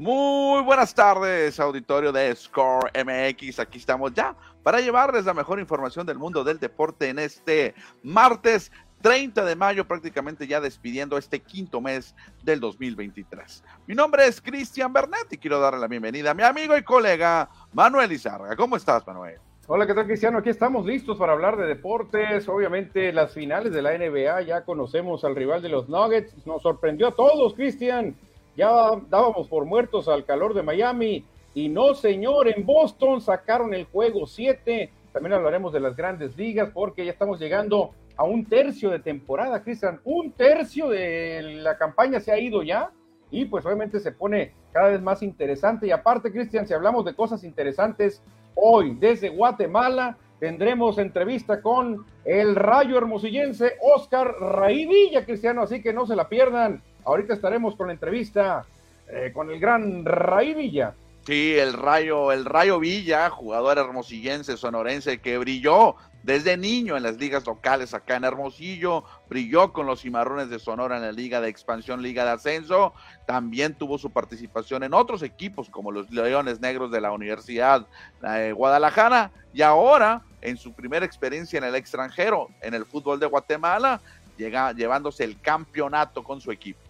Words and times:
Muy 0.00 0.62
buenas 0.62 0.94
tardes, 0.94 1.60
auditorio 1.60 2.10
de 2.10 2.34
Score 2.34 2.90
MX. 3.04 3.58
Aquí 3.58 3.76
estamos 3.76 4.14
ya 4.14 4.34
para 4.62 4.80
llevarles 4.80 5.26
la 5.26 5.34
mejor 5.34 5.60
información 5.60 6.06
del 6.06 6.16
mundo 6.16 6.42
del 6.42 6.58
deporte 6.58 7.10
en 7.10 7.18
este 7.18 7.74
martes 8.02 8.72
30 9.02 9.44
de 9.44 9.56
mayo, 9.56 9.86
prácticamente 9.86 10.46
ya 10.46 10.58
despidiendo 10.58 11.18
este 11.18 11.40
quinto 11.40 11.82
mes 11.82 12.14
del 12.42 12.60
2023. 12.60 13.62
Mi 13.86 13.94
nombre 13.94 14.26
es 14.26 14.40
Cristian 14.40 14.90
Bernet 14.90 15.30
y 15.32 15.36
quiero 15.36 15.60
darle 15.60 15.80
la 15.80 15.86
bienvenida 15.86 16.30
a 16.30 16.34
mi 16.34 16.44
amigo 16.44 16.74
y 16.78 16.82
colega 16.82 17.50
Manuel 17.74 18.10
Izarga. 18.10 18.56
¿Cómo 18.56 18.76
estás, 18.76 19.06
Manuel? 19.06 19.36
Hola, 19.66 19.86
¿qué 19.86 19.92
tal 19.92 20.06
Cristiano? 20.06 20.38
Aquí 20.38 20.48
estamos 20.48 20.86
listos 20.86 21.18
para 21.18 21.34
hablar 21.34 21.58
de 21.58 21.66
deportes. 21.66 22.48
Obviamente 22.48 23.12
las 23.12 23.34
finales 23.34 23.70
de 23.70 23.82
la 23.82 23.90
NBA, 23.98 24.40
ya 24.46 24.64
conocemos 24.64 25.24
al 25.24 25.36
rival 25.36 25.60
de 25.60 25.68
los 25.68 25.90
Nuggets. 25.90 26.46
Nos 26.46 26.62
sorprendió 26.62 27.08
a 27.08 27.12
todos, 27.12 27.52
Cristian. 27.52 28.16
Ya 28.60 28.90
dábamos 29.08 29.48
por 29.48 29.64
muertos 29.64 30.06
al 30.06 30.26
calor 30.26 30.52
de 30.52 30.62
Miami. 30.62 31.24
Y 31.54 31.70
no, 31.70 31.94
señor, 31.94 32.46
en 32.46 32.66
Boston 32.66 33.22
sacaron 33.22 33.72
el 33.72 33.86
juego 33.86 34.26
7. 34.26 34.92
También 35.14 35.32
hablaremos 35.32 35.72
de 35.72 35.80
las 35.80 35.96
grandes 35.96 36.36
ligas 36.36 36.68
porque 36.74 37.06
ya 37.06 37.12
estamos 37.12 37.40
llegando 37.40 37.92
a 38.18 38.24
un 38.24 38.44
tercio 38.44 38.90
de 38.90 38.98
temporada, 38.98 39.62
Cristian. 39.62 40.02
Un 40.04 40.32
tercio 40.32 40.90
de 40.90 41.40
la 41.62 41.78
campaña 41.78 42.20
se 42.20 42.32
ha 42.32 42.38
ido 42.38 42.62
ya. 42.62 42.90
Y 43.30 43.46
pues 43.46 43.64
obviamente 43.64 43.98
se 43.98 44.12
pone 44.12 44.52
cada 44.72 44.90
vez 44.90 45.00
más 45.00 45.22
interesante. 45.22 45.86
Y 45.86 45.90
aparte, 45.90 46.30
Cristian, 46.30 46.66
si 46.66 46.74
hablamos 46.74 47.06
de 47.06 47.14
cosas 47.14 47.44
interesantes, 47.44 48.22
Hoy, 48.54 48.94
desde 49.00 49.30
Guatemala, 49.30 50.18
tendremos 50.38 50.98
entrevista 50.98 51.62
con 51.62 52.04
el 52.26 52.56
rayo 52.56 52.98
hermosillense 52.98 53.74
Oscar 53.80 54.34
Raivilla, 54.38 55.24
Cristiano, 55.24 55.62
así 55.62 55.80
que 55.80 55.94
no 55.94 56.06
se 56.06 56.14
la 56.14 56.28
pierdan. 56.28 56.82
Ahorita 57.04 57.34
estaremos 57.34 57.76
con 57.76 57.88
la 57.88 57.92
entrevista 57.92 58.64
eh, 59.08 59.30
con 59.32 59.50
el 59.50 59.58
gran 59.58 60.04
Raivilla. 60.04 60.94
Sí, 61.26 61.54
el 61.56 61.74
Rayo, 61.74 62.32
el 62.32 62.44
Rayo 62.44 62.78
Villa, 62.78 63.28
jugador 63.28 63.78
hermosillense, 63.78 64.56
sonorense, 64.56 65.18
que 65.18 65.36
brilló 65.38 65.96
desde 66.22 66.56
niño 66.56 66.96
en 66.96 67.02
las 67.02 67.16
ligas 67.16 67.46
locales 67.46 67.94
acá 67.94 68.16
en 68.16 68.24
Hermosillo, 68.24 69.04
brilló 69.28 69.72
con 69.72 69.86
los 69.86 70.02
cimarrones 70.02 70.50
de 70.50 70.58
Sonora 70.58 70.96
en 70.96 71.02
la 71.02 71.12
Liga 71.12 71.40
de 71.40 71.48
Expansión, 71.48 72.02
Liga 72.02 72.24
de 72.24 72.32
Ascenso, 72.32 72.92
también 73.26 73.74
tuvo 73.74 73.96
su 73.98 74.10
participación 74.10 74.82
en 74.82 74.94
otros 74.94 75.22
equipos 75.22 75.70
como 75.70 75.92
los 75.92 76.10
Leones 76.10 76.60
Negros 76.60 76.90
de 76.90 77.00
la 77.00 77.12
Universidad 77.12 77.86
de 78.20 78.52
Guadalajara 78.52 79.30
y 79.52 79.62
ahora 79.62 80.22
en 80.42 80.56
su 80.56 80.72
primera 80.72 81.06
experiencia 81.06 81.58
en 81.58 81.64
el 81.64 81.74
extranjero, 81.74 82.48
en 82.60 82.74
el 82.74 82.84
fútbol 82.84 83.18
de 83.18 83.26
Guatemala, 83.26 84.00
llega 84.36 84.72
llevándose 84.72 85.24
el 85.24 85.40
campeonato 85.40 86.22
con 86.22 86.40
su 86.40 86.50
equipo. 86.50 86.80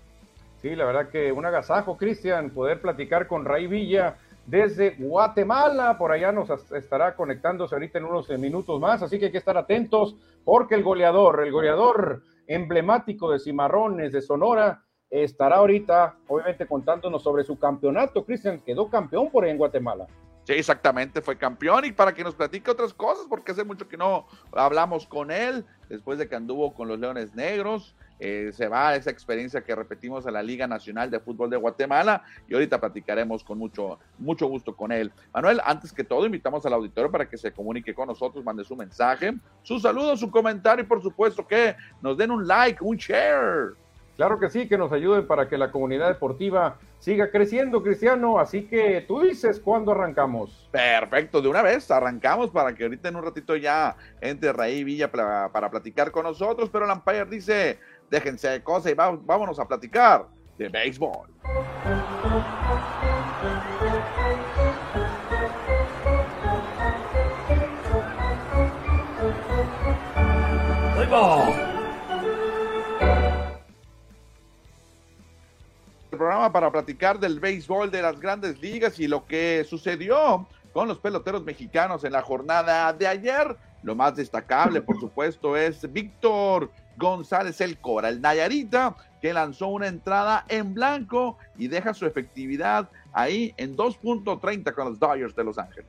Sí, 0.62 0.76
la 0.76 0.84
verdad 0.84 1.08
que 1.08 1.32
un 1.32 1.46
agasajo, 1.46 1.96
Cristian, 1.96 2.50
poder 2.50 2.82
platicar 2.82 3.26
con 3.26 3.46
Ray 3.46 3.66
Villa 3.66 4.16
desde 4.46 4.96
Guatemala. 4.98 5.96
Por 5.96 6.12
allá 6.12 6.32
nos 6.32 6.50
estará 6.72 7.16
conectándose 7.16 7.74
ahorita 7.74 7.98
en 7.98 8.04
unos 8.04 8.28
minutos 8.38 8.78
más, 8.78 9.02
así 9.02 9.18
que 9.18 9.26
hay 9.26 9.32
que 9.32 9.38
estar 9.38 9.56
atentos 9.56 10.16
porque 10.44 10.74
el 10.74 10.82
goleador, 10.82 11.42
el 11.44 11.52
goleador 11.52 12.22
emblemático 12.46 13.30
de 13.30 13.38
Cimarrones 13.38 14.12
de 14.12 14.20
Sonora, 14.20 14.82
estará 15.08 15.56
ahorita, 15.56 16.16
obviamente, 16.28 16.66
contándonos 16.66 17.22
sobre 17.22 17.42
su 17.44 17.58
campeonato. 17.58 18.24
Cristian 18.24 18.60
quedó 18.60 18.90
campeón 18.90 19.30
por 19.30 19.44
ahí 19.44 19.50
en 19.50 19.58
Guatemala. 19.58 20.06
Sí, 20.44 20.54
exactamente, 20.54 21.20
fue 21.20 21.36
campeón 21.36 21.84
y 21.84 21.92
para 21.92 22.12
que 22.12 22.24
nos 22.24 22.34
platique 22.34 22.70
otras 22.70 22.92
cosas, 22.92 23.26
porque 23.28 23.52
hace 23.52 23.64
mucho 23.64 23.88
que 23.88 23.96
no 23.96 24.26
hablamos 24.52 25.06
con 25.06 25.30
él, 25.30 25.64
después 25.88 26.18
de 26.18 26.28
que 26.28 26.34
anduvo 26.34 26.74
con 26.74 26.88
los 26.88 26.98
Leones 26.98 27.34
Negros, 27.34 27.94
eh, 28.20 28.50
se 28.52 28.68
va 28.68 28.90
a 28.90 28.96
esa 28.96 29.10
experiencia 29.10 29.62
que 29.62 29.74
repetimos 29.74 30.26
a 30.26 30.30
la 30.30 30.42
Liga 30.42 30.66
Nacional 30.66 31.10
de 31.10 31.18
Fútbol 31.18 31.50
de 31.50 31.56
Guatemala 31.56 32.22
y 32.46 32.54
ahorita 32.54 32.78
platicaremos 32.78 33.42
con 33.42 33.58
mucho, 33.58 33.98
mucho 34.18 34.46
gusto 34.46 34.76
con 34.76 34.92
él. 34.92 35.10
Manuel, 35.32 35.60
antes 35.64 35.92
que 35.92 36.04
todo, 36.04 36.26
invitamos 36.26 36.64
al 36.66 36.74
auditorio 36.74 37.10
para 37.10 37.28
que 37.28 37.36
se 37.36 37.52
comunique 37.52 37.94
con 37.94 38.08
nosotros, 38.08 38.44
mande 38.44 38.62
su 38.62 38.76
mensaje, 38.76 39.34
su 39.62 39.80
saludo, 39.80 40.16
su 40.16 40.30
comentario 40.30 40.84
y 40.84 40.86
por 40.86 41.02
supuesto 41.02 41.46
que 41.46 41.74
nos 42.02 42.16
den 42.16 42.30
un 42.30 42.46
like, 42.46 42.78
un 42.82 42.96
share. 42.96 43.74
Claro 44.16 44.38
que 44.38 44.50
sí, 44.50 44.68
que 44.68 44.76
nos 44.76 44.92
ayuden 44.92 45.26
para 45.26 45.48
que 45.48 45.56
la 45.56 45.72
comunidad 45.72 46.08
deportiva 46.08 46.76
siga 46.98 47.30
creciendo, 47.30 47.82
Cristiano. 47.82 48.38
Así 48.38 48.64
que 48.66 49.02
tú 49.08 49.22
dices 49.22 49.58
cuándo 49.58 49.92
arrancamos. 49.92 50.68
Perfecto, 50.70 51.40
de 51.40 51.48
una 51.48 51.62
vez 51.62 51.90
arrancamos 51.90 52.50
para 52.50 52.74
que 52.74 52.82
ahorita 52.82 53.08
en 53.08 53.16
un 53.16 53.24
ratito 53.24 53.56
ya 53.56 53.96
entre 54.20 54.52
Raí 54.52 54.84
Villa 54.84 55.10
para, 55.10 55.50
para 55.50 55.70
platicar 55.70 56.10
con 56.10 56.24
nosotros. 56.24 56.68
Pero 56.70 56.84
el 56.84 56.90
Empire 56.90 57.24
dice: 57.24 57.78
déjense 58.10 58.48
de 58.48 58.62
cosas 58.62 58.92
y 58.92 58.94
vámonos 58.94 59.58
a 59.58 59.66
platicar 59.66 60.26
de 60.58 60.68
béisbol. 60.68 61.28
El 76.12 76.18
programa 76.18 76.52
para 76.52 76.70
platicar 76.70 77.18
del 77.18 77.40
béisbol 77.40 77.90
de 77.90 78.02
las 78.02 78.20
grandes 78.20 78.60
ligas 78.60 79.00
y 79.00 79.08
lo 79.08 79.26
que 79.26 79.64
sucedió 79.68 80.46
con 80.72 80.86
los 80.86 80.98
peloteros 80.98 81.42
mexicanos 81.44 82.04
en 82.04 82.12
la 82.12 82.22
jornada 82.22 82.92
de 82.92 83.06
ayer. 83.06 83.56
Lo 83.82 83.94
más 83.94 84.14
destacable, 84.14 84.82
por 84.82 85.00
supuesto, 85.00 85.56
es 85.56 85.90
Víctor 85.90 86.70
González 87.00 87.60
el 87.60 87.78
Cora, 87.78 88.10
el 88.10 88.20
Nayarita, 88.20 88.94
que 89.20 89.32
lanzó 89.32 89.68
una 89.68 89.88
entrada 89.88 90.44
en 90.48 90.74
blanco 90.74 91.38
y 91.58 91.68
deja 91.68 91.94
su 91.94 92.06
efectividad 92.06 92.88
ahí 93.12 93.54
en 93.56 93.76
2.30 93.76 94.74
con 94.74 94.84
los 94.90 94.98
Dodgers 94.98 95.34
de 95.34 95.44
Los 95.44 95.58
Ángeles. 95.58 95.86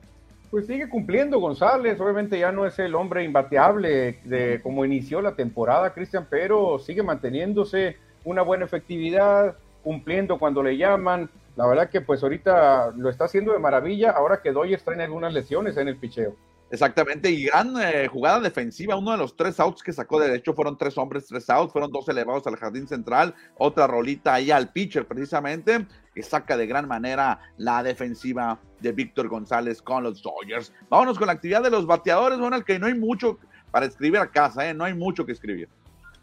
Pues 0.50 0.66
sigue 0.66 0.88
cumpliendo 0.88 1.38
González, 1.38 1.98
obviamente 2.00 2.38
ya 2.38 2.52
no 2.52 2.66
es 2.66 2.78
el 2.78 2.94
hombre 2.94 3.24
imbateable 3.24 4.18
de 4.24 4.60
como 4.62 4.84
inició 4.84 5.22
la 5.22 5.34
temporada, 5.34 5.94
Cristian, 5.94 6.26
pero 6.28 6.78
sigue 6.78 7.02
manteniéndose 7.02 7.96
una 8.24 8.42
buena 8.42 8.64
efectividad, 8.64 9.56
cumpliendo 9.82 10.38
cuando 10.38 10.62
le 10.62 10.76
llaman. 10.76 11.30
La 11.56 11.66
verdad 11.66 11.90
que 11.90 12.00
pues 12.00 12.22
ahorita 12.22 12.92
lo 12.96 13.08
está 13.08 13.24
haciendo 13.24 13.52
de 13.52 13.58
maravilla, 13.58 14.10
ahora 14.10 14.42
que 14.42 14.52
Dodgers 14.52 14.84
traen 14.84 15.00
algunas 15.00 15.32
lesiones 15.32 15.76
en 15.76 15.88
el 15.88 15.96
picheo. 15.96 16.34
Exactamente, 16.72 17.30
y 17.30 17.44
gran 17.44 17.74
eh, 17.82 18.08
jugada 18.08 18.40
defensiva, 18.40 18.96
uno 18.96 19.10
de 19.10 19.18
los 19.18 19.36
tres 19.36 19.60
outs 19.60 19.82
que 19.82 19.92
sacó 19.92 20.18
de 20.18 20.28
derecho 20.28 20.54
fueron 20.54 20.78
tres 20.78 20.96
hombres, 20.96 21.26
tres 21.26 21.50
outs, 21.50 21.70
fueron 21.70 21.92
dos 21.92 22.08
elevados 22.08 22.46
al 22.46 22.56
jardín 22.56 22.88
central, 22.88 23.34
otra 23.58 23.86
rolita 23.86 24.32
ahí 24.32 24.50
al 24.50 24.72
pitcher 24.72 25.06
precisamente, 25.06 25.86
que 26.14 26.22
saca 26.22 26.56
de 26.56 26.66
gran 26.66 26.88
manera 26.88 27.40
la 27.58 27.82
defensiva 27.82 28.58
de 28.80 28.90
Víctor 28.92 29.28
González 29.28 29.82
con 29.82 30.02
los 30.02 30.22
Dodgers. 30.22 30.72
Vámonos 30.88 31.18
con 31.18 31.26
la 31.26 31.34
actividad 31.34 31.62
de 31.62 31.68
los 31.68 31.86
bateadores, 31.86 32.38
bueno, 32.38 32.56
el 32.56 32.64
que 32.64 32.78
no 32.78 32.86
hay 32.86 32.94
mucho 32.94 33.38
para 33.70 33.84
escribir 33.84 34.20
a 34.20 34.30
casa, 34.30 34.66
¿eh? 34.66 34.72
no 34.72 34.84
hay 34.84 34.94
mucho 34.94 35.26
que 35.26 35.32
escribir. 35.32 35.68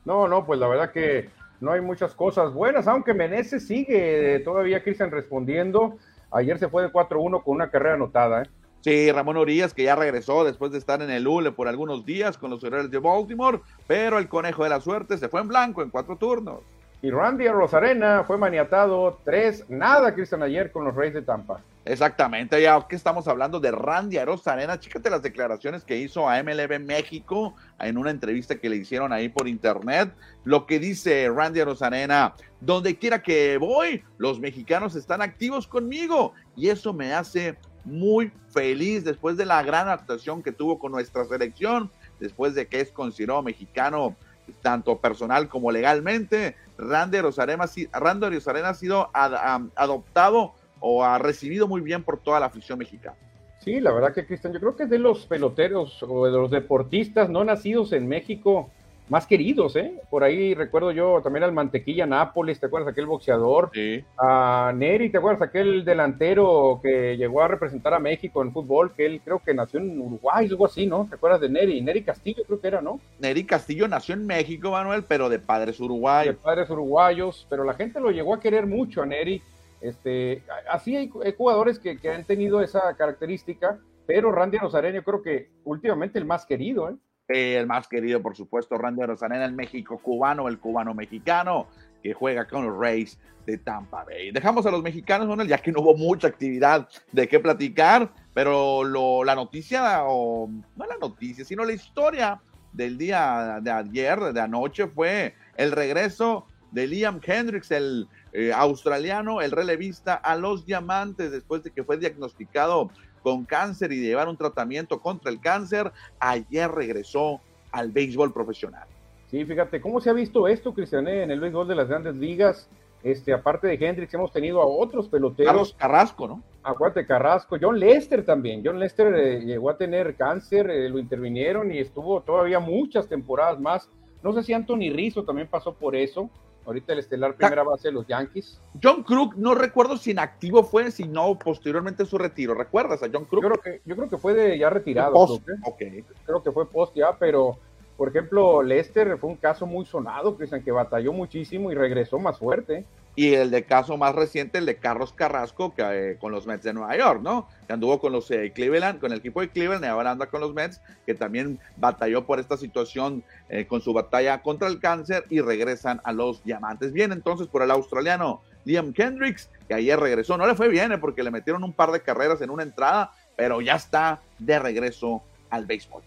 No, 0.04 0.28
no, 0.28 0.48
pues 0.48 0.60
la 0.60 0.68
verdad 0.68 0.92
que 0.92 1.30
no 1.60 1.74
hay 1.74 1.82
muchas 1.82 2.16
cosas 2.16 2.52
buenas, 2.56 2.88
aunque 2.88 3.14
Meneses 3.14 3.68
sigue 3.68 4.40
todavía, 4.40 4.82
Cristian, 4.82 5.12
respondiendo. 5.12 5.98
Ayer 6.32 6.58
se 6.58 6.70
fue 6.70 6.82
de 6.82 6.90
4-1 6.90 7.44
con 7.44 7.54
una 7.54 7.70
carrera 7.70 7.94
anotada, 7.94 8.42
¿eh? 8.42 8.50
Sí, 8.82 9.12
Ramón 9.12 9.36
Urias, 9.36 9.74
que 9.74 9.84
ya 9.84 9.96
regresó 9.96 10.46
después 10.46 10.72
de 10.72 10.78
estar 10.78 11.02
en 11.02 11.10
el 11.10 11.28
ULE 11.28 11.52
por 11.52 11.68
algunos 11.68 12.06
días 12.06 12.38
con 12.38 12.50
los 12.50 12.64
Orioles 12.64 12.90
de 12.90 13.00
Baltimore, 13.00 13.60
pero 13.88 14.18
el 14.20 14.30
conejo 14.30 14.64
de 14.64 14.70
la 14.70 14.80
suerte 14.80 15.18
se 15.18 15.28
fue 15.28 15.42
en 15.42 15.50
blanco 15.50 15.82
en 15.82 15.90
cuatro 15.90 16.16
turnos. 16.16 16.60
Y 17.02 17.12
Randy 17.12 17.48
Rosarena 17.48 18.24
fue 18.26 18.38
maniatado 18.38 19.20
tres, 19.24 19.66
nada, 19.70 20.14
Cristian, 20.14 20.44
ayer 20.44 20.72
con 20.72 20.84
los 20.84 20.96
Reyes 20.96 21.14
de 21.14 21.22
Tampa. 21.22 21.62
Exactamente, 21.86 22.62
ya 22.62 22.86
que 22.88 22.96
estamos 22.96 23.28
hablando 23.28 23.60
de 23.60 23.72
Randy 23.72 24.20
Rosarena, 24.20 24.80
chícate 24.80 25.10
las 25.10 25.24
declaraciones 25.24 25.84
que 25.84 25.98
hizo 25.98 26.30
a 26.30 26.44
MLB 26.44 26.80
México 26.80 27.56
en 27.80 27.98
una 27.98 28.12
entrevista 28.12 28.56
que 28.56 28.70
le 28.70 28.76
hicieron 28.76 29.14
ahí 29.14 29.30
por 29.30 29.48
internet. 29.48 30.14
Lo 30.44 30.66
que 30.66 30.78
dice 30.78 31.30
Randy 31.34 31.64
Rosarena, 31.64 32.36
donde 32.60 32.98
quiera 32.98 33.24
que 33.24 33.58
voy, 33.58 34.04
los 34.18 34.40
mexicanos 34.40 34.96
están 34.96 35.22
activos 35.22 35.68
conmigo 35.68 36.34
y 36.56 36.68
eso 36.68 36.94
me 36.94 37.14
hace 37.14 37.58
muy 37.86 38.32
feliz 38.50 39.04
después 39.04 39.38
de 39.38 39.46
la 39.46 39.64
gran 39.64 39.90
actuación 39.90 40.44
que 40.44 40.52
tuvo 40.52 40.80
con 40.80 40.92
nuestra 40.92 41.26
selección, 41.26 41.90
después 42.20 42.56
de 42.56 42.68
que 42.68 42.82
es 42.82 42.92
considerado 42.92 43.42
mexicano 43.42 44.16
tanto 44.62 44.98
personal 44.98 45.48
como 45.48 45.72
legalmente. 45.72 46.56
Randy 46.78 47.22
Rosarena, 47.22 47.66
Randy 47.94 48.30
Rosarena 48.30 48.70
ha 48.70 48.74
sido 48.74 49.10
adoptado 49.14 50.54
o 50.80 51.04
ha 51.04 51.18
recibido 51.20 51.68
muy 51.68 51.82
bien 51.82 52.04
por 52.04 52.20
toda 52.20 52.40
la 52.40 52.48
afición 52.48 52.80
mexicana. 52.80 53.18
Sí, 53.60 53.82
la 53.82 53.92
verdad 53.92 54.14
que 54.14 54.26
Cristian, 54.26 54.54
yo 54.54 54.60
creo 54.60 54.76
que 54.76 54.84
es 54.84 54.90
de 54.90 55.00
los 55.00 55.26
peloteros 55.26 56.02
o 56.04 56.26
de 56.26 56.32
los 56.32 56.50
deportistas 56.50 57.30
no 57.30 57.44
nacidos 57.44 57.92
en 57.92 58.08
México 58.08 58.72
más 59.10 59.26
queridos, 59.26 59.76
¿eh? 59.76 60.00
Por 60.10 60.24
ahí 60.24 60.54
recuerdo 60.54 60.92
yo 60.92 61.20
también 61.22 61.44
al 61.44 61.52
Mantequilla 61.52 62.06
Nápoles, 62.06 62.60
¿te 62.60 62.68
acuerdas 62.68 62.92
aquel 62.92 63.08
boxeador? 63.08 63.72
Sí. 63.74 64.04
A 64.18 64.72
Neri, 64.76 65.10
¿te 65.10 65.18
acuerdas 65.18 65.42
aquel 65.42 65.84
delantero 65.84 66.80
que 66.82 67.18
llegó 67.18 67.42
a 67.42 67.48
representar 67.48 67.96
a 67.96 68.00
México 68.00 68.42
en 68.44 68.54
fútbol? 68.54 68.94
Que 68.94 69.08
él 69.08 69.22
creo 69.24 69.40
que 69.40 69.54
nació 69.54 69.80
en 69.80 70.00
Uruguay, 70.00 70.46
algo 70.46 70.68
así, 70.68 70.86
¿no? 70.86 71.08
¿Te 71.10 71.16
acuerdas 71.16 71.42
de 71.42 71.50
Neri? 71.50 71.82
Neri 71.82 72.04
Castillo 72.04 72.44
creo 72.46 72.62
que 72.62 72.68
era, 72.68 72.82
¿no? 72.82 73.00
Neri 73.20 73.44
Castillo 73.44 73.88
nació 73.88 74.14
en 74.14 74.28
México, 74.28 74.72
Manuel, 74.72 75.04
pero 75.08 75.28
de 75.28 75.40
padres 75.40 75.80
uruguayos. 75.80 76.36
De 76.36 76.42
padres 76.42 76.70
uruguayos, 76.70 77.48
pero 77.50 77.64
la 77.64 77.74
gente 77.74 78.00
lo 78.00 78.12
llegó 78.12 78.36
a 78.36 78.40
querer 78.40 78.68
mucho 78.68 79.02
a 79.02 79.06
Neri 79.08 79.42
Este, 79.82 80.44
así 80.70 80.96
hay, 80.96 81.10
jugadores 81.36 81.80
que, 81.80 81.98
han 82.10 82.26
tenido 82.26 82.62
esa 82.62 82.96
característica, 82.96 83.80
pero 84.06 84.32
Randy 84.32 84.58
Rosarena 84.60 85.02
creo 85.02 85.24
que 85.24 85.50
últimamente 85.64 86.20
el 86.20 86.26
más 86.26 86.46
querido, 86.46 86.90
¿eh? 86.90 86.96
El 87.30 87.68
más 87.68 87.88
querido, 87.88 88.22
por 88.22 88.36
supuesto, 88.36 88.78
Randy 88.78 89.04
Rosarena, 89.04 89.46
el 89.46 89.54
México 89.54 90.00
cubano, 90.00 90.48
el 90.48 90.60
cubano 90.60 90.94
mexicano, 90.94 91.68
que 92.02 92.14
juega 92.14 92.48
con 92.48 92.66
los 92.66 92.78
Rays 92.78 93.20
de 93.46 93.58
Tampa 93.58 94.04
Bay. 94.04 94.32
Dejamos 94.32 94.66
a 94.66 94.72
los 94.72 94.82
mexicanos, 94.82 95.28
Manuel, 95.28 95.48
ya 95.48 95.60
que 95.60 95.72
no 95.72 95.82
hubo 95.82 95.96
mucha 95.96 96.28
actividad 96.28 96.88
de 97.12 97.28
qué 97.28 97.40
platicar, 97.40 98.12
pero 98.34 98.84
lo, 98.84 99.24
la 99.24 99.36
noticia, 99.36 100.04
o 100.06 100.50
no 100.76 100.86
la 100.86 100.98
noticia, 100.98 101.46
sino 101.46 101.64
la 101.64 101.74
historia 101.74 102.42
del 102.74 102.98
día 102.98 103.60
de 103.62 103.72
ayer, 103.72 104.20
de 104.20 104.42
anoche, 104.42 104.88
fue 104.88 105.36
el 105.56 105.72
regreso 105.72 106.48
de 106.72 106.88
Liam 106.88 107.20
Hendricks, 107.24 107.72
el 107.72 108.08
eh, 108.32 108.52
australiano, 108.54 109.42
el 109.42 109.52
relevista, 109.52 110.14
a 110.16 110.36
los 110.36 110.66
diamantes 110.66 111.32
después 111.32 111.64
de 111.64 111.72
que 111.72 111.84
fue 111.84 111.98
diagnosticado 111.98 112.92
con 113.20 113.46
cáncer 113.46 113.92
y 113.92 114.00
de 114.00 114.08
llevar 114.08 114.28
un 114.28 114.38
tratamiento 114.38 115.00
contra 115.00 115.32
el 115.32 115.40
cáncer. 115.40 115.92
Ayer 116.20 116.70
regresó 116.72 117.40
al 117.72 117.92
béisbol 117.92 118.34
profesional. 118.34 118.88
Sí, 119.30 119.46
fíjate, 119.46 119.80
¿cómo 119.80 120.02
se 120.02 120.10
ha 120.10 120.14
visto 120.14 120.48
esto, 120.48 120.74
Cristian, 120.74 121.08
en 121.08 121.30
el 121.30 121.40
béisbol 121.40 121.68
de 121.68 121.76
las 121.76 121.88
grandes 121.88 122.16
ligas? 122.16 122.68
Este, 123.04 123.32
aparte 123.32 123.68
de 123.68 123.76
Hendricks, 123.76 124.14
hemos 124.14 124.32
tenido 124.32 124.62
a 124.62 124.66
otros 124.66 125.08
peloteros. 125.08 125.52
Carlos 125.52 125.76
Carrasco, 125.78 126.28
¿no? 126.28 126.44
Acuérdate, 126.64 127.06
Carrasco. 127.06 127.58
John 127.62 127.80
Lester 127.80 128.26
también. 128.26 128.62
John 128.66 128.80
Lester 128.80 129.14
eh, 129.16 129.40
llegó 129.42 129.70
a 129.70 129.78
tener 129.78 130.16
cáncer, 130.16 130.70
eh, 130.70 130.90
lo 130.90 131.00
intervinieron 131.00 131.72
y 131.72 131.78
estuvo 131.78 132.22
todavía 132.22 132.60
muchas 132.60 133.08
temporadas 133.08 133.60
más. 133.60 133.90
No 134.22 134.34
sé 134.34 134.44
si 134.44 134.54
Anthony 134.54 134.92
Rizzo 134.92 135.24
también 135.24 135.48
pasó 135.48 135.74
por 135.74 135.96
eso. 135.96 136.30
Ahorita 136.70 136.94
el 136.94 137.00
estelar 137.00 137.34
primera 137.34 137.64
base 137.64 137.88
de 137.88 137.94
los 137.94 138.06
Yankees. 138.06 138.62
John 138.82 139.02
Krug, 139.02 139.36
no 139.36 139.56
recuerdo 139.56 139.98
si 139.98 140.12
inactivo 140.12 140.64
fue, 140.64 140.92
si 140.92 141.08
no 141.08 141.34
posteriormente 141.34 142.06
su 142.06 142.20
retiro. 142.20 142.54
¿Recuerdas 142.54 143.02
a 143.02 143.08
John 143.12 143.26
Krug? 143.26 143.42
Yo 143.42 143.50
creo 143.50 143.60
que, 143.60 143.82
yo 143.86 143.96
creo 143.96 144.08
que 144.08 144.18
fue 144.20 144.36
de 144.36 144.56
ya 144.56 144.70
retirado. 144.70 145.16
¿eh? 145.48 146.04
Creo 146.28 146.44
que 146.44 146.52
fue 146.52 146.70
post 146.70 146.96
ya, 146.96 147.18
pero 147.18 147.58
por 147.98 148.10
ejemplo, 148.10 148.62
Lester 148.62 149.18
fue 149.18 149.32
un 149.32 149.38
caso 149.38 149.66
muy 149.66 149.84
sonado, 149.84 150.38
Cristian, 150.38 150.64
que 150.64 150.72
batalló 150.72 151.12
muchísimo 151.12 151.72
y 151.72 151.76
regresó 151.76 152.20
más 152.20 152.38
fuerte. 152.38 152.86
Y 153.16 153.34
el 153.34 153.52
de 153.52 153.64
caso 153.64 153.98
más 153.98 154.16
reciente, 154.16 154.60
el 154.60 154.66
de 154.66 154.78
Carlos 154.78 155.12
Carrasco, 155.14 155.74
que 155.76 155.84
eh, 155.84 156.18
con 156.20 156.32
los 156.32 156.48
Mets 156.48 156.64
de 156.64 156.74
Nueva 156.74 156.96
York, 156.96 157.22
¿no? 157.22 157.48
Que 157.68 157.74
anduvo 157.74 158.00
con 158.00 158.14
los 158.14 158.30
eh, 158.32 158.52
Cleveland, 158.56 159.00
con 159.00 159.12
el 159.12 159.20
equipo 159.20 159.42
de 159.42 159.50
Cleveland, 159.50 159.84
y 159.84 159.88
ahora 159.88 160.12
anda 160.12 160.28
con 160.28 160.40
los 160.42 160.54
Mets, 160.54 160.80
que 161.06 161.16
también 161.16 161.60
batalló 161.76 162.26
por 162.26 162.40
esta 162.40 162.56
situación 162.56 163.24
eh, 163.50 163.66
con 163.66 163.82
su 163.82 163.92
batalla 163.92 164.42
contra 164.42 164.68
el 164.68 164.80
cáncer 164.80 165.26
y 165.30 165.42
regresan 165.42 166.00
a 166.04 166.14
los 166.14 166.44
diamantes. 166.44 166.94
Bien, 166.94 167.12
entonces 167.12 167.48
por 167.48 167.62
el 167.62 167.72
australiano 167.72 168.42
Liam 168.64 168.94
Kendricks, 168.94 169.50
que 169.68 169.74
ayer 169.74 170.00
regresó. 170.00 170.38
No 170.38 170.48
le 170.48 170.56
fue 170.56 170.70
bien, 170.70 170.98
porque 171.02 171.24
le 171.24 171.32
metieron 171.32 171.64
un 171.64 171.74
par 171.74 171.92
de 171.92 172.02
carreras 172.02 172.42
en 172.42 172.50
una 172.50 172.64
entrada, 172.64 173.12
pero 173.36 173.60
ya 173.62 173.76
está 173.76 174.20
de 174.38 174.60
regreso 174.60 175.22
al 175.50 175.66
béisbol. 175.66 176.04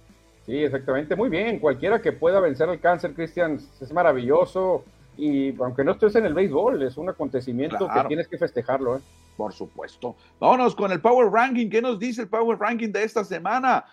Sí, 0.47 0.65
exactamente, 0.65 1.15
muy 1.15 1.29
bien. 1.29 1.59
Cualquiera 1.59 2.01
que 2.01 2.13
pueda 2.13 2.41
vencer 2.41 2.69
el 2.69 2.81
cáncer, 2.81 3.15
Cristian, 3.15 3.61
es 3.81 3.93
maravilloso. 3.93 4.85
Y 5.17 5.55
aunque 5.61 5.85
no 5.85 5.93
estés 5.93 6.15
en 6.17 6.25
el 6.25 6.35
béisbol, 6.35 6.83
es 6.83 6.97
un 6.97 7.09
acontecimiento 7.09 7.89
que 7.89 8.09
tienes 8.09 8.29
que 8.29 8.39
festejarlo. 8.39 8.97
¿eh? 8.97 9.01
Por 9.37 9.53
supuesto. 9.53 10.17
Vámonos 10.41 10.75
con 10.75 10.91
el 10.93 11.01
Power 11.01 11.31
Ranking. 11.31 11.69
¿Qué 11.69 11.83
nos 11.83 11.99
dice 11.99 12.23
el 12.23 12.29
Power 12.29 12.59
Ranking 12.59 12.91
de 12.91 13.05
esta 13.05 13.25
semana? 13.25 13.85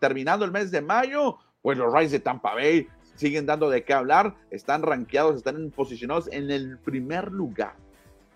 Terminando 0.00 0.44
el 0.44 0.52
mes 0.52 0.70
de 0.70 0.80
mayo, 0.80 1.38
pues 1.62 1.78
los 1.78 1.92
Rays 1.92 2.10
de 2.12 2.20
Tampa 2.20 2.54
Bay 2.54 2.88
siguen 3.14 3.46
dando 3.46 3.70
de 3.70 3.84
qué 3.84 3.94
hablar. 3.94 4.34
Están 4.50 4.82
rankeados, 4.82 5.36
están 5.36 5.70
posicionados 5.70 6.28
en 6.30 6.50
el 6.50 6.78
primer 6.78 7.32
lugar. 7.32 7.74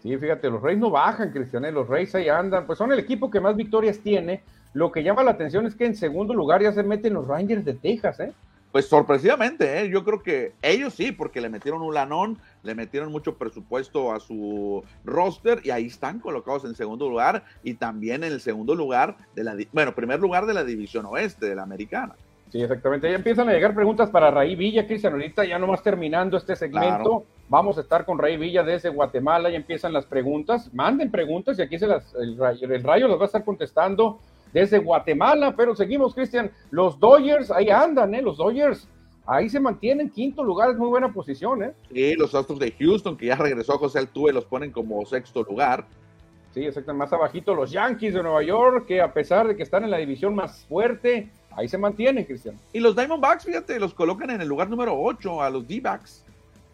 Sí, 0.02 0.16
fíjate, 0.16 0.48
los 0.48 0.62
Rays 0.62 0.78
no 0.78 0.90
bajan, 0.90 1.30
Cristian. 1.30 1.64
¿eh? 1.66 1.72
Los 1.72 1.88
Rays 1.88 2.14
ahí 2.14 2.28
andan. 2.28 2.66
Pues 2.66 2.78
son 2.78 2.90
el 2.92 2.98
equipo 2.98 3.30
que 3.30 3.40
más 3.40 3.54
victorias 3.54 3.98
tiene 3.98 4.42
lo 4.72 4.92
que 4.92 5.02
llama 5.02 5.24
la 5.24 5.32
atención 5.32 5.66
es 5.66 5.74
que 5.74 5.86
en 5.86 5.96
segundo 5.96 6.32
lugar 6.34 6.62
ya 6.62 6.72
se 6.72 6.82
meten 6.82 7.14
los 7.14 7.26
Rangers 7.26 7.64
de 7.64 7.74
Texas, 7.74 8.20
¿eh? 8.20 8.32
Pues 8.72 8.86
sorpresivamente, 8.86 9.80
¿eh? 9.80 9.90
yo 9.90 10.04
creo 10.04 10.22
que 10.22 10.52
ellos 10.62 10.94
sí, 10.94 11.10
porque 11.10 11.40
le 11.40 11.48
metieron 11.48 11.82
un 11.82 11.92
lanón, 11.92 12.38
le 12.62 12.76
metieron 12.76 13.10
mucho 13.10 13.36
presupuesto 13.36 14.12
a 14.12 14.20
su 14.20 14.84
roster 15.04 15.60
y 15.64 15.70
ahí 15.70 15.86
están 15.86 16.20
colocados 16.20 16.64
en 16.64 16.76
segundo 16.76 17.08
lugar 17.08 17.42
y 17.64 17.74
también 17.74 18.22
en 18.22 18.32
el 18.32 18.40
segundo 18.40 18.76
lugar 18.76 19.16
de 19.34 19.42
la, 19.42 19.56
bueno, 19.72 19.92
primer 19.94 20.20
lugar 20.20 20.46
de 20.46 20.54
la 20.54 20.62
división 20.62 21.04
oeste 21.06 21.46
de 21.46 21.56
la 21.56 21.62
americana. 21.62 22.14
Sí, 22.50 22.60
exactamente. 22.60 23.08
Ya 23.08 23.16
empiezan 23.16 23.48
a 23.48 23.52
llegar 23.52 23.74
preguntas 23.74 24.10
para 24.10 24.30
Raí 24.30 24.56
Villa, 24.56 24.86
Cristian. 24.86 25.12
Ahorita 25.12 25.44
ya 25.44 25.58
nomás 25.58 25.82
terminando 25.82 26.36
este 26.36 26.56
segmento, 26.56 27.24
vamos 27.48 27.78
a 27.78 27.80
estar 27.80 28.04
con 28.04 28.18
Raí 28.18 28.36
Villa 28.36 28.64
desde 28.64 28.88
Guatemala. 28.88 29.50
Ya 29.50 29.56
empiezan 29.56 29.92
las 29.92 30.04
preguntas. 30.04 30.72
Manden 30.74 31.12
preguntas 31.12 31.58
y 31.58 31.62
aquí 31.62 31.78
se 31.78 31.86
las, 31.86 32.12
el, 32.14 32.36
el 32.60 32.82
Rayo 32.82 33.06
las 33.06 33.18
va 33.18 33.22
a 33.22 33.26
estar 33.26 33.44
contestando 33.44 34.18
desde 34.52 34.78
Guatemala, 34.78 35.54
pero 35.56 35.74
seguimos, 35.74 36.14
Cristian. 36.14 36.50
Los 36.70 36.98
Dodgers, 36.98 37.50
ahí 37.50 37.70
andan, 37.70 38.14
¿eh? 38.14 38.22
Los 38.22 38.36
Dodgers, 38.36 38.88
ahí 39.26 39.48
se 39.48 39.60
mantienen 39.60 40.10
quinto 40.10 40.42
lugar, 40.42 40.70
es 40.70 40.76
muy 40.76 40.88
buena 40.88 41.12
posición, 41.12 41.62
¿eh? 41.62 41.72
Sí, 41.92 42.14
los 42.14 42.34
Astros 42.34 42.58
de 42.58 42.72
Houston, 42.72 43.16
que 43.16 43.26
ya 43.26 43.36
regresó 43.36 43.78
José 43.78 43.98
Altuve, 44.00 44.32
los 44.32 44.44
ponen 44.44 44.72
como 44.72 45.04
sexto 45.06 45.42
lugar. 45.42 45.86
Sí, 46.52 46.64
exacto, 46.64 46.92
más 46.94 47.12
abajito 47.12 47.54
los 47.54 47.70
Yankees 47.70 48.14
de 48.14 48.22
Nueva 48.22 48.42
York, 48.42 48.86
que 48.86 49.00
a 49.00 49.12
pesar 49.12 49.46
de 49.46 49.56
que 49.56 49.62
están 49.62 49.84
en 49.84 49.90
la 49.90 49.98
división 49.98 50.34
más 50.34 50.64
fuerte, 50.66 51.30
ahí 51.52 51.68
se 51.68 51.78
mantienen, 51.78 52.24
Cristian. 52.24 52.56
Y 52.72 52.80
los 52.80 52.96
Diamondbacks, 52.96 53.44
fíjate, 53.44 53.78
los 53.78 53.94
colocan 53.94 54.30
en 54.30 54.40
el 54.40 54.48
lugar 54.48 54.68
número 54.68 55.00
8 55.00 55.42
a 55.42 55.50
los 55.50 55.68
D-Backs. 55.68 56.24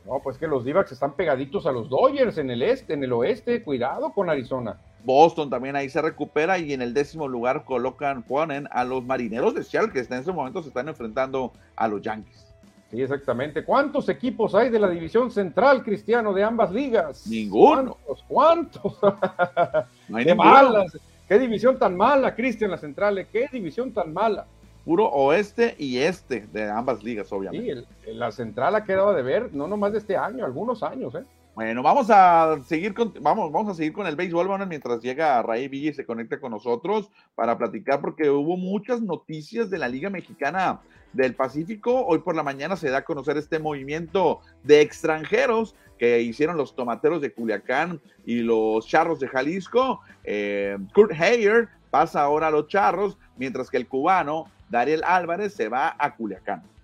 No, 0.07 0.21
pues 0.23 0.39
que 0.39 0.47
los 0.47 0.65
D-Backs 0.65 0.93
están 0.93 1.13
pegaditos 1.15 1.67
a 1.67 1.73
los 1.73 1.91
Dodgers 1.91 2.39
en 2.39 2.51
el 2.51 2.63
este, 2.63 2.95
en 2.95 3.05
el 3.05 3.13
oeste, 3.13 3.63
cuidado 3.63 4.13
con 4.13 4.31
Arizona. 4.31 4.81
Boston 5.07 5.49
también 5.49 5.77
ahí 5.77 5.89
se 5.89 6.03
recupera 6.03 6.59
y 6.59 6.73
en 6.73 6.83
el 6.83 6.93
décimo 6.93 7.29
lugar 7.29 7.65
colocan, 7.65 8.25
ponen 8.25 8.69
a 8.73 8.85
los 8.85 9.05
marineros 9.05 9.55
de 9.55 9.63
Seattle 9.63 9.93
que 9.93 10.01
en 10.01 10.21
ese 10.21 10.33
momento 10.33 10.61
se 10.63 10.69
están 10.69 10.89
enfrentando 10.89 11.53
a 11.77 11.87
los 11.87 12.03
Yankees. 12.03 12.45
Sí, 12.91 13.01
exactamente. 13.01 13.65
¿Cuántos 13.65 14.09
equipos 14.09 14.55
hay 14.55 14.69
de 14.69 14.81
la 14.81 14.89
división 14.89 15.31
central, 15.31 15.85
Cristiano, 15.85 16.33
de 16.33 16.43
ambas 16.43 16.73
ligas? 16.73 17.27
Ninguno. 17.27 17.97
¿Cuántos? 18.29 18.99
No 20.09 20.19
hay 20.19 20.25
Qué 20.25 20.35
malas. 20.35 20.99
Qué 21.29 21.39
división 21.39 21.79
tan 21.79 21.97
mala, 21.97 22.35
Cristian, 22.35 22.71
la 22.71 22.79
central. 22.79 23.27
Qué 23.33 23.49
división 23.53 23.93
tan 23.93 24.13
mala. 24.13 24.47
Puro 24.85 25.09
oeste 25.09 25.75
y 25.79 25.99
este 25.99 26.47
de 26.53 26.71
ambas 26.71 27.03
ligas, 27.03 27.33
obviamente. 27.33 27.87
Sí, 28.05 28.13
la 28.13 28.31
central 28.31 28.77
ha 28.77 28.85
quedado 28.85 29.13
de 29.15 29.23
ver, 29.23 29.53
no 29.53 29.67
nomás 29.67 29.93
de 29.93 29.99
este 29.99 30.17
año, 30.17 30.45
algunos 30.45 30.85
años, 30.85 31.15
¿eh? 31.17 31.25
Bueno, 31.57 31.83
vamos 31.83 32.11
a 32.11 32.59
seguir 32.67 32.93
con, 32.93 33.15
vamos, 33.23 33.51
vamos 33.51 33.73
a 33.73 33.75
seguir 33.75 33.95
con 33.95 34.07
el 34.07 34.15
béisbol, 34.15 34.69
mientras 34.69 35.01
llega 35.01 35.41
Ray 35.41 35.69
Villa 35.69 35.89
y 35.89 35.95
se 35.95 36.05
conecta 36.05 36.39
con 36.39 36.51
nosotros 36.51 37.11
para 37.35 37.57
platicar, 37.57 38.03
porque 38.03 38.29
hubo 38.29 38.59
muchas 38.59 39.01
noticias 39.01 39.71
de 39.71 39.79
la 39.79 39.89
Liga 39.89 40.11
Mexicana 40.11 40.83
del 41.15 41.35
Pacífico. 41.35 42.05
Hoy 42.05 42.19
por 42.19 42.37
la 42.37 42.43
mañana 42.43 42.77
se 42.77 42.91
da 42.91 42.99
a 42.99 43.05
conocer 43.05 43.39
este 43.39 43.59
movimiento 43.59 44.41
de 44.65 44.83
extranjeros 44.83 45.75
que 45.99 46.21
hicieron 46.21 46.59
los 46.59 46.77
tomateros 46.77 47.23
de 47.23 47.33
Culiacán 47.33 48.03
y 48.27 48.41
los 48.41 48.87
charros 48.87 49.19
de 49.19 49.29
Jalisco. 49.29 50.03
Eh, 50.25 50.77
Kurt 50.95 51.13
Heyer 51.13 51.71
pasa 51.91 52.21
ahora 52.21 52.49
a 52.49 52.51
los 52.51 52.69
charros, 52.69 53.17
mientras 53.39 53.71
que 53.71 53.79
el 53.79 53.89
cubano 53.89 54.45
Dariel 54.69 55.03
Álvarez 55.05 55.55
se 55.55 55.71
va 55.71 55.97
a 55.99 56.17
Culiacán. 56.17 56.76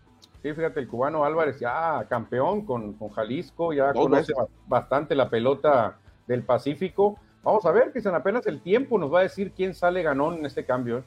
Sí, 0.42 0.52
fíjate, 0.52 0.80
el 0.80 0.88
cubano 0.88 1.24
Álvarez 1.24 1.60
ya 1.60 2.04
campeón 2.08 2.66
con, 2.66 2.98
Jalisco, 3.10 3.72
ya 3.72 3.92
conoce 3.92 4.32
bastante 4.66 5.14
la 5.14 5.30
pelota 5.30 5.98
del 6.26 6.42
Pacífico. 6.42 7.16
Vamos 7.44 7.64
a 7.64 7.70
ver, 7.70 7.92
que 7.92 8.06
apenas 8.08 8.46
el 8.46 8.60
tiempo 8.60 8.98
nos 8.98 9.12
va 9.12 9.20
a 9.20 9.22
decir 9.22 9.52
quién 9.52 9.72
sale 9.74 10.02
ganón 10.02 10.38
en 10.38 10.46
este 10.46 10.64
cambio. 10.64 10.98
¿eh? 10.98 11.02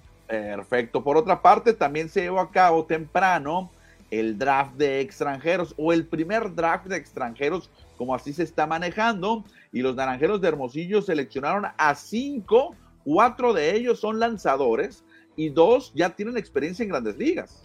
Perfecto. 0.55 1.03
Por 1.03 1.17
otra 1.17 1.41
parte, 1.41 1.73
también 1.73 2.07
se 2.07 2.21
llevó 2.21 2.39
a 2.39 2.49
cabo 2.49 2.85
temprano 2.85 3.71
el 4.09 4.37
draft 4.37 4.75
de 4.75 5.01
extranjeros 5.01 5.73
o 5.77 5.91
el 5.91 6.05
primer 6.05 6.55
draft 6.55 6.85
de 6.85 6.95
extranjeros, 6.95 7.69
como 7.97 8.15
así 8.15 8.31
se 8.31 8.43
está 8.43 8.65
manejando. 8.65 9.43
Y 9.73 9.81
los 9.81 9.97
naranjeros 9.97 10.39
de 10.39 10.47
Hermosillo 10.47 11.01
seleccionaron 11.01 11.65
a 11.77 11.95
cinco, 11.95 12.73
cuatro 13.03 13.53
de 13.53 13.75
ellos 13.75 13.99
son 13.99 14.19
lanzadores 14.19 15.03
y 15.35 15.49
dos 15.49 15.91
ya 15.93 16.11
tienen 16.15 16.37
experiencia 16.37 16.83
en 16.83 16.89
grandes 16.89 17.17
ligas. 17.17 17.64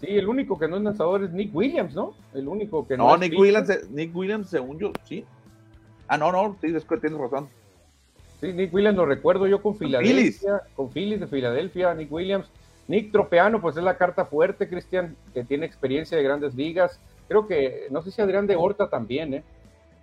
Sí, 0.00 0.06
el 0.10 0.28
único 0.28 0.58
que 0.58 0.68
no 0.68 0.76
es 0.76 0.82
lanzador 0.82 1.24
es 1.24 1.32
Nick 1.32 1.54
Williams, 1.54 1.94
¿no? 1.94 2.14
El 2.32 2.46
único 2.46 2.86
que 2.86 2.96
no. 2.96 3.08
No, 3.08 3.16
Nick 3.16 3.38
Williams, 3.38 3.90
Nick 3.90 4.14
Williams, 4.14 4.48
según 4.48 4.78
yo, 4.78 4.92
sí. 5.04 5.24
Ah, 6.06 6.16
no, 6.16 6.30
no, 6.30 6.56
sí, 6.60 6.68
es 6.74 6.84
que 6.84 6.96
tienes 6.98 7.18
razón. 7.18 7.48
Sí, 8.40 8.52
Nick 8.52 8.72
Williams 8.72 8.96
lo 8.96 9.06
recuerdo 9.06 9.46
yo 9.48 9.60
con 9.60 9.76
Filadelfia, 9.76 10.62
con 10.76 10.90
Phillies 10.90 11.20
de 11.20 11.26
Filadelfia, 11.26 11.94
Nick 11.94 12.12
Williams. 12.12 12.48
Nick 12.86 13.12
Tropeano, 13.12 13.60
pues 13.60 13.76
es 13.76 13.82
la 13.82 13.98
carta 13.98 14.24
fuerte, 14.24 14.68
Cristian, 14.68 15.14
que 15.34 15.44
tiene 15.44 15.66
experiencia 15.66 16.16
de 16.16 16.22
grandes 16.22 16.54
ligas. 16.54 16.98
Creo 17.26 17.46
que, 17.46 17.86
no 17.90 18.00
sé 18.00 18.10
si 18.10 18.22
Adrián 18.22 18.46
de 18.46 18.56
Horta 18.56 18.88
también, 18.88 19.34
¿eh? 19.34 19.42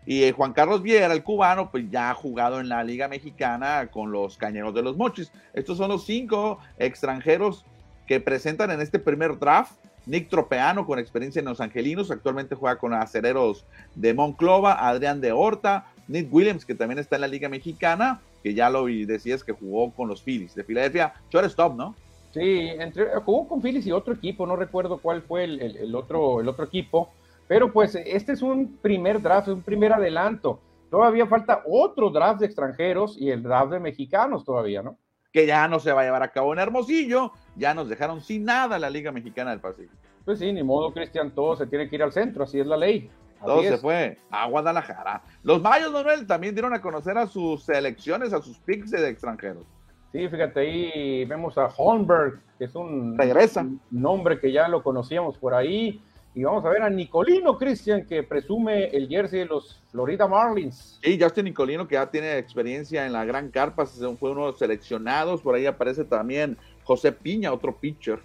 Y 0.06 0.24
eh, 0.24 0.34
Juan 0.34 0.54
Carlos 0.54 0.84
Viera, 0.84 1.12
el 1.12 1.24
cubano, 1.24 1.72
pues 1.72 1.90
ya 1.90 2.12
ha 2.12 2.14
jugado 2.14 2.60
en 2.60 2.70
la 2.70 2.84
Liga 2.84 3.08
Mexicana 3.08 3.90
con 3.92 4.12
los 4.12 4.38
Cañeros 4.38 4.76
de 4.76 4.84
los 4.84 4.96
Mochis. 4.96 5.32
Estos 5.54 5.78
son 5.78 5.90
los 5.90 6.06
cinco 6.06 6.60
extranjeros 6.78 7.66
que 8.08 8.20
presentan 8.20 8.72
en 8.72 8.82
este 8.82 9.00
primer 9.00 9.38
draft. 9.40 9.74
Nick 10.06 10.30
Tropeano, 10.30 10.86
con 10.86 11.00
experiencia 11.00 11.40
en 11.40 11.46
los 11.46 11.60
Angelinos, 11.60 12.12
actualmente 12.12 12.54
juega 12.54 12.78
con 12.78 12.94
Acereros 12.94 13.66
de 13.96 14.14
Monclova, 14.14 14.88
Adrián 14.88 15.20
de 15.20 15.32
Horta, 15.32 15.88
Nick 16.08 16.32
Williams, 16.32 16.64
que 16.64 16.76
también 16.76 17.00
está 17.00 17.16
en 17.16 17.22
la 17.22 17.28
Liga 17.28 17.50
Mexicana, 17.50 18.22
que 18.44 18.54
ya 18.54 18.70
lo 18.70 18.86
decías 18.86 19.44
que 19.44 19.54
jugó 19.54 19.92
con 19.92 20.08
los 20.08 20.22
Phillies 20.22 20.54
de 20.54 20.64
Filadelfia. 20.64 21.14
Shortstop, 21.32 21.76
¿no? 21.76 21.96
Sí, 22.32 22.70
entre, 22.80 23.08
jugó 23.22 23.48
con 23.48 23.62
Phillies 23.62 23.88
y 23.88 23.92
otro 23.92 24.14
equipo, 24.14 24.46
no 24.46 24.56
recuerdo 24.56 25.00
cuál 25.00 25.22
fue 25.22 25.46
el, 25.46 25.96
otro, 25.96 26.42
el 26.42 26.50
otro 26.50 26.66
equipo, 26.66 27.10
pero 27.48 27.72
pues 27.72 27.96
este 27.96 28.34
es 28.34 28.42
un 28.42 28.78
primer 28.82 29.22
draft, 29.22 29.48
un 29.48 29.62
primer 29.62 29.94
adelanto. 29.94 30.60
Todavía 30.92 31.26
falta 31.28 31.64
otro 31.66 32.10
draft 32.10 32.42
de 32.42 32.46
extranjeros 32.46 33.18
y 33.20 33.30
el 33.30 33.42
draft 33.42 33.72
de 33.72 33.80
mexicanos 33.80 34.44
todavía, 34.44 34.84
¿no? 34.84 34.98
Que 35.36 35.46
ya 35.46 35.68
no 35.68 35.80
se 35.82 35.92
va 35.92 36.00
a 36.00 36.04
llevar 36.06 36.24
a 36.24 36.30
cabo 36.30 36.54
en 36.54 36.60
Hermosillo, 36.60 37.34
ya 37.58 37.74
nos 37.74 37.90
dejaron 37.90 38.22
sin 38.22 38.46
nada 38.46 38.80
la 38.80 38.90
Liga 38.90 39.12
Mexicana 39.12 39.52
del 39.52 39.60
Pacífico. 39.60 39.94
Pues 40.24 40.40
sí, 40.40 40.54
ni 40.54 40.64
modo, 40.64 40.94
Cristian, 40.94 41.32
todo 41.32 41.58
se 41.58 41.68
tiene 41.68 41.90
que 41.90 41.98
ir 41.98 42.04
al 42.04 42.14
centro, 42.14 42.46
así 42.46 42.58
es 42.58 42.66
la 42.66 42.78
ley. 42.78 43.10
todo 43.44 43.62
se 43.62 43.78
fue 43.78 44.18
a 44.32 44.48
Guadalajara. 44.48 45.24
Los 45.44 45.62
Mayos, 45.62 45.92
Manuel, 45.92 46.26
también 46.26 46.56
dieron 46.56 46.74
a 46.74 46.80
conocer 46.80 47.18
a 47.18 47.28
sus 47.28 47.66
selecciones, 47.66 48.32
a 48.32 48.42
sus 48.42 48.60
picks 48.60 48.92
de 48.92 49.10
extranjeros. 49.10 49.66
Sí, 50.14 50.26
fíjate, 50.30 50.62
ahí 50.62 51.26
vemos 51.26 51.58
a 51.58 51.66
Holmberg, 51.66 52.40
que 52.58 52.64
es 52.64 52.76
un, 52.76 53.18
Regresa. 53.18 53.66
nombre 53.92 54.40
que 54.40 54.54
ya 54.54 54.70
lo 54.70 54.84
conocíamos 54.84 55.38
por 55.38 55.54
ahí. 55.54 56.02
Y 56.36 56.44
vamos 56.44 56.66
a 56.66 56.70
ver 56.70 56.82
a 56.82 56.90
Nicolino 56.90 57.58
Cristian, 57.58 58.06
que 58.06 58.22
presume 58.22 58.88
el 58.88 59.08
jersey 59.08 59.40
de 59.40 59.46
los 59.46 59.82
Florida 59.90 60.28
Marlins. 60.28 61.00
Sí, 61.02 61.18
Justin 61.20 61.46
Nicolino, 61.46 61.88
que 61.88 61.96
ya 61.96 62.12
tiene 62.12 62.38
experiencia 62.38 63.06
en 63.06 63.14
la 63.14 63.24
Gran 63.24 63.50
Carpa, 63.50 63.86
fue 63.86 64.32
uno 64.32 64.42
de 64.42 64.48
los 64.48 64.60
seleccionados. 64.60 65.42
Por 65.42 65.56
ahí 65.56 65.66
aparece 65.66 66.04
también 66.04 66.58
José 66.84 67.14
Piña, 67.14 67.54
otro 67.54 67.74
pitcher. 67.74 68.20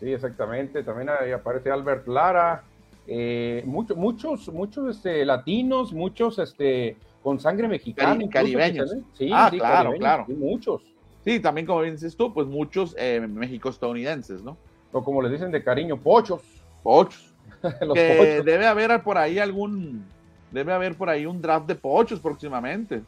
Sí, 0.00 0.12
exactamente. 0.12 0.82
También 0.82 1.08
ahí 1.08 1.30
aparece 1.30 1.70
Albert 1.70 2.08
Lara. 2.08 2.64
Eh, 3.06 3.62
muchos, 3.64 3.96
muchos, 3.96 4.48
muchos 4.48 4.96
este, 4.96 5.24
latinos, 5.24 5.92
muchos 5.92 6.36
este, 6.40 6.96
con 7.22 7.38
sangre 7.38 7.68
mexicana. 7.68 8.28
caribeños. 8.28 8.92
Sí, 9.16 9.30
ah, 9.32 9.48
claro, 9.52 9.92
claro. 9.92 10.26
muchos. 10.28 10.82
Sí, 11.24 11.38
también 11.38 11.64
como 11.64 11.82
dices 11.82 12.16
tú, 12.16 12.34
pues 12.34 12.48
muchos 12.48 12.96
eh, 12.98 13.20
México-estadounidenses, 13.20 14.42
¿no? 14.42 14.56
O 14.90 15.04
como 15.04 15.22
les 15.22 15.30
dicen 15.30 15.52
de 15.52 15.62
cariño, 15.62 15.96
pochos. 15.96 16.59
Pochos. 16.82 17.34
que 17.94 18.42
debe 18.44 18.66
haber 18.66 19.02
por 19.02 19.18
ahí 19.18 19.38
algún, 19.38 20.04
debe 20.50 20.72
haber 20.72 20.94
por 20.94 21.10
ahí 21.10 21.26
un 21.26 21.40
draft 21.40 21.66
de 21.66 21.74
pochos 21.74 22.20
próximamente. 22.20 23.02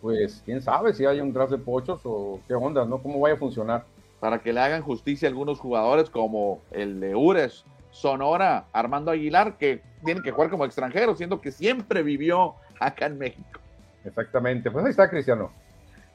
Pues 0.00 0.42
quién 0.44 0.60
sabe 0.60 0.92
si 0.92 1.06
hay 1.06 1.20
un 1.20 1.32
draft 1.32 1.52
de 1.52 1.58
pochos 1.58 2.00
o 2.04 2.40
qué 2.46 2.54
onda, 2.54 2.84
¿no? 2.84 2.98
¿Cómo 2.98 3.18
vaya 3.20 3.34
a 3.34 3.38
funcionar? 3.38 3.84
Para 4.20 4.38
que 4.38 4.52
le 4.52 4.60
hagan 4.60 4.82
justicia 4.82 5.28
a 5.28 5.30
algunos 5.30 5.58
jugadores 5.58 6.10
como 6.10 6.60
el 6.70 7.00
de 7.00 7.14
Ures, 7.14 7.64
Sonora, 7.90 8.66
Armando 8.72 9.10
Aguilar, 9.10 9.56
que 9.56 9.80
tienen 10.04 10.22
que 10.22 10.30
jugar 10.30 10.50
como 10.50 10.64
extranjeros, 10.64 11.16
siendo 11.16 11.40
que 11.40 11.50
siempre 11.50 12.02
vivió 12.02 12.54
acá 12.78 13.06
en 13.06 13.18
México. 13.18 13.60
Exactamente, 14.04 14.70
pues 14.70 14.84
ahí 14.84 14.90
está 14.90 15.08
Cristiano. 15.08 15.50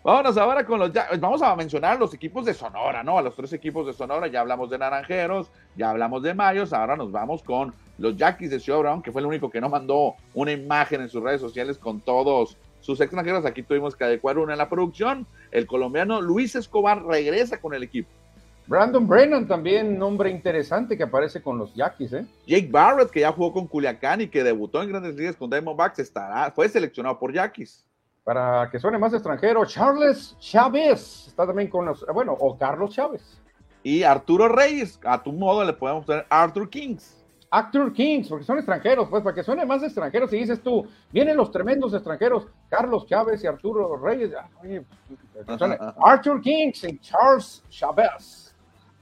Vámonos 0.04 0.36
ahora 0.36 0.66
con 0.66 0.80
los. 0.80 0.92
Vamos 1.20 1.44
a 1.44 1.56
mencionar 1.56 2.00
los 2.00 2.12
equipos 2.16 2.44
de 2.44 2.56
Sonora, 2.56 3.04
¿no? 3.04 3.20
A 3.20 3.22
los 3.22 3.36
tres 3.36 3.54
equipos 3.54 3.86
de 3.86 3.94
Sonora. 3.94 4.26
Ya 4.26 4.42
hablamos 4.42 4.72
de 4.72 4.80
Naranjeros, 4.80 5.52
ya 5.76 5.92
hablamos 5.92 6.24
de 6.24 6.34
Mayos. 6.34 6.74
Ahora 6.74 6.96
nos 6.96 7.12
vamos 7.12 7.44
con 7.44 7.72
los 8.00 8.18
Yaquis 8.18 8.50
de 8.50 8.60
Ciudad 8.60 8.80
Brown, 8.80 9.04
que 9.04 9.12
fue 9.12 9.22
el 9.22 9.28
único 9.28 9.52
que 9.52 9.62
no 9.62 9.70
mandó 9.70 10.16
una 10.34 10.54
imagen 10.54 11.02
en 11.02 11.10
sus 11.10 11.22
redes 11.22 11.40
sociales 11.40 11.78
con 11.78 12.02
todos 12.02 12.58
sus 12.80 13.00
extranjeros. 13.00 13.46
Aquí 13.46 13.62
tuvimos 13.62 13.96
que 13.96 14.04
adecuar 14.04 14.40
una 14.40 14.54
en 14.54 14.58
la 14.58 14.70
producción. 14.70 15.28
El 15.52 15.68
colombiano 15.68 16.20
Luis 16.20 16.56
Escobar 16.56 17.04
regresa 17.04 17.62
con 17.62 17.76
el 17.76 17.84
equipo. 17.84 18.10
Brandon 18.66 19.08
Brennan 19.08 19.48
también, 19.48 20.00
nombre 20.00 20.32
interesante 20.32 20.98
que 20.98 21.04
aparece 21.04 21.44
con 21.44 21.60
los 21.60 21.76
Yaquis, 21.76 22.14
¿eh? 22.14 22.26
Jake 22.48 22.70
Barrett, 22.72 23.12
que 23.12 23.20
ya 23.20 23.32
jugó 23.32 23.54
con 23.54 23.68
Culiacán 23.68 24.22
y 24.22 24.30
que 24.30 24.44
debutó 24.44 24.82
en 24.82 24.90
Grandes 24.90 25.16
Ligas 25.16 25.36
con 25.36 25.50
Diamondbacks, 25.52 26.00
estará, 26.00 26.50
fue 26.50 26.70
seleccionado 26.70 27.20
por 27.20 27.34
Yaquis 27.34 27.86
para 28.24 28.70
que 28.70 28.80
suene 28.80 28.98
más 28.98 29.14
extranjero, 29.14 29.66
Charles 29.66 30.36
Chávez 30.40 31.28
está 31.28 31.46
también 31.46 31.70
con 31.70 31.86
los, 31.86 32.06
bueno, 32.14 32.36
o 32.40 32.58
Carlos 32.58 32.94
Chávez. 32.94 33.42
Y 33.84 34.04
Arturo 34.04 34.48
Reyes, 34.48 35.00
a 35.04 35.22
tu 35.22 35.34
modo 35.34 35.64
le 35.64 35.74
podemos 35.74 36.06
poner 36.06 36.26
Arthur 36.30 36.70
Kings. 36.70 37.18
Arthur 37.50 37.92
Kings, 37.92 38.30
porque 38.30 38.46
son 38.46 38.58
extranjeros, 38.58 39.10
pues 39.10 39.24
para 39.24 39.36
que 39.36 39.44
suene 39.44 39.66
más 39.66 39.84
extranjeros, 39.84 40.32
y 40.32 40.38
dices 40.38 40.62
tú, 40.62 40.88
vienen 41.12 41.36
los 41.36 41.52
tremendos 41.52 41.94
extranjeros, 41.94 42.48
Carlos 42.70 43.06
Chávez 43.08 43.44
y 43.44 43.48
Arturo 43.48 43.98
Reyes, 43.98 44.32
Arthur 46.02 46.42
Kings 46.42 46.84
y 46.86 46.98
Charles 47.00 47.64
Chávez. 47.70 48.41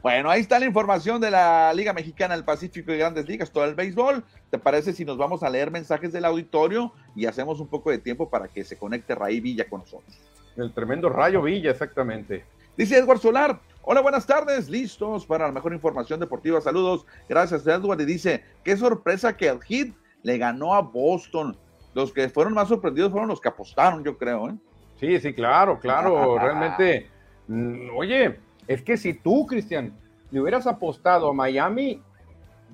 Bueno, 0.02 0.30
ahí 0.30 0.40
está 0.40 0.60
la 0.60 0.66
información 0.66 1.20
de 1.20 1.30
la 1.30 1.74
Liga 1.74 1.92
Mexicana 1.92 2.34
del 2.34 2.46
Pacífico 2.46 2.94
y 2.94 2.98
Grandes 2.98 3.28
Ligas, 3.28 3.52
todo 3.52 3.66
el 3.66 3.76
béisbol. 3.76 4.24
¿Te 4.50 4.58
parece 4.58 4.94
si 4.94 5.04
nos 5.04 5.18
vamos 5.18 5.44
a 5.44 5.50
leer 5.50 5.72
mensajes 5.72 6.14
del 6.14 6.24
auditorio 6.24 6.94
y 7.18 7.26
hacemos 7.26 7.60
un 7.60 7.68
poco 7.68 7.92
de 7.92 7.98
tiempo 7.98 8.30
para 8.30 8.48
que 8.48 8.64
se 8.64 8.78
conecte 8.78 9.14
Ray 9.14 9.42
Villa 9.42 9.68
con 9.68 9.82
nosotros? 9.82 10.18
El 10.56 10.74
tremendo 10.74 11.10
Rayo 11.10 11.42
Villa, 11.42 11.72
exactamente. 11.72 12.46
Dice 12.78 12.98
Edward 12.98 13.20
Solar, 13.20 13.60
hola, 13.82 14.00
buenas 14.00 14.26
tardes, 14.26 14.70
listos 14.70 15.26
para 15.26 15.48
la 15.48 15.52
mejor 15.52 15.74
información 15.74 16.22
deportiva, 16.22 16.62
saludos, 16.62 17.06
gracias 17.28 17.68
Edward, 17.68 18.00
y 18.00 18.06
dice, 18.06 18.46
qué 18.64 18.78
sorpresa 18.78 19.36
que 19.36 19.50
el 19.50 19.62
Hit 19.62 19.94
le 20.24 20.38
ganó 20.38 20.76
a 20.76 20.82
Boston. 20.82 21.58
Los 21.94 22.14
que 22.14 22.30
fueron 22.30 22.54
más 22.54 22.70
sorprendidos 22.70 23.12
fueron 23.12 23.28
los 23.28 23.42
que 23.42 23.50
apostaron, 23.50 24.02
yo 24.06 24.18
creo, 24.18 24.50
¿eh? 24.50 24.56
Sí, 24.98 25.20
sí, 25.20 25.34
claro, 25.34 25.78
claro, 25.78 26.38
realmente, 26.40 27.10
mm, 27.50 27.90
oye, 27.98 28.40
es 28.70 28.84
que 28.84 28.98
si 28.98 29.16
tú, 29.16 29.48
Cristian, 29.48 29.92
le 30.30 30.40
hubieras 30.40 30.68
apostado 30.68 31.28
a 31.28 31.34
Miami, 31.34 32.00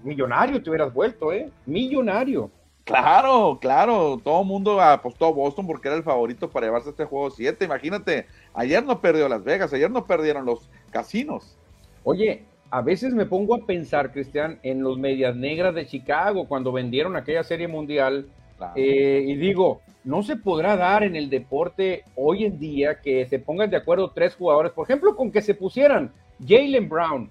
millonario 0.03 0.61
te 0.61 0.69
hubieras 0.69 0.93
vuelto, 0.93 1.31
¿eh? 1.31 1.49
Millonario. 1.65 2.51
Claro, 2.83 3.57
claro, 3.61 4.19
todo 4.21 4.41
el 4.41 4.47
mundo 4.47 4.81
apostó 4.81 5.27
a 5.27 5.31
Boston 5.31 5.65
porque 5.65 5.87
era 5.87 5.95
el 5.95 6.03
favorito 6.03 6.49
para 6.49 6.67
llevarse 6.67 6.89
este 6.89 7.05
juego 7.05 7.31
7. 7.31 7.63
Imagínate, 7.63 8.27
ayer 8.53 8.83
no 8.83 8.99
perdió 8.99 9.29
Las 9.29 9.45
Vegas, 9.45 9.73
ayer 9.73 9.89
no 9.89 10.05
perdieron 10.05 10.45
los 10.45 10.69
casinos. 10.91 11.57
Oye, 12.03 12.43
a 12.71 12.81
veces 12.81 13.13
me 13.13 13.25
pongo 13.25 13.55
a 13.55 13.65
pensar, 13.65 14.11
Cristian, 14.11 14.59
en 14.63 14.83
los 14.83 14.97
Medias 14.97 15.33
Negras 15.37 15.73
de 15.73 15.87
Chicago 15.87 16.45
cuando 16.45 16.73
vendieron 16.73 17.15
aquella 17.15 17.45
serie 17.45 17.69
mundial 17.69 18.27
eh, 18.75 19.23
y 19.25 19.35
digo, 19.35 19.81
no 20.03 20.23
se 20.23 20.35
podrá 20.35 20.77
dar 20.77 21.03
en 21.03 21.15
el 21.15 21.29
deporte 21.29 22.03
hoy 22.15 22.45
en 22.45 22.59
día 22.59 23.01
que 23.01 23.25
se 23.27 23.39
pongan 23.39 23.69
de 23.69 23.77
acuerdo 23.77 24.11
tres 24.11 24.35
jugadores, 24.35 24.71
por 24.71 24.85
ejemplo, 24.87 25.15
con 25.15 25.31
que 25.31 25.41
se 25.41 25.55
pusieran 25.55 26.11
Jalen 26.45 26.87
Brown, 26.87 27.29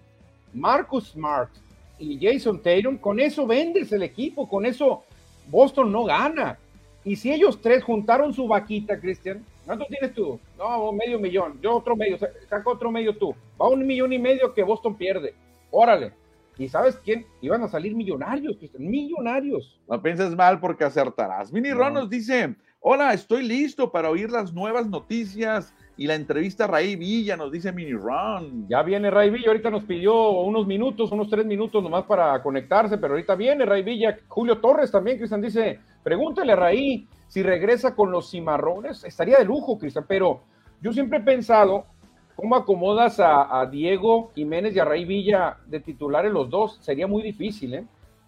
Marcus 0.52 1.11
Smart 1.11 1.50
y 1.99 2.19
Jason 2.21 2.61
Tatum, 2.61 2.99
con 2.99 3.21
eso 3.21 3.47
vendes 3.47 3.93
el 3.93 4.02
equipo, 4.02 4.49
con 4.49 4.66
eso 4.66 5.04
Boston 5.49 5.93
no 5.93 6.04
gana. 6.04 6.59
Y 7.04 7.16
si 7.16 7.33
ellos 7.33 7.61
tres 7.61 7.85
juntaron 7.85 8.33
su 8.33 8.49
vaquita, 8.49 8.99
Cristian, 8.99 9.45
¿cuánto 9.66 9.85
tienes 9.87 10.14
tú? 10.14 10.40
No, 10.59 10.90
medio 10.93 11.19
millón, 11.19 11.61
yo 11.61 11.76
otro 11.76 11.95
medio, 11.95 12.19
saca 12.19 12.71
otro 12.71 12.90
medio 12.90 13.16
tú. 13.16 13.35
Va 13.61 13.69
un 13.69 13.87
millón 13.87 14.12
y 14.12 14.19
medio 14.19 14.54
que 14.54 14.62
Boston 14.62 14.97
pierde. 14.97 15.35
Órale, 15.71 16.12
¿Y 16.57 16.69
sabes 16.69 16.97
quién? 16.97 17.27
Iban 17.41 17.63
a 17.63 17.69
salir 17.69 17.97
millonarios, 17.97 18.57
millonarios. 18.79 19.81
No 19.89 20.01
pienses 20.01 20.37
mal 20.37 20.61
porque 20.61 20.85
acertarás. 20.85 21.53
Mini 21.53 21.73
Ron 21.73 21.95
nos 21.95 22.09
dice, 22.09 22.55
hola, 22.81 23.13
estoy 23.13 23.43
listo 23.43 23.91
para 23.91 24.11
oír 24.11 24.31
las 24.31 24.53
nuevas 24.53 24.87
noticias 24.89 25.75
y 25.97 26.07
la 26.07 26.15
entrevista 26.15 26.65
a 26.65 26.69
Ray 26.69 26.97
Villa, 26.97 27.37
nos 27.37 27.51
dice 27.51 27.73
Mini 27.73 27.95
Ron. 27.95 28.69
Ya 28.69 28.83
viene 28.83 29.11
Ray 29.11 29.31
Villa, 29.31 29.49
ahorita 29.49 29.71
nos 29.71 29.85
pidió 29.85 30.31
unos 30.31 30.67
minutos, 30.67 31.11
unos 31.11 31.29
tres 31.29 31.45
minutos 31.45 31.83
nomás 31.83 32.05
para 32.05 32.41
conectarse, 32.43 32.99
pero 32.99 33.15
ahorita 33.15 33.35
viene 33.35 33.65
Ray 33.65 33.83
Villa. 33.83 34.19
Julio 34.29 34.59
Torres 34.59 34.93
también, 34.93 35.19
Cristian 35.19 35.41
dice, 35.41 35.81
pregúntale 36.03 36.53
a 36.53 36.57
Ray 36.57 37.09
si 37.27 37.43
regresa 37.43 37.97
con 37.97 38.13
los 38.13 38.31
cimarrones. 38.31 39.03
Estaría 39.05 39.39
de 39.39 39.45
lujo, 39.45 39.79
Cristian, 39.79 40.05
pero 40.07 40.43
yo 40.81 40.93
siempre 40.93 41.19
he 41.19 41.23
pensado 41.23 41.87
¿Cómo 42.37 42.57
acomodas 42.57 43.21
a, 43.21 43.64
Diego 43.71 44.33
Jiménez 44.35 44.75
y 44.75 44.81
a 44.81 44.85
Rey 44.85 45.05
Villa 45.05 45.59
de 45.67 45.79
titulares 45.81 46.33
los 46.33 46.50
dos? 46.50 46.79
Sería 46.81 47.07
muy 47.07 47.23
difícil, 47.23 47.75
¿eh? 47.75 47.85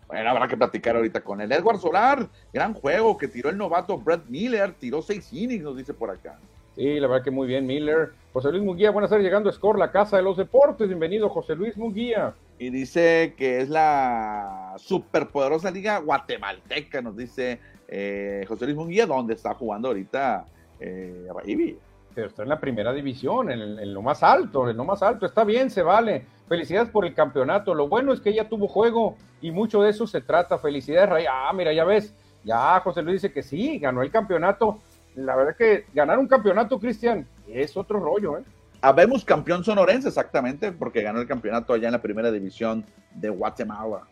Bueno, 0.07 0.31
habrá 0.31 0.47
que 0.47 0.57
platicar 0.57 0.95
ahorita 0.95 1.23
con 1.23 1.41
él. 1.41 1.51
Edward 1.51 1.79
Solar, 1.79 2.29
gran 2.53 2.73
juego 2.75 3.19
que 3.19 3.27
tiró 3.27 3.51
el 3.51 3.59
novato 3.59 3.99
Brett 3.99 4.25
Miller, 4.29 4.73
tiró 4.79 5.03
seis 5.03 5.33
innings, 5.33 5.65
nos 5.65 5.77
dice 5.77 5.93
por 5.93 6.11
acá. 6.11 6.39
Sí, 6.77 7.01
la 7.01 7.09
verdad 7.09 7.25
que 7.25 7.33
muy 7.33 7.49
bien, 7.49 7.67
Miller. 7.67 8.13
José 8.33 8.53
Luis 8.53 8.63
Munguía, 8.63 8.93
buenas 8.93 9.11
tardes, 9.11 9.25
llegando 9.25 9.51
a 9.51 9.53
Score, 9.53 9.79
la 9.79 9.91
casa 9.91 10.19
de 10.19 10.23
los 10.23 10.37
deportes. 10.37 10.87
Bienvenido, 10.87 11.29
José 11.29 11.57
Luis 11.57 11.77
Munguía. 11.77 12.35
Y 12.61 12.71
dice 12.71 13.35
que 13.37 13.61
es 13.61 13.69
la 13.69 14.75
superpoderosa 14.77 15.71
liga 15.73 15.99
guatemalteca, 15.99 17.03
nos 17.03 17.17
dice 17.17 17.59
eh, 17.89 18.45
José 18.47 18.67
Luis 18.67 18.77
Munguía, 18.77 19.07
donde 19.07 19.35
está 19.35 19.55
jugando 19.55 19.89
ahorita 19.89 20.47
eh, 20.79 21.27
Villa 21.47 21.77
pero 22.17 22.29
está 22.29 22.45
en 22.45 22.49
la 22.49 22.59
primera 22.59 22.95
división, 22.95 23.51
en, 23.51 23.93
lo 23.93 24.01
más 24.01 24.23
alto, 24.23 24.71
en 24.71 24.79
lo 24.79 24.85
más 24.87 25.03
alto, 25.03 25.27
está 25.27 25.45
bien, 25.45 25.69
se 25.69 25.83
vale. 25.83 26.25
Felicidades 26.49 26.89
por 26.89 27.05
el 27.05 27.13
campeonato. 27.13 27.75
Lo 27.75 27.89
bueno 27.89 28.11
es 28.15 28.23
que 28.23 28.31
ella 28.31 28.49
tuvo 28.49 28.69
juego 28.69 29.17
y 29.43 29.51
mucho 29.51 29.83
de 29.83 29.91
eso 29.91 30.07
se 30.07 30.23
trata. 30.23 30.57
Felicidades, 30.57 31.11
Ray. 31.11 31.27
Ah, 31.31 31.53
mira, 31.55 31.75
ya 31.75 31.85
ves, 31.85 32.15
ya 32.43 32.81
José 32.81 33.03
Luis 33.03 33.21
dice 33.21 33.35
que 33.35 33.43
sí, 33.43 33.79
ganó 33.79 34.01
el 34.01 34.11
campeonato. 34.11 34.79
La 35.15 35.37
verdad 35.37 35.57
que 35.59 35.85
ganar 35.93 36.19
un 36.19 36.27
campeonato, 36.27 36.81
Cristian, 36.81 37.27
es 37.49 37.77
otro 37.77 38.01
rollo, 38.01 38.39
¿eh? 38.39 38.45
Habemos 38.81 39.23
campeón 39.23 39.63
sonorense, 39.63 40.09
exactamente, 40.09 40.73
porque 40.73 41.03
ganó 41.03 41.21
el 41.21 41.27
campeonato 41.27 41.75
allá 41.75 41.89
en 41.89 41.93
la 41.93 42.03
primera 42.03 42.31
división 42.31 42.87
de 43.15 43.29
Guatemala. 43.29 44.05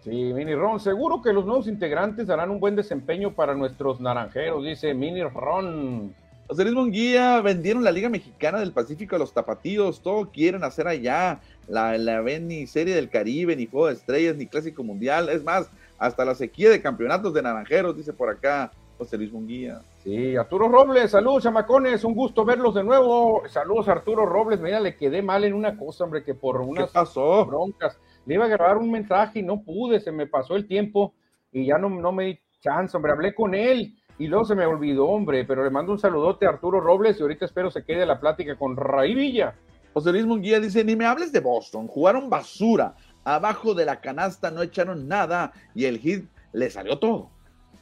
Sí, 0.00 0.32
Mini 0.32 0.54
Ron, 0.54 0.80
seguro 0.80 1.20
que 1.20 1.34
los 1.34 1.44
nuevos 1.44 1.68
integrantes 1.68 2.26
darán 2.26 2.50
un 2.50 2.58
buen 2.58 2.74
desempeño 2.74 3.34
para 3.34 3.54
nuestros 3.54 4.00
naranjeros, 4.00 4.64
dice 4.64 4.94
Mini 4.94 5.22
Ron. 5.24 6.14
José 6.50 6.64
Luis 6.64 6.74
Munguía, 6.74 7.40
vendieron 7.42 7.84
la 7.84 7.92
Liga 7.92 8.08
Mexicana 8.08 8.58
del 8.58 8.72
Pacífico 8.72 9.14
a 9.14 9.20
los 9.20 9.32
tapatíos, 9.32 10.02
todo 10.02 10.32
quieren 10.32 10.64
hacer 10.64 10.88
allá, 10.88 11.38
la, 11.68 11.96
la 11.96 12.22
ven 12.22 12.48
ni 12.48 12.66
Serie 12.66 12.92
del 12.96 13.08
Caribe, 13.08 13.54
ni 13.54 13.66
Juego 13.66 13.86
de 13.86 13.92
Estrellas, 13.92 14.34
ni 14.34 14.48
Clásico 14.48 14.82
Mundial, 14.82 15.28
es 15.28 15.44
más, 15.44 15.70
hasta 15.96 16.24
la 16.24 16.34
sequía 16.34 16.68
de 16.68 16.82
campeonatos 16.82 17.32
de 17.34 17.42
naranjeros, 17.42 17.96
dice 17.96 18.12
por 18.12 18.30
acá 18.30 18.72
José 18.98 19.16
Luis 19.16 19.30
Munguía. 19.30 19.80
Sí, 20.02 20.34
Arturo 20.34 20.66
Robles, 20.66 21.12
saludos 21.12 21.44
chamacones, 21.44 22.02
un 22.02 22.16
gusto 22.16 22.44
verlos 22.44 22.74
de 22.74 22.82
nuevo. 22.82 23.42
Saludos 23.46 23.86
Arturo 23.86 24.26
Robles, 24.26 24.58
mira, 24.58 24.80
le 24.80 24.96
quedé 24.96 25.22
mal 25.22 25.44
en 25.44 25.54
una 25.54 25.78
cosa, 25.78 26.02
hombre, 26.02 26.24
que 26.24 26.34
por 26.34 26.60
unas 26.62 26.90
pasó? 26.90 27.46
broncas. 27.46 27.96
Le 28.26 28.34
iba 28.34 28.46
a 28.46 28.48
grabar 28.48 28.76
un 28.76 28.90
mensaje 28.90 29.38
y 29.38 29.42
no 29.44 29.62
pude, 29.62 30.00
se 30.00 30.10
me 30.10 30.26
pasó 30.26 30.56
el 30.56 30.66
tiempo 30.66 31.14
y 31.52 31.66
ya 31.66 31.78
no, 31.78 31.88
no 31.88 32.10
me 32.10 32.24
di 32.24 32.38
chance, 32.60 32.96
hombre, 32.96 33.12
hablé 33.12 33.36
con 33.36 33.54
él 33.54 33.94
y 34.20 34.26
luego 34.26 34.44
se 34.44 34.54
me 34.54 34.66
olvidó, 34.66 35.06
hombre, 35.06 35.46
pero 35.46 35.64
le 35.64 35.70
mando 35.70 35.92
un 35.92 35.98
saludote 35.98 36.44
a 36.44 36.50
Arturo 36.50 36.78
Robles 36.78 37.18
y 37.18 37.22
ahorita 37.22 37.46
espero 37.46 37.70
se 37.70 37.86
quede 37.86 38.04
la 38.04 38.20
plática 38.20 38.54
con 38.54 38.76
Raí 38.76 39.14
Villa. 39.14 39.54
José 39.94 40.12
Luis 40.12 40.26
Munguía 40.26 40.60
dice, 40.60 40.84
ni 40.84 40.94
me 40.94 41.06
hables 41.06 41.32
de 41.32 41.40
Boston, 41.40 41.86
jugaron 41.88 42.28
basura, 42.28 42.96
abajo 43.24 43.72
de 43.72 43.86
la 43.86 44.02
canasta 44.02 44.50
no 44.50 44.60
echaron 44.60 45.08
nada 45.08 45.54
y 45.74 45.86
el 45.86 45.98
hit 46.00 46.26
le 46.52 46.68
salió 46.68 46.98
todo. 46.98 47.30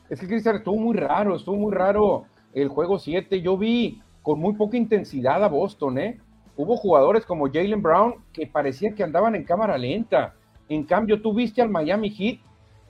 Es 0.08 0.20
que 0.20 0.28
Cristian 0.28 0.54
estuvo 0.54 0.76
muy 0.76 0.96
raro, 0.96 1.34
estuvo 1.34 1.56
muy 1.56 1.74
raro 1.74 2.26
el 2.54 2.68
juego 2.68 3.00
7. 3.00 3.42
Yo 3.42 3.58
vi 3.58 4.00
con 4.22 4.38
muy 4.38 4.54
poca 4.54 4.76
intensidad 4.76 5.42
a 5.42 5.48
Boston, 5.48 5.98
¿eh? 5.98 6.20
Hubo 6.56 6.76
jugadores 6.76 7.26
como 7.26 7.48
Jalen 7.52 7.82
Brown 7.82 8.14
que 8.32 8.46
parecía 8.46 8.94
que 8.94 9.02
andaban 9.02 9.34
en 9.34 9.42
cámara 9.42 9.76
lenta. 9.76 10.36
En 10.68 10.84
cambio, 10.84 11.20
tú 11.20 11.34
viste 11.34 11.60
al 11.60 11.68
Miami 11.68 12.10
Heat, 12.10 12.38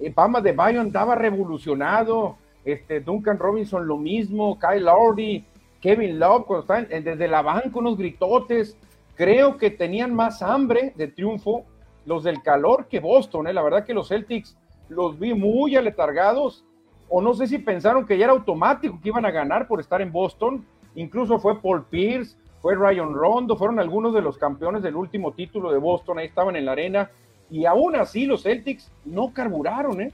eh, 0.01 0.13
Bama 0.15 0.43
de 0.43 0.53
Bayo 0.53 0.83
andaba 0.83 1.15
revolucionado, 1.15 2.37
este, 2.65 3.01
Duncan 3.01 3.39
Robinson 3.39 3.87
lo 3.87 3.97
mismo, 3.97 4.59
Kyle 4.59 4.85
Lowry, 4.85 5.45
Kevin 5.81 6.19
Love, 6.19 6.47
cuando 6.47 6.63
estaban 6.63 7.05
desde 7.05 7.29
la 7.29 7.43
banca, 7.43 7.71
unos 7.75 7.97
gritotes. 7.97 8.77
Creo 9.15 9.57
que 9.57 9.71
tenían 9.71 10.15
más 10.15 10.43
hambre 10.43 10.93
de 10.97 11.09
triunfo 11.09 11.65
los 12.07 12.25
del 12.25 12.43
calor 12.43 12.87
que 12.87 13.01
Boston, 13.01 13.49
¿eh? 13.49 13.53
La 13.53 13.63
verdad 13.63 13.85
que 13.85 13.95
los 13.95 14.09
Celtics 14.09 14.57
los 14.89 15.19
vi 15.19 15.35
muy 15.35 15.77
aletargados 15.77 16.65
o 17.09 17.21
no 17.21 17.35
sé 17.35 17.47
si 17.47 17.59
pensaron 17.59 18.07
que 18.07 18.19
ya 18.19 18.25
era 18.25 18.35
automático 18.35 18.99
que 19.03 19.09
iban 19.09 19.25
a 19.25 19.31
ganar 19.31 19.67
por 19.67 19.81
estar 19.81 20.01
en 20.03 20.13
Boston. 20.13 20.65
Incluso 20.95 21.39
fue 21.39 21.61
Paul 21.61 21.85
Pierce, 21.85 22.37
fue 22.61 22.75
Ryan 22.75 23.15
Rondo, 23.15 23.57
fueron 23.57 23.79
algunos 23.79 24.13
de 24.15 24.21
los 24.21 24.37
campeones 24.37 24.83
del 24.83 24.97
último 24.97 25.33
título 25.33 25.73
de 25.73 25.79
Boston, 25.79 26.19
ahí 26.19 26.27
estaban 26.27 26.57
en 26.57 26.67
la 26.67 26.73
arena. 26.73 27.11
Y 27.51 27.65
aún 27.65 27.97
así 27.97 28.27
los 28.27 28.43
Celtics 28.43 28.93
no 29.05 29.33
carburaron, 29.33 30.03
¿eh? 30.03 30.13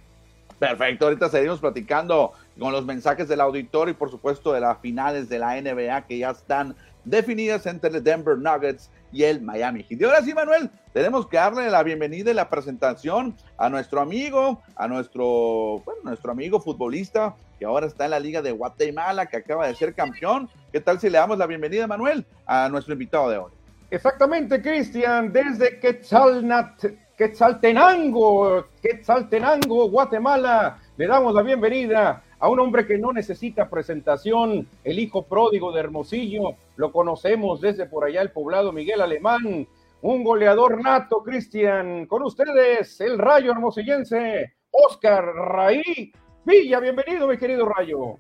Perfecto, 0.59 1.07
ahorita 1.07 1.29
seguimos 1.29 1.61
platicando 1.61 2.33
con 2.59 2.73
los 2.73 2.85
mensajes 2.85 3.29
del 3.29 3.41
auditorio 3.41 3.93
y 3.93 3.97
por 3.97 4.11
supuesto 4.11 4.53
de 4.53 4.61
las 4.61 4.79
finales 4.79 5.29
de 5.29 5.39
la 5.39 5.61
NBA 5.61 6.07
que 6.07 6.19
ya 6.19 6.31
están 6.31 6.75
definidas 7.05 7.67
entre 7.67 7.91
el 7.91 8.03
Denver 8.03 8.39
Nuggets 8.39 8.91
y 9.13 9.25
el 9.25 9.43
Miami 9.43 9.83
Heat. 9.83 10.01
Y 10.01 10.05
ahora 10.05 10.23
sí, 10.23 10.33
Manuel, 10.33 10.71
tenemos 10.93 11.27
que 11.27 11.37
darle 11.37 11.71
la 11.71 11.83
bienvenida 11.83 12.31
y 12.31 12.35
la 12.35 12.49
presentación 12.49 13.37
a 13.59 13.69
nuestro 13.69 14.01
amigo, 14.01 14.63
a 14.77 14.89
nuestro, 14.89 15.83
bueno, 15.85 16.01
nuestro 16.05 16.33
amigo 16.33 16.61
futbolista 16.61 17.35
que 17.59 17.65
ahora 17.65 17.87
está 17.87 18.07
en 18.07 18.13
la 18.13 18.21
Liga 18.21 18.43
de 18.43 18.53
Guatemala, 18.53 19.27
que 19.27 19.37
acaba 19.37 19.67
de 19.67 19.75
ser 19.75 19.95
campeón. 19.95 20.49
¿Qué 20.73 20.81
tal 20.81 20.99
si 20.99 21.09
le 21.09 21.19
damos 21.19 21.39
la 21.39 21.47
bienvenida, 21.47 21.87
Manuel, 21.87 22.27
a 22.47 22.69
nuestro 22.69 22.95
invitado 22.95 23.31
de 23.31 23.39
hoy? 23.39 23.53
Exactamente, 23.91 24.61
Cristian, 24.61 25.33
desde 25.33 25.79
Quetzalnat, 25.79 26.85
Quetzaltenango, 27.17 28.67
Quetzaltenango, 28.83 29.89
Guatemala, 29.89 30.79
le 30.97 31.07
damos 31.07 31.33
la 31.33 31.43
bienvenida 31.43 32.25
a 32.39 32.49
un 32.49 32.59
hombre 32.59 32.87
que 32.87 32.99
no 32.99 33.13
necesita 33.13 33.71
presentación, 33.71 34.69
el 34.83 34.99
hijo 34.99 35.23
pródigo 35.23 35.73
de 35.73 35.81
Hermosillo, 35.81 36.57
lo 36.77 36.91
conocemos 36.91 37.61
desde 37.61 37.87
por 37.87 38.05
allá 38.05 38.21
el 38.21 38.33
poblado 38.33 38.73
Miguel 38.73 39.01
Alemán, 39.01 39.67
un 40.03 40.25
goleador 40.25 40.83
nato, 40.83 41.23
Cristian, 41.23 42.07
con 42.07 42.23
ustedes, 42.23 43.01
el 43.01 43.17
rayo 43.17 43.53
hermosillense, 43.53 44.55
Oscar 44.71 45.25
Raí 45.25 46.13
Villa, 46.45 46.79
bienvenido, 46.79 47.27
mi 47.27 47.39
querido 47.39 47.65
rayo. 47.65 48.19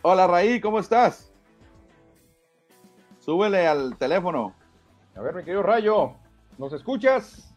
Hola 0.00 0.26
Raí, 0.26 0.60
¿cómo 0.62 0.78
estás? 0.78 1.30
Súbele 3.18 3.66
al 3.66 3.98
teléfono. 3.98 4.55
A 5.16 5.22
ver, 5.22 5.34
mi 5.34 5.44
querido 5.44 5.62
Rayo, 5.62 6.12
¿nos 6.58 6.74
escuchas? 6.74 7.50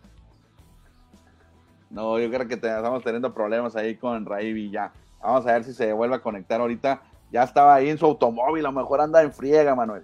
No, 1.89 2.17
yo 2.17 2.29
creo 2.29 2.47
que 2.47 2.53
estamos 2.53 3.03
teniendo 3.03 3.33
problemas 3.33 3.75
ahí 3.75 3.95
con 3.95 4.25
Raí 4.25 4.53
Villa. 4.53 4.93
Vamos 5.21 5.45
a 5.45 5.51
ver 5.51 5.65
si 5.65 5.73
se 5.73 5.91
vuelve 5.91 6.15
a 6.15 6.21
conectar 6.21 6.61
ahorita. 6.61 7.01
Ya 7.33 7.43
estaba 7.43 7.75
ahí 7.75 7.89
en 7.89 7.97
su 7.97 8.05
automóvil, 8.05 8.65
a 8.65 8.71
lo 8.71 8.79
mejor 8.79 9.01
anda 9.01 9.21
en 9.21 9.33
friega, 9.33 9.75
Manuel. 9.75 10.03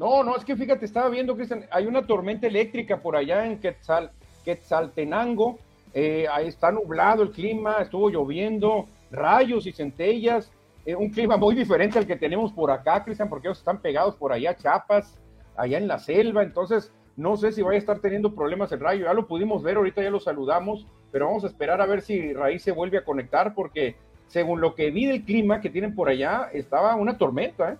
No, 0.00 0.24
no, 0.24 0.34
es 0.34 0.44
que 0.44 0.56
fíjate, 0.56 0.84
estaba 0.84 1.08
viendo, 1.08 1.36
Cristian, 1.36 1.64
hay 1.70 1.86
una 1.86 2.04
tormenta 2.04 2.48
eléctrica 2.48 2.96
por 2.96 3.14
allá 3.14 3.46
en 3.46 3.60
Quetzal, 3.60 4.10
Quetzaltenango. 4.44 5.58
Eh, 5.94 6.26
ahí 6.28 6.48
está 6.48 6.72
nublado 6.72 7.22
el 7.22 7.30
clima, 7.30 7.76
estuvo 7.82 8.10
lloviendo, 8.10 8.86
rayos 9.12 9.64
y 9.66 9.72
centellas. 9.72 10.50
Eh, 10.84 10.96
un 10.96 11.10
clima 11.10 11.36
muy 11.36 11.54
diferente 11.54 12.00
al 12.00 12.06
que 12.06 12.16
tenemos 12.16 12.52
por 12.52 12.72
acá, 12.72 13.04
Cristian, 13.04 13.28
porque 13.28 13.46
ellos 13.46 13.58
están 13.58 13.78
pegados 13.78 14.16
por 14.16 14.32
allá, 14.32 14.56
Chapas, 14.56 15.16
allá 15.56 15.78
en 15.78 15.88
la 15.88 15.98
selva. 15.98 16.42
Entonces, 16.42 16.92
no 17.16 17.36
sé 17.36 17.52
si 17.52 17.62
vaya 17.62 17.76
a 17.76 17.80
estar 17.80 17.98
teniendo 18.00 18.34
problemas 18.34 18.70
el 18.72 18.80
rayo. 18.80 19.04
Ya 19.06 19.14
lo 19.14 19.26
pudimos 19.26 19.62
ver, 19.62 19.76
ahorita 19.76 20.02
ya 20.02 20.10
lo 20.10 20.20
saludamos, 20.20 20.86
pero 21.10 21.26
vamos 21.26 21.44
a 21.44 21.48
esperar 21.48 21.80
a 21.80 21.86
ver 21.86 22.02
si 22.02 22.32
Raíz 22.32 22.62
se 22.62 22.72
vuelve 22.72 22.98
a 22.98 23.04
conectar, 23.04 23.54
porque 23.54 23.96
según 24.28 24.60
lo 24.60 24.74
que 24.74 24.90
vi 24.90 25.06
del 25.06 25.24
clima 25.24 25.60
que 25.60 25.70
tienen 25.70 25.94
por 25.94 26.08
allá, 26.08 26.50
estaba 26.52 26.94
una 26.96 27.16
tormenta, 27.16 27.72
¿eh? 27.72 27.76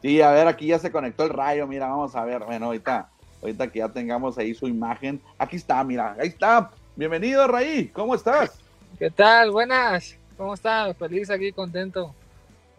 Sí, 0.00 0.22
a 0.22 0.30
ver, 0.30 0.46
aquí 0.46 0.68
ya 0.68 0.78
se 0.78 0.92
conectó 0.92 1.24
el 1.24 1.30
rayo, 1.30 1.66
mira, 1.66 1.88
vamos 1.88 2.14
a 2.14 2.24
ver, 2.24 2.44
bueno, 2.44 2.66
ahorita, 2.66 3.10
ahorita 3.42 3.66
que 3.66 3.80
ya 3.80 3.88
tengamos 3.88 4.38
ahí 4.38 4.54
su 4.54 4.68
imagen, 4.68 5.20
aquí 5.36 5.56
está, 5.56 5.82
mira, 5.82 6.16
ahí 6.20 6.28
está, 6.28 6.70
bienvenido 6.94 7.48
Raí, 7.48 7.88
¿cómo 7.88 8.14
estás? 8.14 8.60
¿Qué 8.96 9.10
tal? 9.10 9.50
Buenas, 9.50 10.16
¿cómo 10.36 10.54
estás? 10.54 10.96
Feliz 10.96 11.30
aquí, 11.30 11.50
contento. 11.50 12.14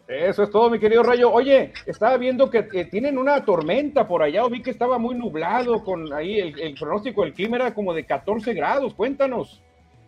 Eso 0.10 0.42
es 0.42 0.50
todo, 0.50 0.72
mi 0.72 0.80
querido 0.80 1.04
Rayo. 1.04 1.32
Oye, 1.32 1.72
estaba 1.86 2.18
viendo 2.18 2.50
que, 2.50 2.64
tienen 2.86 3.20
una 3.20 3.46
tormenta 3.46 4.08
por 4.08 4.24
allá, 4.24 4.44
o 4.44 4.50
vi 4.50 4.64
que 4.64 4.72
estaba 4.72 4.98
muy 4.98 5.14
nublado 5.14 5.84
con 5.84 6.12
ahí 6.12 6.40
el, 6.40 6.60
el 6.60 6.74
pronóstico 6.74 7.24
del 7.24 7.34
clima 7.34 7.58
era 7.58 7.74
como 7.76 7.94
de 7.94 8.04
14 8.04 8.54
grados, 8.56 8.96
cuéntanos. 8.96 9.62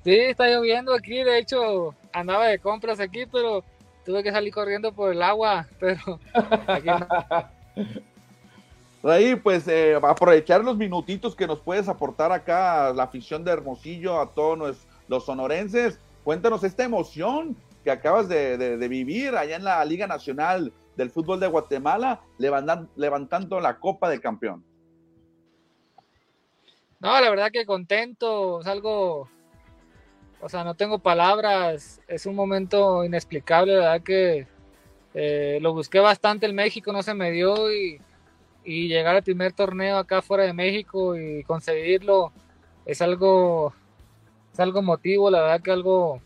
Sí, 0.04 0.16
está 0.16 0.48
lloviendo 0.48 0.96
aquí, 0.96 1.24
de 1.24 1.38
hecho 1.38 1.94
andaba 2.12 2.48
de 2.48 2.58
compras 2.58 3.00
aquí, 3.00 3.26
pero 3.32 3.64
tuve 4.04 4.24
que 4.24 4.32
salir 4.32 4.52
corriendo 4.52 4.92
por 4.92 5.12
el 5.12 5.22
agua, 5.22 5.68
pero 5.80 6.20
aquí 6.68 6.88
no. 6.88 7.08
pues 9.44 9.68
eh, 9.68 10.00
aprovechar 10.02 10.64
los 10.64 10.78
minutitos 10.78 11.36
que 11.36 11.46
nos 11.46 11.60
puedes 11.60 11.88
aportar 11.88 12.32
acá 12.32 12.88
a 12.88 12.94
la 12.94 13.04
afición 13.04 13.44
de 13.44 13.52
Hermosillo, 13.52 14.20
a 14.20 14.32
todos 14.32 14.78
los, 15.08 15.26
sonorenses. 15.26 16.00
Cuéntanos 16.24 16.64
esta 16.64 16.84
emoción 16.84 17.56
que 17.84 17.92
acabas 17.92 18.28
de, 18.30 18.78
vivir 18.88 19.36
allá 19.36 19.56
en 19.56 19.64
la 19.64 19.84
Liga 19.86 20.08
Nacional 20.08 20.72
del 20.96 21.10
Fútbol 21.10 21.40
de 21.40 21.48
Guatemala, 21.48 22.22
levantando, 22.38 23.60
la 23.60 23.80
Copa 23.80 24.10
de 24.10 24.20
Campeón. 24.20 24.64
No, 27.00 27.20
la 27.20 27.30
verdad 27.30 27.52
que 27.52 27.66
contento, 27.66 28.62
es 28.62 28.68
algo 28.68 29.28
o 30.42 30.50
sea, 30.50 30.64
no 30.64 30.74
tengo 30.74 31.00
palabras, 31.00 32.02
es 32.08 32.26
un 32.26 32.36
momento 32.36 33.06
inexplicable, 33.06 33.76
verdad 33.76 34.02
que 34.02 34.48
eh, 35.14 35.60
lo 35.62 35.74
busqué 35.74 36.00
bastante 36.00 36.48
en 36.48 36.56
México, 36.56 36.92
no 36.92 37.04
se 37.04 37.14
me 37.14 37.32
dio 37.32 37.72
y, 37.72 38.02
llegar 38.64 39.16
al 39.16 39.24
primer 39.24 39.54
torneo 39.54 39.98
acá 39.98 40.22
fuera 40.22 40.44
de 40.44 40.54
México 40.54 41.18
y 41.18 41.44
conseguirlo 41.44 42.32
es 42.86 43.02
algo, 43.02 43.74
es 44.54 44.60
algo 44.60 44.80
emotivo, 44.80 45.30
la 45.32 45.42
verdad 45.42 45.62
que 45.62 45.72
algo, 45.72 46.22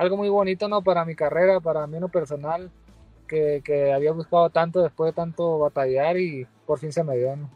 algo 0.00 0.16
muy 0.16 0.30
bonito, 0.30 0.66
¿no? 0.66 0.80
Para 0.80 1.04
mi 1.04 1.14
carrera, 1.14 1.60
para 1.60 1.86
mí 1.86 1.98
en 1.98 2.08
personal, 2.08 2.70
que, 3.28 3.60
que 3.62 3.92
había 3.92 4.12
buscado 4.12 4.48
tanto 4.48 4.80
después 4.80 5.12
de 5.12 5.12
tanto 5.12 5.58
batallar 5.58 6.18
y 6.18 6.46
por 6.64 6.78
fin 6.78 6.90
se 6.90 7.04
me 7.04 7.18
dio, 7.18 7.36
¿no? 7.36 7.50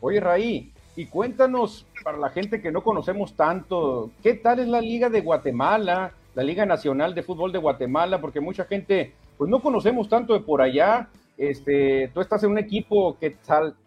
Oye, 0.00 0.20
Raí, 0.20 0.72
y 0.94 1.06
cuéntanos, 1.06 1.84
para 2.04 2.16
la 2.16 2.30
gente 2.30 2.62
que 2.62 2.70
no 2.70 2.84
conocemos 2.84 3.34
tanto, 3.34 4.12
¿qué 4.22 4.34
tal 4.34 4.60
es 4.60 4.68
la 4.68 4.80
Liga 4.80 5.08
de 5.08 5.20
Guatemala, 5.20 6.12
la 6.36 6.42
Liga 6.44 6.64
Nacional 6.64 7.12
de 7.12 7.24
Fútbol 7.24 7.50
de 7.50 7.58
Guatemala? 7.58 8.20
Porque 8.20 8.38
mucha 8.38 8.66
gente, 8.66 9.12
pues 9.36 9.50
no 9.50 9.60
conocemos 9.60 10.08
tanto 10.08 10.32
de 10.32 10.40
por 10.40 10.62
allá. 10.62 11.08
Este, 11.36 12.08
tú 12.14 12.20
estás 12.20 12.44
en 12.44 12.52
un 12.52 12.58
equipo 12.58 13.18
que 13.18 13.36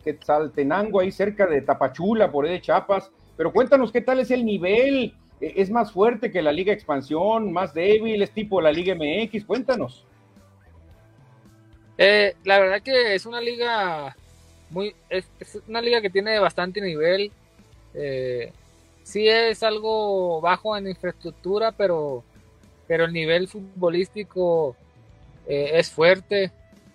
Quetzaltenango, 0.03 0.99
ahí 0.99 1.11
cerca 1.13 1.47
de 1.47 1.61
Tapachula, 1.61 2.29
por 2.29 2.43
ahí 2.43 2.51
de 2.51 2.61
Chiapas. 2.61 3.09
Pero 3.37 3.53
cuéntanos 3.53 3.93
qué 3.93 4.01
tal 4.01 4.19
es 4.19 4.29
el 4.29 4.43
nivel. 4.43 5.13
¿E-, 5.43 5.61
¿Es 5.61 5.69
más 5.69 5.91
fuerte 5.91 6.31
que 6.31 6.41
la 6.41 6.53
Liga 6.53 6.73
Expansión? 6.73 7.51
¿Más 7.51 7.73
débil? 7.73 8.21
¿Es 8.21 8.31
tipo 8.31 8.61
la 8.61 8.71
Liga 8.71 8.95
MX? 8.95 9.45
Cuéntanos. 9.45 10.05
Eh, 11.97 12.35
la 12.45 12.59
verdad 12.59 12.81
que 12.81 13.13
es 13.13 13.25
una 13.27 13.39
liga 13.39 14.15
muy 14.71 14.95
es, 15.09 15.25
una 15.67 15.81
liga 15.81 16.01
que 16.01 16.09
tiene 16.09 16.39
bastante 16.39 16.81
nivel. 16.81 17.31
Eh, 17.93 18.51
sí 19.03 19.27
es 19.27 19.61
algo 19.63 20.41
bajo 20.41 20.75
en 20.75 20.87
infraestructura, 20.87 21.71
pero, 21.71 22.23
pero 22.87 23.05
el 23.05 23.13
nivel 23.13 23.47
futbolístico 23.47 24.75
eh, 25.45 25.71
es 25.73 25.91
fuerte, 25.91 26.51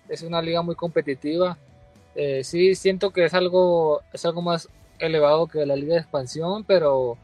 es 0.08 0.22
una 0.22 0.42
liga 0.42 0.62
muy 0.62 0.74
competitiva. 0.74 1.56
Eh, 2.14 2.42
sí 2.42 2.74
siento 2.74 3.10
que 3.10 3.24
es 3.24 3.34
algo, 3.34 4.00
es 4.12 4.24
algo 4.24 4.42
más 4.42 4.68
elevado 4.98 5.46
que 5.46 5.64
la 5.64 5.76
liga 5.76 5.94
de 5.94 6.00
expansión, 6.00 6.64
pero 6.64 7.16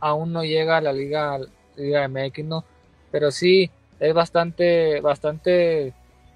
aún 0.00 0.32
no 0.32 0.44
llega 0.44 0.78
a 0.78 0.80
la 0.80 0.92
liga, 0.92 1.38
liga 1.76 2.08
MX, 2.08 2.44
¿no? 2.44 2.64
Pero 3.10 3.30
sí, 3.30 3.70
es 4.00 4.14
bastante, 4.14 5.00
bastante 5.00 5.92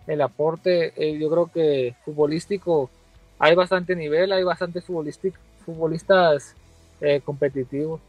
el 0.07 0.20
aporte, 0.23 0.92
eh, 0.96 1.18
yo 1.18 1.31
creo 1.31 1.46
que 1.46 1.94
futbolístico, 2.05 2.90
hay 3.38 3.55
bastante 3.55 3.94
nivel, 3.94 4.33
hay 4.33 4.42
bastante 4.42 4.81
futbolistas 4.81 6.55
eh, 7.01 7.20
competitivos. 7.25 8.01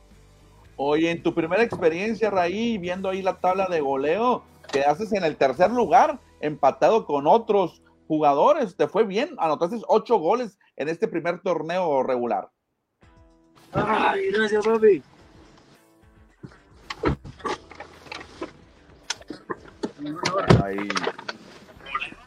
Oye, 0.76 1.12
en 1.12 1.22
tu 1.22 1.34
primera 1.34 1.64
experiencia, 1.64 2.30
Raí, 2.30 2.78
viendo 2.78 3.10
ahí 3.10 3.22
la 3.22 3.40
tabla 3.40 3.68
de 3.68 3.82
goleo, 3.82 4.44
quedaste 4.72 5.16
en 5.16 5.24
el 5.24 5.36
tercer 5.36 5.70
lugar, 5.70 6.20
empatado 6.40 7.06
con 7.06 7.28
otros 7.28 7.82
jugadores. 8.08 8.76
¿Te 8.76 8.88
fue 8.88 9.04
bien? 9.06 9.36
Anotaste 9.38 9.78
ocho 9.88 10.18
goles 10.18 10.58
en 10.76 10.90
este 10.90 11.08
primer 11.08 11.42
torneo 11.42 12.04
regular. 12.04 12.50
Ay, 13.74 14.32
gracias, 14.32 14.66
papi. 14.66 15.02
Ahí, 20.64 20.90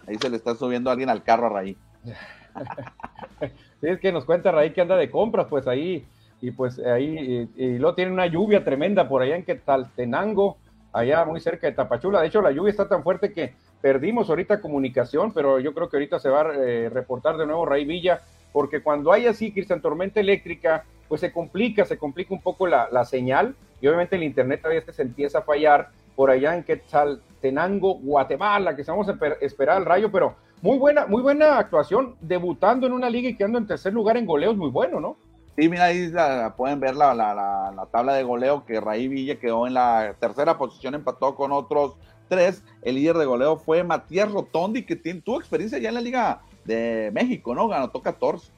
ahí 0.06 0.16
se 0.20 0.30
le 0.30 0.37
está 0.37 0.54
subiendo 0.54 0.90
alguien 0.90 1.10
al 1.10 1.22
carro 1.22 1.46
a 1.46 1.50
Raí. 1.50 1.76
sí, 3.80 3.87
es 3.88 3.98
que 4.00 4.12
nos 4.12 4.24
cuenta 4.24 4.52
Raí 4.52 4.72
que 4.72 4.80
anda 4.80 4.96
de 4.96 5.10
compras, 5.10 5.46
pues 5.48 5.66
ahí, 5.66 6.06
y 6.40 6.50
pues 6.50 6.78
ahí, 6.78 7.48
y, 7.56 7.64
y 7.64 7.78
luego 7.78 7.94
tiene 7.94 8.12
una 8.12 8.26
lluvia 8.26 8.64
tremenda 8.64 9.08
por 9.08 9.22
allá 9.22 9.37
en 9.37 9.44
Quetzaltenango, 9.44 10.58
allá 10.92 11.24
muy 11.24 11.40
cerca 11.40 11.66
de 11.66 11.72
Tapachula. 11.72 12.20
De 12.20 12.28
hecho, 12.28 12.42
la 12.42 12.52
lluvia 12.52 12.70
está 12.70 12.88
tan 12.88 13.02
fuerte 13.02 13.32
que 13.32 13.54
perdimos 13.80 14.30
ahorita 14.30 14.60
comunicación, 14.60 15.32
pero 15.32 15.58
yo 15.58 15.74
creo 15.74 15.88
que 15.88 15.96
ahorita 15.96 16.18
se 16.18 16.28
va 16.28 16.42
a 16.42 16.54
eh, 16.54 16.88
reportar 16.88 17.37
de 17.37 17.46
nuevo 17.46 17.66
Raí 17.66 17.84
Villa, 17.84 18.22
porque 18.52 18.82
cuando 18.82 19.12
hay 19.12 19.26
así, 19.26 19.52
Cristian, 19.52 19.82
tormenta 19.82 20.20
eléctrica, 20.20 20.84
pues 21.08 21.20
se 21.20 21.32
complica, 21.32 21.84
se 21.84 21.98
complica 21.98 22.32
un 22.32 22.40
poco 22.40 22.66
la, 22.66 22.88
la 22.90 23.04
señal, 23.04 23.56
y 23.80 23.88
obviamente 23.88 24.16
el 24.16 24.22
internet 24.22 24.62
todavía 24.62 24.82
se 24.90 25.02
empieza 25.02 25.40
a 25.40 25.42
fallar 25.42 25.90
por 26.16 26.31
allá 26.31 26.55
en 26.55 26.64
Quetzaltenango, 26.64 27.94
Guatemala, 27.94 28.77
que 28.77 28.83
vamos 28.83 29.09
a 29.09 29.16
esperar 29.40 29.77
al 29.79 29.85
rayo, 29.85 30.11
pero 30.11 30.35
muy 30.62 30.79
buena, 30.79 31.07
muy 31.07 31.22
buena 31.22 31.59
actuación, 31.59 32.16
debutando 32.20 32.87
en 32.87 32.92
una 32.92 33.11
liga 33.11 33.29
y 33.29 33.37
quedando 33.37 33.59
en 33.59 33.66
tercer 33.66 33.92
lugar 33.92 34.16
en 34.16 34.27
goleos, 34.27 34.57
muy 34.57 34.70
bueno, 34.70 35.00
¿no? 35.00 35.16
Sí, 35.57 35.68
mira, 35.68 35.85
ahí 35.85 36.09
la, 36.09 36.55
pueden 36.57 36.81
ver 36.81 36.96
la, 36.96 37.14
la, 37.14 37.35
la, 37.35 37.87
tabla 37.87 38.14
de 38.14 38.24
goleo 38.24 38.64
que 38.64 38.81
Raí 38.81 39.07
Villa 39.07 39.38
quedó 39.38 39.66
en 39.66 39.74
la 39.74 40.16
tercera 40.18 40.59
posición, 40.59 40.94
empató 40.94 41.37
con 41.37 41.53
otros 41.53 41.96
tres. 42.29 42.64
El 42.83 42.96
líder 42.96 43.18
de 43.18 43.24
goleo 43.24 43.57
fue 43.57 43.85
Matías 43.85 44.33
Rotondi, 44.33 44.85
que 44.85 44.96
tiene, 44.96 45.20
tuvo 45.20 45.38
experiencia 45.38 45.79
ya 45.79 45.90
en 45.90 45.94
la 45.94 46.00
Liga 46.00 46.40
de 46.64 47.11
México, 47.12 47.55
¿no? 47.55 47.68
Ganó 47.68 47.92
14. 47.92 48.50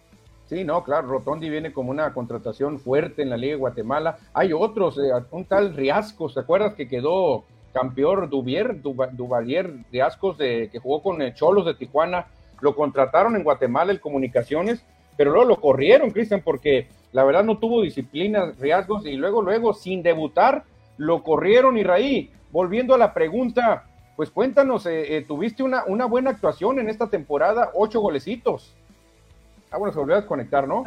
Sí, 0.47 0.65
no, 0.65 0.85
claro, 0.85 1.09
Rotondi 1.09 1.51
viene 1.51 1.73
como 1.73 1.91
una 1.91 2.13
contratación 2.13 2.79
fuerte 2.79 3.23
en 3.23 3.31
la 3.31 3.37
Liga 3.37 3.55
de 3.55 3.61
Guatemala. 3.61 4.19
Hay 4.33 4.53
otros, 4.53 4.97
eh, 4.99 5.11
un 5.33 5.45
tal 5.45 5.75
Riascos, 5.75 6.35
¿te 6.35 6.41
acuerdas 6.41 6.75
que 6.75 6.89
quedó 6.89 7.45
campeón 7.73 8.31
Duvier, 8.31 8.81
Duvalier 8.81 9.73
Riascos, 9.91 10.39
de, 10.39 10.69
que 10.71 10.79
jugó 10.79 11.03
con 11.03 11.19
Cholos 11.35 11.67
de 11.67 11.75
Tijuana? 11.75 12.27
Lo 12.61 12.75
contrataron 12.75 13.37
en 13.37 13.45
Guatemala 13.45 13.93
el 13.93 14.01
Comunicaciones 14.01 14.85
pero 15.17 15.31
luego 15.33 15.49
lo 15.49 15.61
corrieron, 15.61 16.11
Cristian, 16.11 16.43
porque 16.45 16.89
la 17.13 17.25
verdad 17.25 17.45
no 17.45 17.59
tuvo 17.59 17.83
disciplina, 17.83 18.53
riesgos, 18.59 19.07
y 19.07 19.17
luego, 19.17 19.43
luego, 19.43 19.73
sin 19.73 20.03
debutar, 20.03 20.65
lo 20.99 21.23
corrieron 21.23 21.79
y 21.79 21.83
Raí, 21.83 22.31
volviendo 22.53 22.95
a 22.95 22.99
la 22.99 23.15
pregunta, 23.15 23.85
pues 24.15 24.31
cuéntanos, 24.31 24.87
eh, 24.87 25.17
eh, 25.17 25.25
tuviste 25.27 25.63
una, 25.63 25.85
una 25.87 26.07
buena 26.07 26.31
actuación 26.31 26.79
en 26.79 26.89
esta 26.89 27.09
temporada, 27.09 27.71
ocho 27.75 28.01
golecitos. 28.01 28.75
Ah, 29.77 29.79
bueno, 29.79 29.93
se 29.93 29.99
volvió 29.99 30.15
a 30.15 30.21
desconectar, 30.21 30.67
¿no? 30.67 30.85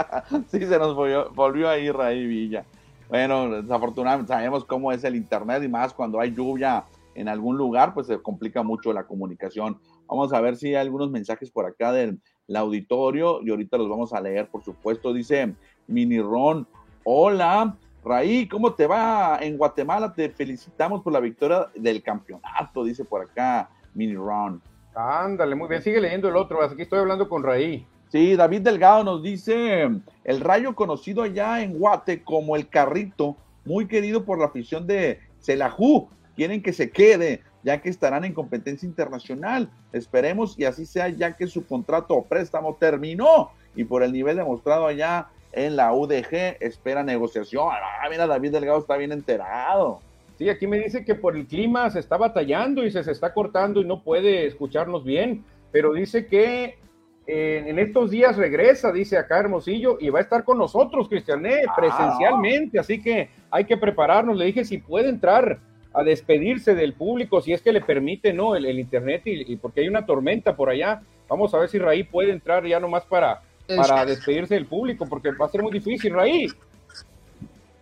sí, 0.48 0.58
se 0.66 0.76
nos 0.76 0.96
volvió, 0.96 1.30
volvió 1.30 1.68
a 1.68 1.78
ir 1.78 1.94
Raí 1.94 2.26
Villa. 2.26 2.64
Bueno, 3.08 3.62
desafortunadamente 3.62 4.32
sabemos 4.32 4.64
cómo 4.64 4.90
es 4.90 5.04
el 5.04 5.14
internet 5.14 5.62
y 5.62 5.68
más 5.68 5.94
cuando 5.94 6.18
hay 6.18 6.34
lluvia 6.34 6.84
en 7.14 7.28
algún 7.28 7.56
lugar, 7.56 7.94
pues 7.94 8.08
se 8.08 8.20
complica 8.20 8.64
mucho 8.64 8.92
la 8.92 9.04
comunicación. 9.04 9.78
Vamos 10.08 10.32
a 10.32 10.40
ver 10.40 10.56
si 10.56 10.70
hay 10.70 10.74
algunos 10.74 11.08
mensajes 11.08 11.52
por 11.52 11.66
acá 11.66 11.92
del, 11.92 12.20
el 12.48 12.56
auditorio 12.56 13.40
y 13.44 13.50
ahorita 13.50 13.78
los 13.78 13.88
vamos 13.88 14.12
a 14.12 14.20
leer, 14.20 14.48
por 14.48 14.64
supuesto. 14.64 15.12
Dice 15.12 15.54
Mini 15.86 16.20
Ron, 16.20 16.66
hola, 17.04 17.76
Raí, 18.04 18.48
¿cómo 18.48 18.74
te 18.74 18.88
va 18.88 19.38
en 19.40 19.56
Guatemala? 19.56 20.12
Te 20.12 20.30
felicitamos 20.30 21.00
por 21.02 21.12
la 21.12 21.20
victoria 21.20 21.68
del 21.76 22.02
campeonato, 22.02 22.82
dice 22.82 23.04
por 23.04 23.22
acá 23.22 23.70
Mini 23.94 24.16
Ron. 24.16 24.60
Ándale, 24.96 25.54
muy 25.54 25.68
bien, 25.68 25.80
sigue 25.80 26.00
leyendo 26.00 26.28
el 26.28 26.34
otro, 26.34 26.60
aquí 26.60 26.82
estoy 26.82 26.98
hablando 26.98 27.28
con 27.28 27.44
Raí. 27.44 27.86
Sí, 28.12 28.36
David 28.36 28.60
Delgado 28.60 29.04
nos 29.04 29.22
dice, 29.22 29.88
el 30.24 30.40
rayo 30.40 30.74
conocido 30.74 31.22
allá 31.22 31.62
en 31.62 31.78
Guate 31.78 32.22
como 32.22 32.56
el 32.56 32.68
carrito, 32.68 33.38
muy 33.64 33.86
querido 33.86 34.26
por 34.26 34.38
la 34.38 34.44
afición 34.44 34.86
de 34.86 35.18
Celajú, 35.40 36.10
quieren 36.36 36.62
que 36.62 36.74
se 36.74 36.90
quede, 36.90 37.40
ya 37.62 37.80
que 37.80 37.88
estarán 37.88 38.26
en 38.26 38.34
competencia 38.34 38.86
internacional. 38.86 39.70
Esperemos 39.94 40.58
y 40.58 40.66
así 40.66 40.84
sea, 40.84 41.08
ya 41.08 41.38
que 41.38 41.46
su 41.46 41.66
contrato 41.66 42.12
o 42.12 42.24
préstamo 42.26 42.76
terminó 42.78 43.52
y 43.74 43.84
por 43.84 44.02
el 44.02 44.12
nivel 44.12 44.36
demostrado 44.36 44.86
allá 44.86 45.28
en 45.50 45.74
la 45.74 45.94
UDG 45.94 46.58
espera 46.60 47.02
negociación. 47.02 47.70
Ah, 47.72 48.06
mira, 48.10 48.26
David 48.26 48.52
Delgado 48.52 48.78
está 48.78 48.98
bien 48.98 49.12
enterado. 49.12 50.00
Sí, 50.36 50.50
aquí 50.50 50.66
me 50.66 50.80
dice 50.80 51.02
que 51.06 51.14
por 51.14 51.34
el 51.34 51.46
clima 51.46 51.88
se 51.88 52.00
está 52.00 52.18
batallando 52.18 52.84
y 52.84 52.90
se, 52.90 53.02
se 53.04 53.12
está 53.12 53.32
cortando 53.32 53.80
y 53.80 53.86
no 53.86 54.02
puede 54.02 54.44
escucharnos 54.44 55.02
bien, 55.02 55.46
pero 55.70 55.94
dice 55.94 56.26
que 56.26 56.81
eh, 57.26 57.64
en 57.66 57.78
estos 57.78 58.10
días 58.10 58.36
regresa, 58.36 58.90
dice 58.90 59.16
acá 59.16 59.38
Hermosillo, 59.38 59.96
y 60.00 60.10
va 60.10 60.18
a 60.18 60.22
estar 60.22 60.44
con 60.44 60.58
nosotros, 60.58 61.08
Cristiané, 61.08 61.62
ah. 61.68 61.72
presencialmente, 61.76 62.78
así 62.78 63.00
que 63.00 63.30
hay 63.50 63.64
que 63.64 63.76
prepararnos. 63.76 64.36
Le 64.36 64.46
dije 64.46 64.64
si 64.64 64.78
puede 64.78 65.08
entrar 65.08 65.60
a 65.94 66.02
despedirse 66.02 66.74
del 66.74 66.94
público, 66.94 67.40
si 67.40 67.52
es 67.52 67.62
que 67.62 67.72
le 67.72 67.80
permite, 67.80 68.32
¿no? 68.32 68.56
El, 68.56 68.78
internet 68.78 69.22
y, 69.24 69.56
porque 69.56 69.82
hay 69.82 69.88
una 69.88 70.04
tormenta 70.04 70.56
por 70.56 70.70
allá. 70.70 71.02
Vamos 71.28 71.54
a 71.54 71.58
ver 71.58 71.68
si 71.68 71.78
Raí 71.78 72.02
puede 72.02 72.32
entrar 72.32 72.66
ya 72.66 72.80
nomás 72.80 73.04
para, 73.04 73.42
para 73.66 74.04
despedirse 74.04 74.54
del 74.54 74.66
público, 74.66 75.06
porque 75.08 75.30
va 75.32 75.46
a 75.46 75.50
ser 75.50 75.62
muy 75.62 75.72
difícil, 75.72 76.14
Raí. 76.14 76.48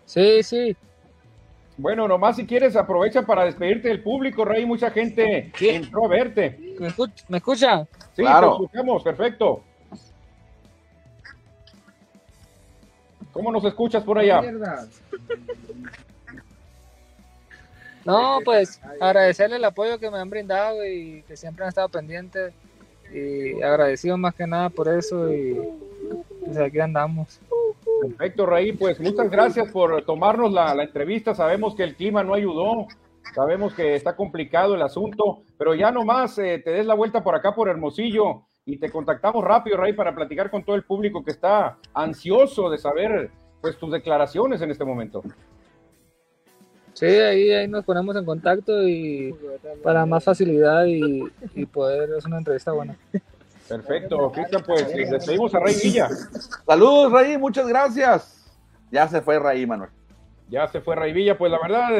Sí, 0.04 0.42
sí. 0.42 0.76
Bueno, 1.76 2.06
nomás 2.06 2.36
si 2.36 2.46
quieres 2.46 2.76
aprovecha 2.76 3.22
para 3.22 3.44
despedirte 3.44 3.88
del 3.88 4.02
público, 4.02 4.44
Raí. 4.44 4.66
Mucha 4.66 4.90
gente 4.90 5.50
entró 5.60 6.04
a 6.04 6.08
verte. 6.08 6.76
¿Me 7.28 7.38
escucha? 7.38 7.88
Sí, 8.14 8.22
claro. 8.22 8.56
te 8.56 8.64
escuchamos, 8.64 9.02
perfecto. 9.02 9.62
¿Cómo 13.32 13.52
nos 13.52 13.64
escuchas 13.64 14.02
por 14.02 14.18
allá? 14.18 14.42
No, 18.04 18.38
pues 18.44 18.80
agradecerle 19.00 19.56
el 19.56 19.64
apoyo 19.64 19.98
que 19.98 20.10
me 20.10 20.18
han 20.18 20.30
brindado 20.30 20.84
y 20.84 21.22
que 21.28 21.36
siempre 21.36 21.64
han 21.64 21.68
estado 21.68 21.88
pendientes 21.88 22.52
y 23.12 23.60
agradecido 23.62 24.16
más 24.16 24.34
que 24.34 24.46
nada 24.46 24.70
por 24.70 24.88
eso 24.88 25.32
y 25.32 25.60
pues 26.44 26.58
aquí 26.58 26.80
andamos. 26.80 27.40
Perfecto, 28.00 28.46
Raí, 28.46 28.72
pues 28.72 28.98
muchas 28.98 29.30
gracias 29.30 29.70
por 29.70 30.02
tomarnos 30.04 30.52
la, 30.52 30.72
entrevista. 30.82 31.34
Sabemos 31.34 31.74
que 31.74 31.82
el 31.82 31.94
clima 31.94 32.24
no 32.24 32.34
ayudó, 32.34 32.86
sabemos 33.34 33.74
que 33.74 33.94
está 33.94 34.16
complicado 34.16 34.74
el 34.74 34.82
asunto, 34.82 35.42
pero 35.58 35.74
ya 35.74 35.90
nomás 35.90 36.38
eh, 36.38 36.60
te 36.64 36.70
des 36.70 36.86
la 36.86 36.94
vuelta 36.94 37.22
por 37.22 37.34
acá 37.34 37.54
por 37.54 37.68
Hermosillo 37.68 38.46
y 38.64 38.78
te 38.78 38.90
contactamos 38.90 39.44
rápido, 39.44 39.76
Raí, 39.76 39.92
para 39.92 40.14
platicar 40.14 40.50
con 40.50 40.64
todo 40.64 40.76
el 40.76 40.84
público 40.84 41.24
que 41.24 41.30
está 41.30 41.78
ansioso 41.94 42.70
de 42.70 42.78
saber 42.78 43.30
pues 43.60 43.78
tus 43.78 43.92
declaraciones 43.92 44.60
en 44.62 44.70
este 44.70 44.84
momento. 44.84 45.22
Sí, 46.94 47.06
ahí, 47.06 47.50
ahí 47.50 47.68
nos 47.68 47.84
ponemos 47.84 48.16
en 48.16 48.24
contacto 48.24 48.86
y 48.86 49.34
para 49.82 50.04
más 50.06 50.24
facilidad 50.24 50.84
y, 50.86 51.66
poder 51.66 52.14
hacer 52.14 52.28
una 52.28 52.38
entrevista 52.38 52.72
buena. 52.72 52.96
Perfecto, 53.68 54.32
Cristian, 54.32 54.62
pues 54.66 54.94
les 54.94 55.10
despedimos 55.10 55.54
a 55.54 55.60
Rey 55.60 55.76
Villa. 55.82 56.08
Saludos, 56.66 57.12
Rey, 57.12 57.38
muchas 57.38 57.68
gracias. 57.68 58.50
Ya 58.90 59.06
se 59.06 59.20
fue 59.22 59.38
Rey, 59.38 59.64
Manuel. 59.64 59.90
Ya 60.48 60.66
se 60.66 60.80
fue 60.80 60.96
Rey 60.96 61.12
Villa, 61.12 61.38
pues 61.38 61.52
la 61.52 61.58
verdad, 61.60 61.90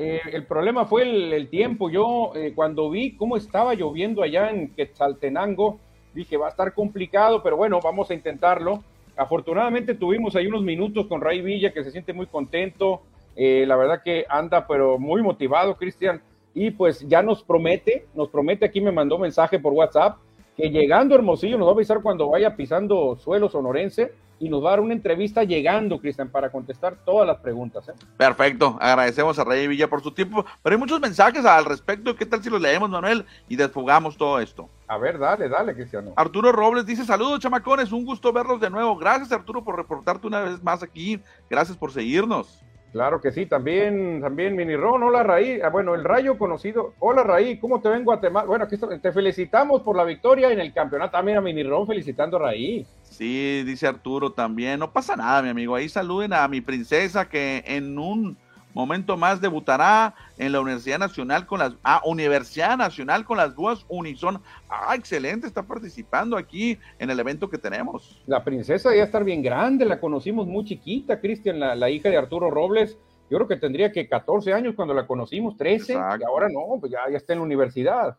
eh, 0.00 0.20
el 0.32 0.46
problema 0.46 0.84
fue 0.84 1.02
el, 1.02 1.48
tiempo. 1.48 1.90
Yo 1.90 2.30
eh, 2.36 2.52
cuando 2.54 2.88
vi 2.88 3.16
cómo 3.16 3.36
estaba 3.36 3.74
lloviendo 3.74 4.22
allá 4.22 4.48
en 4.50 4.68
Quetzaltenango, 4.68 5.80
dije 6.14 6.36
va 6.36 6.46
a 6.46 6.50
estar 6.50 6.72
complicado, 6.72 7.42
pero 7.42 7.56
bueno, 7.56 7.80
vamos 7.82 8.08
a 8.08 8.14
intentarlo. 8.14 8.84
Afortunadamente 9.16 9.96
tuvimos 9.96 10.36
ahí 10.36 10.46
unos 10.46 10.62
minutos 10.62 11.08
con 11.08 11.20
Ray 11.20 11.42
Villa 11.42 11.72
que 11.72 11.82
se 11.82 11.90
siente 11.90 12.12
muy 12.12 12.26
contento, 12.26 13.02
eh, 13.34 13.64
la 13.66 13.74
verdad 13.74 14.00
que 14.04 14.24
anda, 14.28 14.68
pero 14.68 15.00
muy 15.00 15.20
motivado, 15.20 15.76
Cristian. 15.76 16.22
Y 16.54 16.70
pues 16.70 17.00
ya 17.08 17.20
nos 17.20 17.42
promete, 17.42 18.06
nos 18.14 18.28
promete, 18.28 18.66
aquí 18.66 18.80
me 18.80 18.92
mandó 18.92 19.18
mensaje 19.18 19.58
por 19.58 19.72
WhatsApp, 19.72 20.18
que 20.58 20.70
llegando 20.70 21.14
Hermosillo 21.14 21.56
nos 21.56 21.68
va 21.68 21.70
a 21.70 21.74
avisar 21.74 22.02
cuando 22.02 22.28
vaya 22.28 22.56
pisando 22.56 23.16
suelo 23.16 23.48
sonorense 23.48 24.12
y 24.40 24.48
nos 24.48 24.62
va 24.62 24.68
a 24.68 24.70
dar 24.72 24.80
una 24.80 24.92
entrevista 24.92 25.44
llegando, 25.44 26.00
Cristian, 26.00 26.30
para 26.30 26.50
contestar 26.50 26.96
todas 27.04 27.28
las 27.28 27.36
preguntas. 27.38 27.88
¿eh? 27.88 27.92
Perfecto, 28.16 28.76
agradecemos 28.80 29.38
a 29.38 29.44
Rey 29.44 29.68
Villa 29.68 29.88
por 29.88 30.02
su 30.02 30.10
tiempo, 30.10 30.44
pero 30.60 30.74
hay 30.74 30.80
muchos 30.80 31.00
mensajes 31.00 31.44
al 31.44 31.64
respecto, 31.64 32.16
¿qué 32.16 32.26
tal 32.26 32.42
si 32.42 32.50
los 32.50 32.60
leemos, 32.60 32.90
Manuel, 32.90 33.24
y 33.48 33.54
desfugamos 33.54 34.16
todo 34.16 34.40
esto? 34.40 34.68
A 34.88 34.98
ver, 34.98 35.20
dale, 35.20 35.48
dale, 35.48 35.74
Cristiano. 35.74 36.12
Arturo 36.16 36.50
Robles 36.50 36.86
dice, 36.86 37.04
saludos, 37.04 37.38
chamacones, 37.38 37.92
un 37.92 38.04
gusto 38.04 38.32
verlos 38.32 38.60
de 38.60 38.70
nuevo. 38.70 38.96
Gracias, 38.96 39.30
Arturo, 39.30 39.62
por 39.62 39.76
reportarte 39.76 40.26
una 40.26 40.40
vez 40.40 40.62
más 40.62 40.82
aquí. 40.82 41.20
Gracias 41.48 41.76
por 41.76 41.92
seguirnos. 41.92 42.64
Claro 42.92 43.20
que 43.20 43.32
sí, 43.32 43.44
también, 43.44 44.20
también 44.22 44.56
Mini 44.56 44.74
Ron, 44.74 45.02
hola 45.02 45.22
Raí, 45.22 45.60
ah, 45.62 45.68
bueno, 45.68 45.94
el 45.94 46.04
Rayo 46.04 46.38
conocido, 46.38 46.94
hola 47.00 47.22
Raí, 47.22 47.58
¿cómo 47.58 47.82
te 47.82 47.90
ven 47.90 48.04
Guatemala? 48.04 48.46
Bueno, 48.46 48.64
aquí 48.64 48.76
te 48.78 49.12
felicitamos 49.12 49.82
por 49.82 49.94
la 49.94 50.04
victoria 50.04 50.50
en 50.50 50.58
el 50.58 50.72
campeonato, 50.72 51.12
también 51.12 51.36
a 51.36 51.42
Mini 51.42 51.62
Ron 51.62 51.86
felicitando 51.86 52.38
a 52.38 52.40
Raí. 52.40 52.86
Sí, 53.02 53.62
dice 53.64 53.86
Arturo 53.86 54.32
también, 54.32 54.80
no 54.80 54.90
pasa 54.90 55.16
nada, 55.16 55.42
mi 55.42 55.50
amigo, 55.50 55.74
ahí 55.74 55.88
saluden 55.88 56.32
a 56.32 56.48
mi 56.48 56.62
princesa 56.62 57.28
que 57.28 57.62
en 57.66 57.98
un 57.98 58.38
momento 58.78 59.16
más 59.16 59.40
debutará 59.40 60.14
en 60.38 60.52
la 60.52 60.60
Universidad 60.60 61.00
Nacional 61.00 61.46
con 61.46 61.58
las 61.58 61.74
ah, 61.82 62.00
Universidad 62.04 62.76
Nacional 62.76 63.24
con 63.24 63.36
las 63.36 63.56
duas 63.56 63.84
Unison. 63.88 64.40
Ah, 64.68 64.94
excelente, 64.94 65.48
está 65.48 65.64
participando 65.64 66.36
aquí 66.36 66.78
en 67.00 67.10
el 67.10 67.18
evento 67.18 67.50
que 67.50 67.58
tenemos. 67.58 68.22
La 68.26 68.44
princesa 68.44 68.94
ya 68.94 69.02
estar 69.02 69.24
bien 69.24 69.42
grande, 69.42 69.84
la 69.84 69.98
conocimos 69.98 70.46
muy 70.46 70.64
chiquita, 70.64 71.20
Cristian, 71.20 71.58
la, 71.58 71.90
hija 71.90 72.08
de 72.08 72.16
Arturo 72.16 72.50
Robles. 72.50 72.96
Yo 73.28 73.38
creo 73.38 73.48
que 73.48 73.56
tendría 73.56 73.90
que 73.90 74.08
14 74.08 74.52
años 74.52 74.74
cuando 74.76 74.94
la 74.94 75.08
conocimos, 75.08 75.56
13, 75.56 75.94
y 75.94 75.96
ahora 75.96 76.48
no, 76.48 76.78
pues 76.80 76.92
ya, 76.92 77.00
ya 77.10 77.16
está 77.16 77.32
en 77.32 77.40
la 77.40 77.44
universidad. 77.44 78.16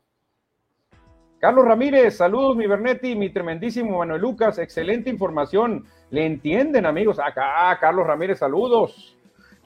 Carlos 1.39 1.63
Ramírez, 1.63 2.17
saludos 2.17 2.57
mi 2.57 2.67
Bernetti, 2.67 3.15
mi 3.15 3.29
tremendísimo 3.29 3.97
Manuel 3.97 4.21
Lucas, 4.21 4.59
excelente 4.59 5.09
información. 5.09 5.85
¿Le 6.09 6.25
entienden 6.25 6.85
amigos? 6.85 7.17
Acá, 7.17 7.77
Carlos 7.79 8.05
Ramírez, 8.05 8.39
saludos. 8.39 9.15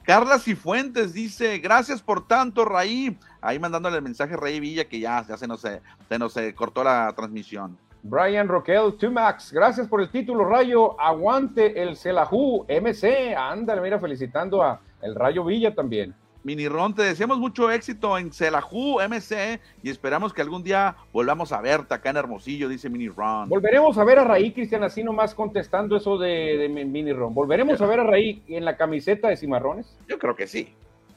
Carla 0.04 0.38
Cifuentes 0.38 1.14
dice, 1.14 1.58
gracias 1.58 2.02
por 2.02 2.26
tanto, 2.26 2.66
Raí. 2.66 3.18
Ahí 3.40 3.58
mandándole 3.58 3.96
el 3.96 4.02
mensaje 4.02 4.34
a 4.34 4.36
Raí 4.36 4.60
Villa 4.60 4.84
que 4.84 5.00
ya, 5.00 5.24
ya 5.26 5.38
se 5.38 5.46
nos, 5.46 5.62
se 5.62 6.18
nos 6.18 6.34
cortó 6.54 6.84
la 6.84 7.12
transmisión. 7.16 7.78
Brian 8.02 8.48
Roquel, 8.48 8.96
Tumax, 8.98 9.50
gracias 9.50 9.88
por 9.88 10.02
el 10.02 10.10
título, 10.10 10.44
Rayo. 10.44 11.00
Aguante 11.00 11.82
el 11.82 11.96
Celajú, 11.96 12.66
MC. 12.68 13.34
Ándale, 13.34 13.80
mira, 13.80 13.98
felicitando 13.98 14.62
a 14.62 14.78
el 15.00 15.14
Rayo 15.14 15.42
Villa 15.42 15.74
también. 15.74 16.14
Mini 16.44 16.68
Ron, 16.68 16.94
te 16.94 17.02
deseamos 17.02 17.38
mucho 17.38 17.70
éxito 17.70 18.18
en 18.18 18.30
Celajú 18.30 19.00
MC 19.00 19.60
y 19.82 19.88
esperamos 19.88 20.34
que 20.34 20.42
algún 20.42 20.62
día 20.62 20.94
volvamos 21.10 21.52
a 21.52 21.62
verte 21.62 21.94
acá 21.94 22.10
en 22.10 22.18
Hermosillo, 22.18 22.68
dice 22.68 22.90
Mini 22.90 23.08
Ron. 23.08 23.48
Volveremos 23.48 23.96
a 23.96 24.04
ver 24.04 24.18
a 24.18 24.24
Raí, 24.24 24.52
Cristian, 24.52 24.84
así 24.84 25.02
nomás 25.02 25.34
contestando 25.34 25.96
eso 25.96 26.18
de, 26.18 26.68
Mini 26.68 27.14
Ron. 27.14 27.32
¿Volveremos 27.32 27.80
a 27.80 27.86
ver 27.86 28.00
a 28.00 28.04
Raí 28.04 28.42
en 28.46 28.66
la 28.66 28.76
camiseta 28.76 29.28
de 29.28 29.38
Cimarrones? 29.38 29.96
Yo 30.06 30.18
creo 30.18 30.36
que 30.36 30.46
sí. 30.46 30.68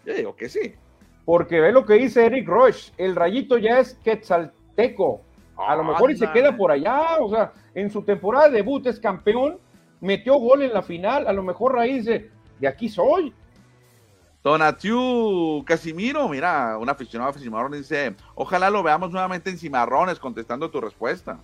Yo 0.06 0.14
digo 0.14 0.34
que 0.34 0.48
sí. 0.48 0.76
Porque 1.26 1.60
ve 1.60 1.74
lo 1.74 1.86
que 1.86 1.96
dice 1.96 2.26
Eric 2.26 2.48
Roche, 2.48 2.94
el 2.98 3.14
rayito 3.14 3.58
ya 3.58 3.80
es 3.80 3.96
quetzalteco. 3.96 5.22
A 5.58 5.76
lo 5.76 5.84
mejor 5.84 6.10
y 6.10 6.16
se 6.16 6.32
queda 6.32 6.56
por 6.56 6.72
allá, 6.72 7.18
o 7.20 7.30
sea, 7.30 7.52
en 7.76 7.90
su 7.92 8.02
temporada 8.04 8.48
de 8.48 8.56
debut 8.56 8.88
es 8.88 8.98
campeón, 8.98 9.58
metió 10.00 10.36
gol 10.36 10.62
en 10.62 10.72
la 10.72 10.84
final, 10.84 11.28
a 11.28 11.34
lo 11.34 11.44
mejor 11.44 11.76
Raí 11.76 11.96
dice, 11.96 12.30
de 12.60 12.68
aquí 12.70 12.88
soy, 12.88 13.34
Donatiu 14.44 15.64
Casimiro, 15.66 16.28
mira, 16.30 16.78
un 16.78 16.90
aficionado 16.90 17.32
a 17.32 17.34
Cimarrones 17.34 17.82
dice, 17.82 18.16
ojalá 18.36 18.70
lo 18.70 18.84
veamos 18.84 19.12
nuevamente 19.12 19.50
en 19.50 19.58
Cimarrones 19.58 20.20
contestando 20.20 20.70
tu 20.70 20.80
respuesta. 20.80 21.40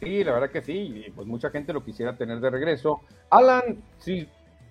Sí, 0.00 0.24
la 0.24 0.32
verdad 0.32 0.50
que 0.50 0.62
sí, 0.62 1.04
pues 1.14 1.26
mucha 1.26 1.50
gente 1.50 1.72
lo 1.72 1.84
quisiera 1.84 2.16
tener 2.16 2.40
de 2.40 2.50
regreso. 2.50 3.00
Alan 3.30 3.82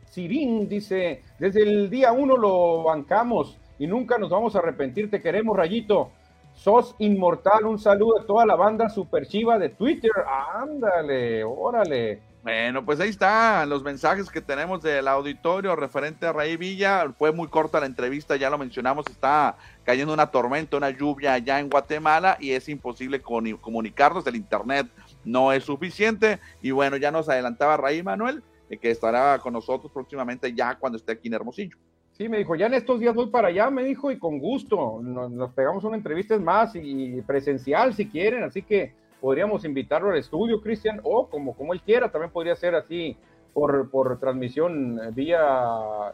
Sirin 0.10 0.70
dice, 0.70 1.24
desde 1.40 1.64
el 1.64 1.90
día 1.90 2.12
uno 2.12 2.38
lo 2.38 2.84
bancamos 2.84 3.58
y 3.78 3.88
nunca 3.88 4.18
nos 4.18 4.30
vamos 4.30 4.56
a 4.56 4.60
arrepentir, 4.60 5.10
te 5.10 5.22
queremos, 5.22 5.58
Rayito. 5.58 6.12
Sos 6.54 6.96
inmortal, 7.00 7.66
un 7.66 7.78
saludo 7.78 8.22
a 8.22 8.26
toda 8.26 8.46
la 8.46 8.56
banda 8.56 8.88
super 8.88 9.28
chiva 9.28 9.60
de 9.60 9.70
Twitter. 9.70 10.12
Ándale, 10.54 11.44
órale. 11.44 12.22
Bueno, 12.46 12.86
pues 12.86 13.00
ahí 13.00 13.10
están 13.10 13.68
los 13.70 13.82
mensajes 13.82 14.30
que 14.30 14.40
tenemos 14.40 14.84
del 14.84 15.08
auditorio 15.08 15.76
referente 15.76 16.28
a 16.28 16.32
Raí 16.32 16.58
Villa. 16.58 17.12
Fue 17.18 17.32
muy 17.32 17.48
corta 17.48 17.80
la 17.80 17.88
entrevista, 17.88 18.36
ya 18.36 18.52
lo 18.52 18.60
mencionamos, 18.60 19.08
está 19.10 19.58
cayendo 19.84 20.14
una 20.14 20.28
tormenta, 20.28 20.78
una 20.78 20.92
lluvia 20.92 21.34
allá 21.34 21.60
en 21.60 21.72
Guatemala 21.72 22.38
y 22.40 22.52
es 22.52 22.70
imposible 22.70 23.20
comunicarnos, 23.20 24.28
el 24.28 24.36
internet 24.36 24.86
no 25.24 25.52
es 25.52 25.64
suficiente. 25.64 26.40
Y 26.62 26.70
bueno, 26.70 26.98
ya 26.98 27.10
nos 27.10 27.30
adelantaba 27.30 27.78
Raí 27.78 28.04
Manuel, 28.04 28.44
que 28.80 28.92
estará 28.92 29.40
con 29.40 29.54
nosotros 29.54 29.92
próximamente 29.92 30.54
ya 30.54 30.76
cuando 30.76 31.00
esté 31.00 31.14
aquí 31.14 31.30
en 31.30 31.34
Hermosillo. 31.34 31.78
Sí, 32.12 32.30
me 32.30 32.38
dijo, 32.38 32.56
ya 32.56 32.68
en 32.68 32.76
estos 32.76 33.00
días 33.00 33.16
voy 33.16 33.32
para 33.32 33.48
allá, 33.48 33.72
me 33.72 33.84
dijo, 33.84 34.12
y 34.12 34.20
con 34.20 34.38
gusto. 34.38 35.00
Nos, 35.02 35.32
nos 35.32 35.52
pegamos 35.54 35.84
una 35.84 35.98
entrevista 35.98 36.38
más 36.38 36.76
y 36.76 37.24
presencial 37.24 37.96
si 37.96 38.08
quieren, 38.08 38.44
así 38.44 38.62
que 38.62 38.94
podríamos 39.26 39.66
invitarlo 39.66 40.12
al 40.12 40.18
estudio, 40.18 40.62
Cristian, 40.62 41.02
o 41.02 41.28
como, 41.28 41.56
como 41.56 41.74
él 41.74 41.82
quiera, 41.82 42.12
también 42.12 42.30
podría 42.30 42.56
ser 42.56 42.76
así 42.76 43.18
por, 43.56 43.90
por 43.90 44.20
transmisión 44.20 45.00
eh, 45.00 45.10
vía 45.16 45.42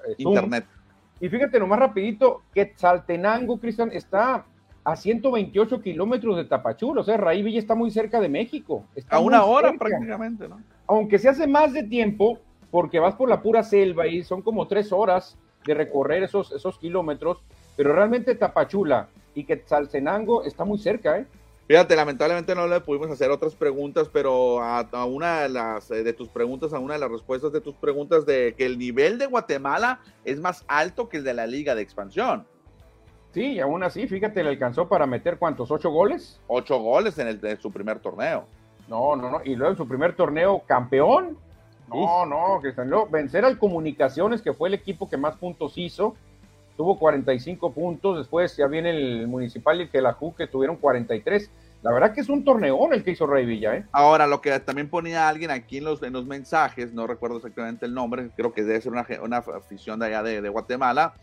eh, 0.08 0.16
internet. 0.18 0.66
Y 1.20 1.28
fíjate 1.28 1.60
nomás 1.60 1.80
rapidito, 1.80 2.44
que 2.54 2.72
Saltenango, 2.74 3.60
Cristian, 3.60 3.92
está 3.92 4.46
a 4.86 4.96
128 4.96 5.82
kilómetros 5.82 6.38
de 6.38 6.46
Tapachula, 6.46 7.02
o 7.02 7.04
sea, 7.04 7.18
Raí 7.18 7.44
Villa 7.44 7.60
está 7.60 7.76
muy 7.76 7.92
cerca 7.92 8.22
de 8.22 8.30
México. 8.30 8.86
a 9.10 9.20
una 9.20 9.44
hora 9.44 9.74
prácticamente, 9.78 10.48
¿no? 10.48 10.62
Aunque 10.88 11.20
se 11.20 11.28
hace 11.28 11.48
más 11.48 11.74
de 11.74 11.84
tiempo, 11.84 12.40
porque 12.72 13.02
vas 13.02 13.16
por 13.16 13.28
la 13.28 13.42
pura 13.42 13.64
selva 13.64 14.08
y 14.08 14.24
son 14.24 14.42
como 14.42 14.70
tres 14.70 14.94
horas 14.94 15.38
de 15.66 15.74
recorrer 15.74 16.24
esos, 16.24 16.54
esos 16.54 16.78
kilómetros, 16.78 17.44
pero 17.76 17.92
realmente 17.92 18.36
Tapachula 18.36 19.10
y 19.36 19.44
que 19.44 19.58
Quetzaltenango 19.58 20.46
está 20.46 20.64
muy 20.64 20.78
cerca, 20.78 21.18
¿eh? 21.18 21.26
Fíjate, 21.68 21.96
lamentablemente 21.96 22.54
no 22.54 22.68
le 22.68 22.82
pudimos 22.82 23.10
hacer 23.10 23.32
otras 23.32 23.56
preguntas, 23.56 24.10
pero 24.12 24.62
a, 24.62 25.06
una 25.06 25.42
de 25.42 25.50
las 25.50 25.90
eh, 25.92 26.04
de 26.04 26.12
tus 26.12 26.28
preguntas, 26.28 26.74
a 26.74 26.80
una 26.80 26.96
de 26.96 27.00
las 27.00 27.10
respuestas 27.10 27.54
de 27.54 27.62
tus 27.62 27.76
preguntas 27.76 28.26
de 28.26 28.56
que 28.58 28.66
el 28.66 28.78
nivel 28.78 29.18
de 29.18 29.28
Guatemala 29.28 30.00
es 30.26 30.40
más 30.40 30.66
alto 30.68 31.08
que 31.08 31.18
el 31.18 31.24
de 31.24 31.34
la 31.34 31.48
Liga 31.48 31.74
de 31.74 31.82
Expansión. 31.82 32.46
Sí, 33.34 33.54
y 33.54 33.60
aún 33.62 33.84
así, 33.84 34.08
fíjate, 34.08 34.44
le 34.44 34.50
alcanzó 34.50 34.90
para 34.90 35.06
meter 35.06 35.38
cuántos, 35.38 35.72
ocho 35.72 35.90
goles. 35.90 36.42
Ocho 36.48 36.80
goles 36.80 37.18
en, 37.20 37.30
el, 37.30 37.40
de 37.40 37.56
su 37.56 37.72
primer 37.72 38.00
torneo. 38.00 38.46
No, 38.90 39.16
no, 39.16 39.30
no. 39.30 39.42
Y 39.46 39.56
luego 39.56 39.72
en 39.72 39.78
su 39.78 39.88
primer 39.88 40.16
torneo, 40.16 40.64
campeón. 40.68 41.38
No, 41.88 42.26
no, 42.26 42.60
que 42.62 42.74
salió 42.74 43.08
vencer 43.08 43.46
al 43.46 43.58
Comunicaciones, 43.58 44.42
que 44.42 44.54
fue 44.54 44.68
el 44.70 44.74
equipo 44.74 45.10
que 45.10 45.18
más 45.18 45.38
puntos 45.38 45.78
hizo 45.78 46.16
tuvo 46.82 46.98
45 46.98 47.74
puntos, 47.74 48.18
después 48.18 48.58
ya 48.58 48.66
viene 48.66 48.90
el 48.90 49.28
Municipal 49.28 49.78
y 49.78 49.84
el 49.84 49.90
Quelajú 49.92 50.34
que 50.34 50.48
tuvieron 50.48 50.78
43. 50.78 51.52
La 51.84 51.92
verdad 51.92 52.12
que 52.12 52.22
es 52.22 52.30
un 52.30 52.44
torneón 52.44 52.92
el 52.92 53.04
que 53.04 53.12
hizo 53.12 53.28
Rey 53.28 53.46
Villa, 53.46 53.76
¿eh? 53.76 53.86
Ahora, 53.92 54.26
lo 54.26 54.42
que 54.42 54.60
también 54.62 54.90
ponía 54.90 55.30
alguien 55.30 55.52
aquí 55.52 55.78
en 55.78 55.84
los, 55.84 56.02
en 56.02 56.12
los 56.12 56.26
mensajes, 56.26 56.92
no 56.92 57.06
recuerdo 57.06 57.38
exactamente 57.38 57.86
el 57.86 57.94
nombre, 57.94 58.32
creo 58.36 58.52
que 58.52 58.64
debe 58.64 58.82
ser 58.82 58.94
una, 58.94 59.06
una 59.22 59.38
afición 59.38 60.00
de 60.00 60.08
allá 60.08 60.24
de, 60.24 60.50
Guatemala, 60.50 61.14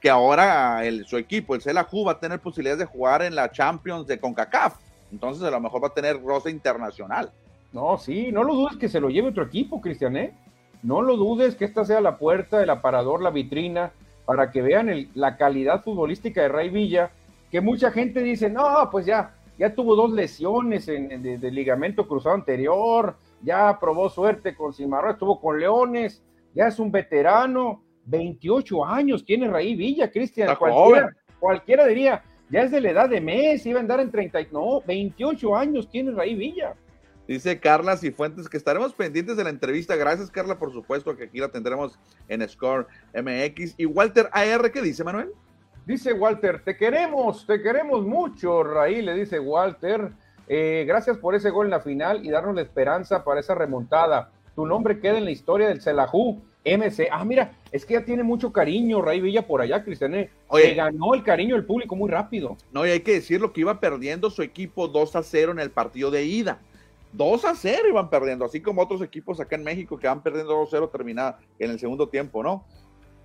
que 0.00 0.08
ahora 0.08 0.84
el, 0.84 1.06
su 1.06 1.16
equipo, 1.16 1.56
el 1.56 1.62
Celajú, 1.62 2.04
va 2.04 2.12
a 2.12 2.20
tener 2.20 2.38
posibilidades 2.38 2.78
de 2.78 2.86
jugar 2.86 3.22
en 3.22 3.34
la 3.34 3.50
Champions 3.50 4.06
de 4.06 4.20
CONCACAF. 4.20 4.76
Entonces, 5.10 5.42
a 5.42 5.50
lo 5.50 5.58
mejor 5.58 5.82
va 5.82 5.88
a 5.88 5.94
tener 5.94 6.22
rosa 6.22 6.50
internacional. 6.50 7.32
No, 7.72 7.98
sí, 7.98 8.30
no 8.30 8.44
lo 8.44 8.54
dudes 8.54 8.76
que 8.76 8.88
se 8.88 9.00
lo 9.00 9.10
lleve 9.10 9.30
otro 9.30 9.42
equipo, 9.42 9.80
Cristian, 9.80 10.16
¿eh? 10.16 10.32
No 10.84 11.02
lo 11.02 11.16
dudes 11.16 11.56
que 11.56 11.64
esta 11.64 11.84
sea 11.84 12.00
la 12.00 12.16
puerta, 12.16 12.62
el 12.62 12.70
aparador, 12.70 13.20
la 13.20 13.30
vitrina 13.30 13.90
para 14.24 14.50
que 14.50 14.62
vean 14.62 15.08
la 15.14 15.36
calidad 15.36 15.82
futbolística 15.82 16.42
de 16.42 16.48
Ray 16.48 16.70
Villa, 16.70 17.10
que 17.50 17.60
mucha 17.60 17.90
gente 17.90 18.20
dice, 18.20 18.50
no, 18.50 18.88
pues 18.90 19.06
ya, 19.06 19.34
ya 19.58 19.74
tuvo 19.74 19.94
dos 19.94 20.12
lesiones 20.12 20.88
en, 20.88 21.22
de, 21.22 21.50
ligamento 21.50 22.08
cruzado 22.08 22.34
anterior, 22.34 23.16
ya 23.42 23.78
probó 23.78 24.08
suerte 24.08 24.54
con 24.54 24.72
Cimarrón, 24.72 25.12
estuvo 25.12 25.40
con 25.40 25.60
Leones, 25.60 26.22
ya 26.54 26.68
es 26.68 26.78
un 26.78 26.90
veterano, 26.90 27.82
28 28.06 28.84
años 28.84 29.24
tiene 29.24 29.48
Ray 29.48 29.74
Villa, 29.74 30.10
Cristian, 30.10 30.54
cualquiera, 30.56 31.10
cualquiera 31.38 31.86
diría, 31.86 32.22
ya 32.50 32.62
es 32.62 32.70
de 32.70 32.80
la 32.80 32.90
edad 32.90 33.08
de 33.08 33.20
Messi, 33.20 33.70
iba 33.70 33.78
a 33.78 33.82
andar 33.82 34.00
en 34.00 34.10
30, 34.10 34.38
no, 34.52 34.80
28 34.86 35.56
años 35.56 35.88
tiene 35.88 36.12
Ray 36.12 36.34
Villa. 36.34 36.74
Dice 37.26 37.58
Carla 37.58 37.96
Cifuentes 37.96 38.48
que 38.50 38.58
estaremos 38.58 38.92
pendientes 38.92 39.36
de 39.36 39.44
la 39.44 39.50
entrevista. 39.50 39.96
Gracias, 39.96 40.30
Carla, 40.30 40.58
por 40.58 40.72
supuesto, 40.72 41.16
que 41.16 41.24
aquí 41.24 41.38
la 41.38 41.48
tendremos 41.48 41.98
en 42.28 42.46
Score 42.46 42.86
MX. 43.14 43.74
Y 43.78 43.86
Walter 43.86 44.28
AR, 44.32 44.70
¿qué 44.70 44.82
dice, 44.82 45.04
Manuel? 45.04 45.30
Dice 45.86 46.12
Walter, 46.12 46.62
te 46.62 46.76
queremos, 46.76 47.46
te 47.46 47.62
queremos 47.62 48.06
mucho, 48.06 48.62
Raí, 48.62 49.02
le 49.02 49.14
dice 49.14 49.38
Walter. 49.38 50.12
Eh, 50.48 50.84
gracias 50.86 51.16
por 51.16 51.34
ese 51.34 51.48
gol 51.48 51.66
en 51.66 51.70
la 51.70 51.80
final 51.80 52.24
y 52.24 52.30
darnos 52.30 52.54
la 52.54 52.62
esperanza 52.62 53.24
para 53.24 53.40
esa 53.40 53.54
remontada. 53.54 54.30
Tu 54.54 54.66
nombre 54.66 55.00
queda 55.00 55.16
en 55.16 55.24
la 55.24 55.30
historia 55.30 55.68
del 55.68 55.80
Celajú. 55.80 56.42
MC. 56.66 57.08
Ah, 57.12 57.26
mira, 57.26 57.52
es 57.72 57.84
que 57.84 57.92
ya 57.92 58.06
tiene 58.06 58.22
mucho 58.22 58.50
cariño 58.50 59.02
Ray 59.02 59.20
Villa 59.20 59.46
por 59.46 59.60
allá, 59.60 59.84
Cristian. 59.84 60.30
Oye, 60.48 60.74
ganó 60.74 61.12
el 61.12 61.22
cariño 61.22 61.56
del 61.56 61.66
público 61.66 61.94
muy 61.94 62.10
rápido. 62.10 62.56
No, 62.72 62.86
y 62.86 62.90
hay 62.90 63.00
que 63.00 63.12
decir 63.12 63.38
lo 63.38 63.52
que 63.52 63.60
iba 63.60 63.80
perdiendo 63.80 64.30
su 64.30 64.40
equipo 64.40 64.88
2 64.88 65.16
a 65.16 65.22
0 65.22 65.52
en 65.52 65.58
el 65.58 65.70
partido 65.70 66.10
de 66.10 66.24
ida 66.24 66.58
2 67.16 67.44
a 67.44 67.54
0 67.54 67.88
iban 67.88 68.10
perdiendo, 68.10 68.44
así 68.44 68.60
como 68.60 68.82
otros 68.82 69.00
equipos 69.02 69.40
acá 69.40 69.56
en 69.56 69.64
México 69.64 69.98
que 69.98 70.08
van 70.08 70.22
perdiendo 70.22 70.54
2 70.54 70.68
a 70.68 70.70
0 70.70 70.88
terminada 70.88 71.38
en 71.58 71.70
el 71.70 71.78
segundo 71.78 72.08
tiempo, 72.08 72.42
¿no? 72.42 72.64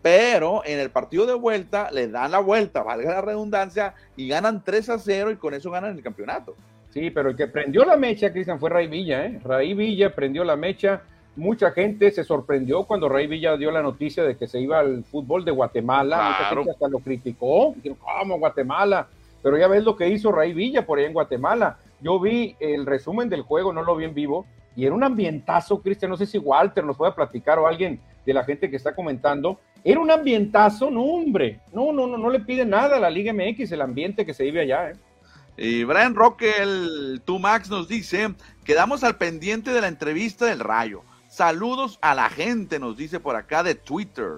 Pero 0.02 0.62
en 0.66 0.80
el 0.80 0.92
partido 0.92 1.26
de 1.26 1.34
vuelta 1.34 1.90
le 1.92 2.08
dan 2.08 2.32
la 2.32 2.40
vuelta, 2.40 2.84
valga 2.84 3.12
la 3.12 3.22
redundancia, 3.22 3.96
y 4.16 4.30
ganan 4.30 4.64
3 4.64 4.90
a 4.90 5.00
0 5.00 5.32
y 5.32 5.36
con 5.36 5.54
eso 5.54 5.72
ganan 5.72 5.98
el 5.98 6.04
campeonato. 6.04 6.56
Sí, 6.92 7.12
pero 7.12 7.30
el 7.30 7.36
que 7.36 7.48
prendió 7.48 7.84
la 7.84 7.98
mecha, 7.98 8.32
Cristian, 8.32 8.60
fue 8.60 8.70
Ray 8.70 8.88
Villa, 8.88 9.26
¿eh? 9.26 9.40
Ray 9.44 9.74
Villa 9.74 10.16
prendió 10.16 10.44
la 10.44 10.56
mecha. 10.56 11.02
Mucha 11.36 11.72
gente 11.72 12.12
se 12.12 12.24
sorprendió 12.24 12.84
cuando 12.86 13.08
Ray 13.08 13.28
Villa 13.28 13.56
dio 13.58 13.72
la 13.72 13.82
noticia 13.82 14.24
de 14.24 14.36
que 14.36 14.48
se 14.48 14.60
iba 14.60 14.80
al 14.80 15.04
fútbol 15.04 15.46
de 15.46 15.52
Guatemala. 15.52 16.18
Mucha 16.18 16.56
gente 16.56 16.72
hasta 16.72 16.88
lo 16.88 17.00
criticó. 17.00 17.74
Dijeron, 17.76 17.98
¿cómo 18.00 18.40
Guatemala? 18.40 19.08
Pero 19.44 19.58
ya 19.58 19.68
ves 19.68 19.84
lo 19.84 19.96
que 19.96 20.10
hizo 20.10 20.32
Ray 20.32 20.54
Villa 20.54 20.86
por 20.86 20.98
ahí 20.98 21.06
en 21.06 21.14
Guatemala. 21.14 21.78
Yo 22.02 22.20
vi 22.20 22.56
el 22.60 22.86
resumen 22.86 23.30
del 23.30 23.42
juego, 23.42 23.74
no 23.74 23.84
lo 23.84 23.96
vi 23.96 24.06
en 24.06 24.14
vivo, 24.14 24.46
y 24.76 24.86
era 24.86 24.96
un 24.96 25.04
ambientazo, 25.04 25.82
Cristian. 25.82 26.12
No 26.12 26.18
sé 26.18 26.26
si 26.26 26.38
Walter 26.38 26.84
nos 26.84 26.98
puede 26.98 27.12
platicar 27.12 27.60
o 27.60 27.68
alguien 27.68 28.00
de 28.26 28.34
la 28.34 28.44
gente 28.44 28.70
que 28.70 28.78
está 28.78 28.96
comentando. 28.96 29.60
Era 29.84 30.00
un 30.00 30.12
ambientazo, 30.12 30.90
no, 30.90 31.04
hombre. 31.04 31.60
No, 31.74 31.92
no, 31.92 32.08
no, 32.08 32.18
no 32.18 32.30
le 32.30 32.40
pide 32.40 32.66
nada 32.66 32.98
a 32.98 33.00
la 33.00 33.10
Liga 33.10 33.34
MX 33.34 33.72
el 33.72 33.82
ambiente 33.82 34.26
que 34.26 34.34
se 34.34 34.44
vive 34.44 34.62
allá, 34.62 34.92
¿eh? 34.92 34.94
Y 35.62 35.84
Brian 35.84 36.16
Roque, 36.16 36.54
el 36.62 37.22
Max, 37.40 37.70
nos 37.70 37.90
dice, 37.90 38.34
quedamos 38.64 39.04
al 39.04 39.18
pendiente 39.18 39.72
de 39.72 39.82
la 39.82 39.90
entrevista 39.90 40.46
del 40.46 40.62
Rayo. 40.62 41.02
Saludos 41.28 42.00
a 42.02 42.16
la 42.16 42.30
gente, 42.30 42.80
nos 42.80 42.96
dice 42.96 43.20
por 43.20 43.36
acá 43.36 43.62
de 43.62 43.76
Twitter. 43.76 44.32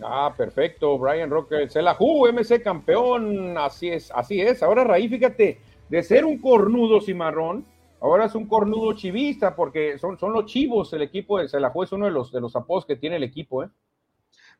Ah, 0.00 0.32
perfecto, 0.36 0.96
Brian 0.96 1.30
Roque. 1.30 1.68
Se 1.68 1.82
la 1.82 1.94
jugó, 1.94 2.32
MC 2.32 2.62
campeón. 2.62 3.58
Así 3.58 3.88
es, 3.88 4.12
así 4.14 4.40
es. 4.40 4.62
Ahora 4.62 4.84
Raí, 4.84 5.08
fíjate, 5.08 5.58
de 5.88 6.02
ser 6.02 6.24
un 6.24 6.38
cornudo 6.38 7.00
cimarrón, 7.00 7.66
ahora 8.00 8.26
es 8.26 8.34
un 8.34 8.46
cornudo 8.46 8.92
chivista, 8.92 9.56
porque 9.56 9.98
son, 9.98 10.18
son 10.18 10.32
los 10.32 10.46
chivos, 10.46 10.92
el 10.92 11.02
equipo 11.02 11.38
de 11.38 11.48
Selajú 11.48 11.82
es 11.82 11.92
uno 11.92 12.06
de 12.06 12.12
los, 12.12 12.32
de 12.32 12.40
los 12.40 12.54
apodos 12.56 12.86
que 12.86 12.96
tiene 12.96 13.16
el 13.16 13.24
equipo, 13.24 13.64
¿eh? 13.64 13.68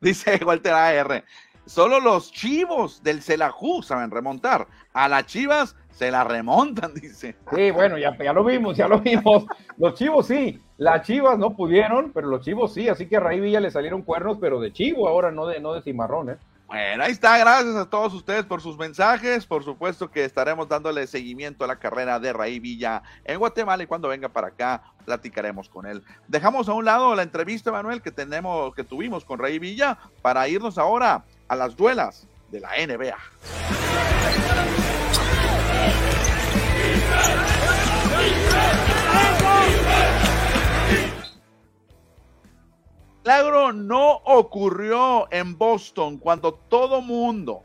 Dice 0.01 0.39
Walter 0.45 0.73
AR, 0.73 1.23
solo 1.65 1.99
los 1.99 2.31
chivos 2.31 3.03
del 3.03 3.21
Celajú 3.21 3.81
saben 3.83 4.11
remontar. 4.11 4.67
A 4.93 5.07
las 5.07 5.25
chivas 5.25 5.75
se 5.91 6.09
la 6.11 6.23
remontan, 6.23 6.93
dice. 7.01 7.35
Sí, 7.53 7.71
bueno, 7.71 7.97
ya, 7.97 8.17
ya 8.17 8.33
lo 8.33 8.43
vimos, 8.43 8.77
ya 8.77 8.87
lo 8.87 8.99
vimos. 8.99 9.45
Los 9.77 9.95
chivos 9.95 10.27
sí, 10.27 10.59
las 10.77 11.05
chivas 11.05 11.37
no 11.37 11.55
pudieron, 11.55 12.11
pero 12.13 12.27
los 12.27 12.43
chivos 12.43 12.73
sí, 12.73 12.87
así 12.87 13.07
que 13.07 13.17
a 13.17 13.19
Raí 13.19 13.39
Villa 13.39 13.59
le 13.59 13.71
salieron 13.71 14.01
cuernos, 14.01 14.37
pero 14.39 14.59
de 14.59 14.71
chivo 14.71 15.07
ahora, 15.07 15.31
no 15.31 15.45
de, 15.45 15.59
no 15.59 15.73
de 15.73 15.81
cimarrón, 15.81 16.31
¿eh? 16.31 16.37
Bueno, 16.69 17.03
ahí 17.03 17.11
está, 17.11 17.35
gracias 17.39 17.75
a 17.75 17.89
todos 17.89 18.13
ustedes 18.13 18.45
por 18.45 18.61
sus 18.61 18.77
mensajes. 18.77 19.43
Por 19.47 19.63
supuesto 19.63 20.11
que 20.11 20.23
estaremos 20.23 20.69
dándole 20.69 21.07
seguimiento 21.07 21.63
a 21.63 21.67
la 21.67 21.79
carrera 21.79 22.19
de 22.19 22.31
Raí 22.31 22.59
Villa 22.59 23.01
en 23.25 23.39
Guatemala 23.39 23.81
y 23.81 23.87
cuando 23.87 24.07
venga 24.07 24.29
para 24.29 24.49
acá 24.49 24.83
platicaremos 25.03 25.67
con 25.67 25.87
él. 25.87 26.03
Dejamos 26.27 26.69
a 26.69 26.73
un 26.73 26.85
lado 26.85 27.15
la 27.15 27.23
entrevista, 27.23 27.71
Manuel, 27.71 28.03
que 28.03 28.11
tenemos, 28.11 28.75
que 28.75 28.83
tuvimos 28.83 29.25
con 29.25 29.39
Raí 29.39 29.57
Villa 29.57 29.97
para 30.21 30.47
irnos 30.47 30.77
ahora 30.77 31.23
a 31.47 31.55
las 31.55 31.75
duelas 31.75 32.27
de 32.51 32.59
la 32.59 32.69
NBA. 32.77 33.17
No 43.71 44.21
ocurrió 44.25 45.31
en 45.31 45.57
Boston 45.57 46.17
cuando 46.17 46.53
todo 46.53 47.01
mundo 47.01 47.63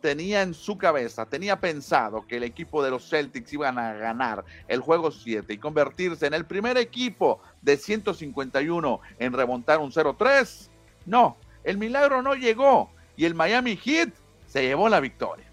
tenía 0.00 0.42
en 0.42 0.54
su 0.54 0.78
cabeza, 0.78 1.26
tenía 1.26 1.60
pensado 1.60 2.26
que 2.26 2.36
el 2.36 2.44
equipo 2.44 2.82
de 2.82 2.90
los 2.90 3.08
Celtics 3.08 3.52
iban 3.52 3.78
a 3.78 3.94
ganar 3.94 4.44
el 4.68 4.80
juego 4.80 5.10
7 5.10 5.52
y 5.52 5.58
convertirse 5.58 6.26
en 6.26 6.34
el 6.34 6.44
primer 6.44 6.76
equipo 6.78 7.40
de 7.62 7.76
151 7.76 9.00
en 9.18 9.32
remontar 9.32 9.80
un 9.80 9.90
0-3. 9.90 10.68
No, 11.06 11.36
el 11.64 11.78
milagro 11.78 12.22
no 12.22 12.34
llegó 12.34 12.90
y 13.16 13.24
el 13.24 13.34
Miami 13.34 13.76
Heat 13.76 14.10
se 14.46 14.62
llevó 14.62 14.88
la 14.88 15.00
victoria. 15.00 15.46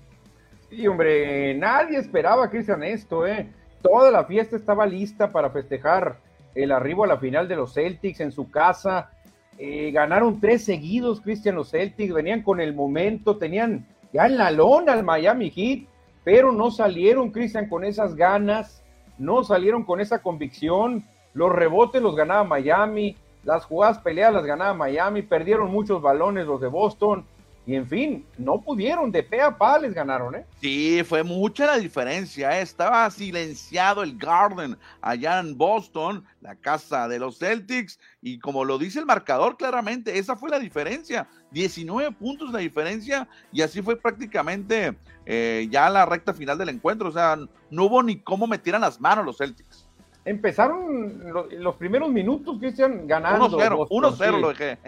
Sí, 0.70 0.88
hombre, 0.88 1.54
nadie 1.56 1.98
esperaba, 1.98 2.50
Cristian, 2.50 2.84
esto, 2.84 3.26
¿eh? 3.28 3.52
Toda 3.82 4.12
la 4.12 4.26
fiesta 4.26 4.56
estaba 4.56 4.86
lista 4.86 5.32
para 5.32 5.50
festejar 5.50 6.18
el 6.56 6.72
arribo 6.72 7.04
a 7.04 7.08
la 7.08 7.18
final 7.18 7.48
de 7.48 7.56
los 7.56 7.74
Celtics 7.74 8.20
en 8.20 8.32
su 8.32 8.50
casa 8.50 9.12
eh, 9.58 9.91
ganaron 9.91 10.39
tres 10.39 10.63
seguidos, 10.65 11.22
Cristian, 11.22 11.56
los 11.56 11.72
Celtics, 11.72 12.13
venían 12.13 12.41
con 12.41 12.60
el 12.60 12.74
momento, 12.74 13.38
tenían 13.38 13.86
ya 14.12 14.26
en 14.26 14.38
la 14.38 14.52
lona 14.52 14.94
al 14.94 15.04
Miami 15.04 15.50
Heat, 15.50 15.88
pero 16.24 16.52
no 16.52 16.72
salieron, 16.72 17.32
Cristian, 17.32 17.70
con 17.70 17.86
esas 17.86 18.15
ganas, 18.15 18.84
no 19.18 19.44
salieron 19.44 19.84
con 19.84 20.02
esa 20.02 20.22
convicción, 20.22 21.06
los 21.34 21.52
rebotes 21.52 22.02
los 22.02 22.15
ganaba 22.15 22.44
Miami, 22.44 23.15
las 23.44 23.66
jugadas 23.66 23.99
peleadas 23.99 24.34
las 24.34 24.45
ganaba 24.45 24.74
Miami, 24.74 25.22
perdieron 25.22 25.72
muchos 25.72 26.01
balones 26.01 26.45
los 26.47 26.60
de 26.60 26.68
Boston, 26.68 27.26
y 27.68 27.76
en 27.76 27.88
fin, 27.88 28.26
no 28.38 28.61
pudieron, 28.61 29.11
de 29.11 29.24
pe 29.24 29.41
a 29.41 29.57
pa 29.57 29.80
les 29.80 29.93
ganaron, 29.93 30.36
¿eh? 30.36 30.45
Sí, 30.61 31.01
fue 31.03 31.24
mucha 31.24 31.66
la 31.66 31.78
diferencia, 31.78 32.59
¿eh? 32.59 32.61
estaba 32.61 33.09
silenciado 33.09 34.03
el 34.03 34.18
Garden 34.18 34.78
allá 35.01 35.39
en 35.39 35.57
Boston, 35.57 36.24
la 36.41 36.55
casa 36.55 37.07
de 37.07 37.18
los 37.18 37.39
Celtics, 37.39 37.99
y 38.22 38.38
como 38.38 38.63
lo 38.63 38.78
dice 38.78 38.99
el 38.99 39.07
marcador 39.07 39.57
claramente, 39.57 40.20
esa 40.20 40.36
fue 40.36 40.51
la 40.51 40.59
diferencia, 40.59 41.28
19 41.51 42.11
puntos 42.11 42.51
la 42.51 42.59
diferencia, 42.59 43.28
y 43.51 43.63
así 43.63 43.82
fue 43.82 43.95
prácticamente 43.95 44.95
eh, 45.26 45.68
ya 45.72 45.89
la 45.89 46.05
recta 46.05 46.36
final 46.36 46.59
del 46.59 46.70
encuentro, 46.70 47.09
o 47.09 47.13
sea, 47.13 47.36
no 47.72 47.86
hubo 47.86 48.03
ni 48.03 48.20
cómo 48.20 48.45
metieran 48.45 48.82
las 48.82 49.01
manos 49.01 49.26
los 49.26 49.38
Celtics. 49.38 49.89
Empezaron 50.24 51.20
los, 51.59 51.76
primeros 51.76 52.09
minutos, 52.09 52.57
Cristian, 52.59 53.07
ganando. 53.07 53.47
1-0, 53.47 53.88
1-0 53.89 54.39
lo 54.39 54.49
dejé. 54.49 54.80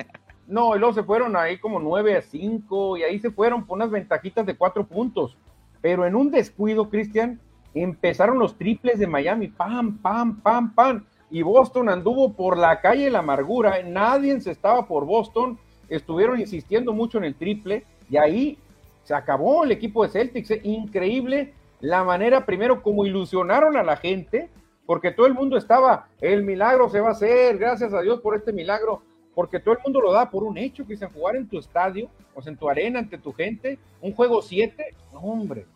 No, 0.48 0.76
y 0.76 0.80
luego 0.80 0.93
se 0.93 1.04
fueron 1.04 1.36
ahí 1.36 1.58
como 1.58 1.80
9 1.80 2.16
a 2.16 2.22
5 2.22 2.98
y 2.98 3.04
ahí 3.04 3.20
se 3.20 3.32
fueron 3.32 3.66
por 3.66 3.76
unas 3.76 3.91
ventajitas 3.91 4.45
de 4.45 4.56
4 4.56 4.88
puntos. 4.88 5.38
Pero 5.82 6.06
en 6.06 6.16
un 6.16 6.32
descuido, 6.32 6.89
Cristian, 6.89 7.39
empezaron 7.74 8.39
los 8.39 8.58
triples 8.58 8.98
de 8.98 9.08
Miami, 9.08 9.50
pam, 9.50 9.98
pam, 9.98 10.41
pam, 10.41 10.74
pam. 10.74 11.06
Y 11.30 11.41
Boston 11.41 11.89
anduvo 11.89 12.34
por 12.34 12.58
la 12.58 12.80
calle 12.80 13.10
la 13.10 13.20
amargura, 13.20 13.84
nadie 13.84 14.39
se 14.39 14.52
estaba 14.52 14.88
por 14.88 15.06
Boston, 15.06 15.60
estuvieron 15.89 16.39
insistiendo 16.39 16.93
mucho 16.93 17.18
en 17.18 17.26
el 17.26 17.36
triple 17.36 17.84
y 18.10 18.16
ahí 18.16 18.58
se 19.04 19.14
acabó 19.14 19.66
el 19.66 19.72
equipo 19.72 20.04
de 20.04 20.10
Celtics. 20.10 20.54
Increíble 20.64 21.54
la 21.82 22.06
manera, 22.06 22.45
primero, 22.45 22.82
como 22.82 23.06
ilusionaron 23.06 23.76
a 23.76 23.84
la 23.84 23.98
gente, 23.98 24.50
porque 24.86 25.12
todo 25.12 25.28
el 25.28 25.34
mundo 25.34 25.58
estaba, 25.58 26.08
el 26.22 26.43
milagro 26.43 26.89
se 26.89 27.02
va 27.02 27.10
a 27.10 27.12
hacer, 27.12 27.58
gracias 27.58 27.93
a 27.93 28.02
Dios 28.02 28.22
por 28.22 28.36
este 28.36 28.54
milagro 28.54 29.02
porque 29.38 29.59
todo 29.59 29.75
el 29.75 29.83
mundo 29.83 30.01
lo 30.01 30.11
da 30.11 30.31
por 30.31 30.43
un 30.43 30.57
hecho, 30.57 30.83
que 30.88 30.95
es 30.95 31.05
jugar 31.13 31.35
en 31.35 31.47
tu 31.47 31.59
estadio, 31.59 32.09
o 32.33 32.41
sea, 32.41 32.51
en 32.51 32.57
tu 32.57 32.67
arena, 32.67 32.97
ante 32.97 33.19
tu 33.19 33.31
gente, 33.31 33.77
un 34.01 34.11
juego 34.11 34.41
7, 34.41 34.95
hombre. 35.13 35.67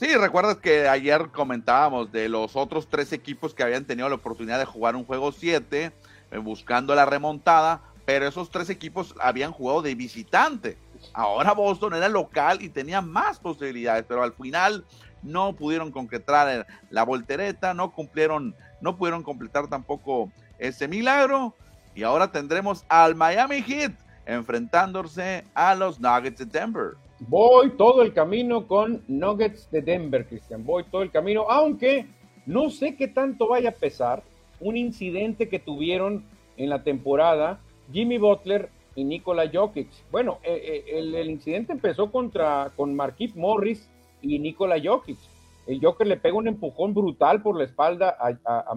Sí, 0.00 0.16
recuerdas 0.16 0.56
que 0.56 0.88
ayer 0.88 1.28
comentábamos 1.28 2.10
de 2.10 2.28
los 2.28 2.56
otros 2.56 2.88
tres 2.88 3.12
equipos 3.12 3.54
que 3.54 3.62
habían 3.62 3.84
tenido 3.84 4.08
la 4.08 4.16
oportunidad 4.16 4.58
de 4.58 4.64
jugar 4.64 4.96
un 4.96 5.04
juego 5.04 5.30
7, 5.30 5.92
eh, 6.32 6.38
buscando 6.38 6.92
la 6.96 7.06
remontada, 7.06 7.82
pero 8.04 8.26
esos 8.26 8.50
tres 8.50 8.68
equipos 8.68 9.14
habían 9.20 9.52
jugado 9.52 9.80
de 9.80 9.94
visitante. 9.94 10.76
Ahora 11.12 11.52
Boston 11.52 11.94
era 11.94 12.08
local 12.08 12.62
y 12.62 12.68
tenía 12.68 13.00
más 13.00 13.38
posibilidades, 13.38 14.04
pero 14.08 14.24
al 14.24 14.32
final 14.32 14.84
no 15.22 15.52
pudieron 15.52 15.92
concretar 15.92 16.66
la 16.90 17.04
voltereta, 17.04 17.74
no 17.74 17.92
cumplieron, 17.92 18.56
no 18.80 18.96
pudieron 18.96 19.22
completar 19.22 19.68
tampoco 19.68 20.32
ese 20.58 20.88
milagro 20.88 21.54
y 21.94 22.02
ahora 22.02 22.30
tendremos 22.30 22.84
al 22.88 23.14
Miami 23.14 23.62
Heat 23.62 23.92
enfrentándose 24.26 25.44
a 25.54 25.74
los 25.74 26.00
Nuggets 26.00 26.38
de 26.38 26.46
Denver. 26.46 26.94
Voy 27.20 27.70
todo 27.70 28.02
el 28.02 28.12
camino 28.12 28.66
con 28.66 29.02
Nuggets 29.06 29.70
de 29.70 29.82
Denver, 29.82 30.26
Cristian. 30.26 30.64
Voy 30.64 30.84
todo 30.84 31.02
el 31.02 31.10
camino, 31.10 31.46
aunque 31.48 32.06
no 32.46 32.70
sé 32.70 32.96
qué 32.96 33.08
tanto 33.08 33.48
vaya 33.48 33.70
a 33.70 33.74
pesar 33.74 34.22
un 34.60 34.76
incidente 34.76 35.48
que 35.48 35.58
tuvieron 35.58 36.24
en 36.56 36.70
la 36.70 36.82
temporada 36.82 37.60
Jimmy 37.92 38.18
Butler 38.18 38.68
y 38.94 39.04
Nikola 39.04 39.50
Jokic. 39.52 39.88
Bueno, 40.10 40.38
eh, 40.42 40.84
eh, 40.86 40.98
el, 40.98 41.30
incidente 41.30 41.72
empezó 41.72 42.10
contra 42.10 42.72
con 42.76 42.94
Marquise 42.94 43.38
Morris 43.38 43.88
y 44.22 44.38
Nikola 44.38 44.76
Jokic. 44.82 45.18
El 45.66 45.80
Joker 45.80 46.06
le 46.06 46.16
pega 46.16 46.36
un 46.36 46.48
empujón 46.48 46.94
brutal 46.94 47.42
por 47.42 47.56
la 47.56 47.64
espalda 47.64 48.16
a, 48.18 48.36
a, 48.44 48.60
a 48.70 48.74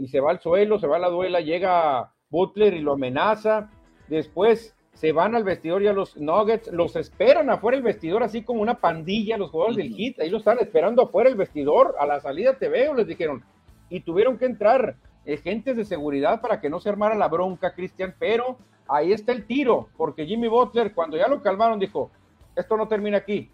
y 0.00 0.08
se 0.08 0.18
va 0.18 0.30
al 0.30 0.40
suelo, 0.40 0.78
se 0.78 0.86
va 0.86 0.96
a 0.96 1.00
la 1.00 1.10
duela, 1.10 1.40
llega 1.40 2.10
Butler 2.30 2.72
y 2.72 2.80
lo 2.80 2.94
amenaza. 2.94 3.70
Después 4.08 4.74
se 4.94 5.12
van 5.12 5.34
al 5.34 5.44
vestidor 5.44 5.82
y 5.82 5.88
a 5.88 5.92
los 5.92 6.16
Nuggets 6.16 6.72
los 6.72 6.96
esperan 6.96 7.50
afuera 7.50 7.76
el 7.76 7.82
vestidor, 7.82 8.22
así 8.22 8.42
como 8.42 8.62
una 8.62 8.80
pandilla, 8.80 9.36
los 9.36 9.50
jugadores 9.50 9.76
del 9.76 9.94
Heat, 9.94 10.20
ahí 10.20 10.30
lo 10.30 10.38
están 10.38 10.58
esperando 10.58 11.02
afuera 11.02 11.28
el 11.28 11.36
vestidor, 11.36 11.94
a 12.00 12.06
la 12.06 12.18
salida 12.18 12.56
te 12.56 12.68
veo, 12.68 12.94
les 12.94 13.06
dijeron, 13.06 13.44
y 13.90 14.00
tuvieron 14.00 14.38
que 14.38 14.46
entrar 14.46 14.96
agentes 15.26 15.76
de 15.76 15.84
seguridad 15.84 16.40
para 16.40 16.60
que 16.60 16.70
no 16.70 16.80
se 16.80 16.88
armara 16.88 17.14
la 17.14 17.28
bronca, 17.28 17.74
Cristian, 17.74 18.14
pero 18.18 18.56
ahí 18.88 19.12
está 19.12 19.32
el 19.32 19.46
tiro, 19.46 19.88
porque 19.98 20.26
Jimmy 20.26 20.48
Butler, 20.48 20.94
cuando 20.94 21.18
ya 21.18 21.28
lo 21.28 21.42
calmaron, 21.42 21.78
dijo, 21.78 22.10
esto 22.56 22.76
no 22.76 22.88
termina 22.88 23.18
aquí, 23.18 23.50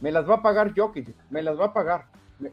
me 0.00 0.10
las 0.10 0.28
va 0.28 0.36
a 0.36 0.42
pagar 0.42 0.72
Jokic, 0.74 1.14
me 1.30 1.42
las 1.42 1.60
va 1.60 1.66
a 1.66 1.72
pagar, 1.72 2.06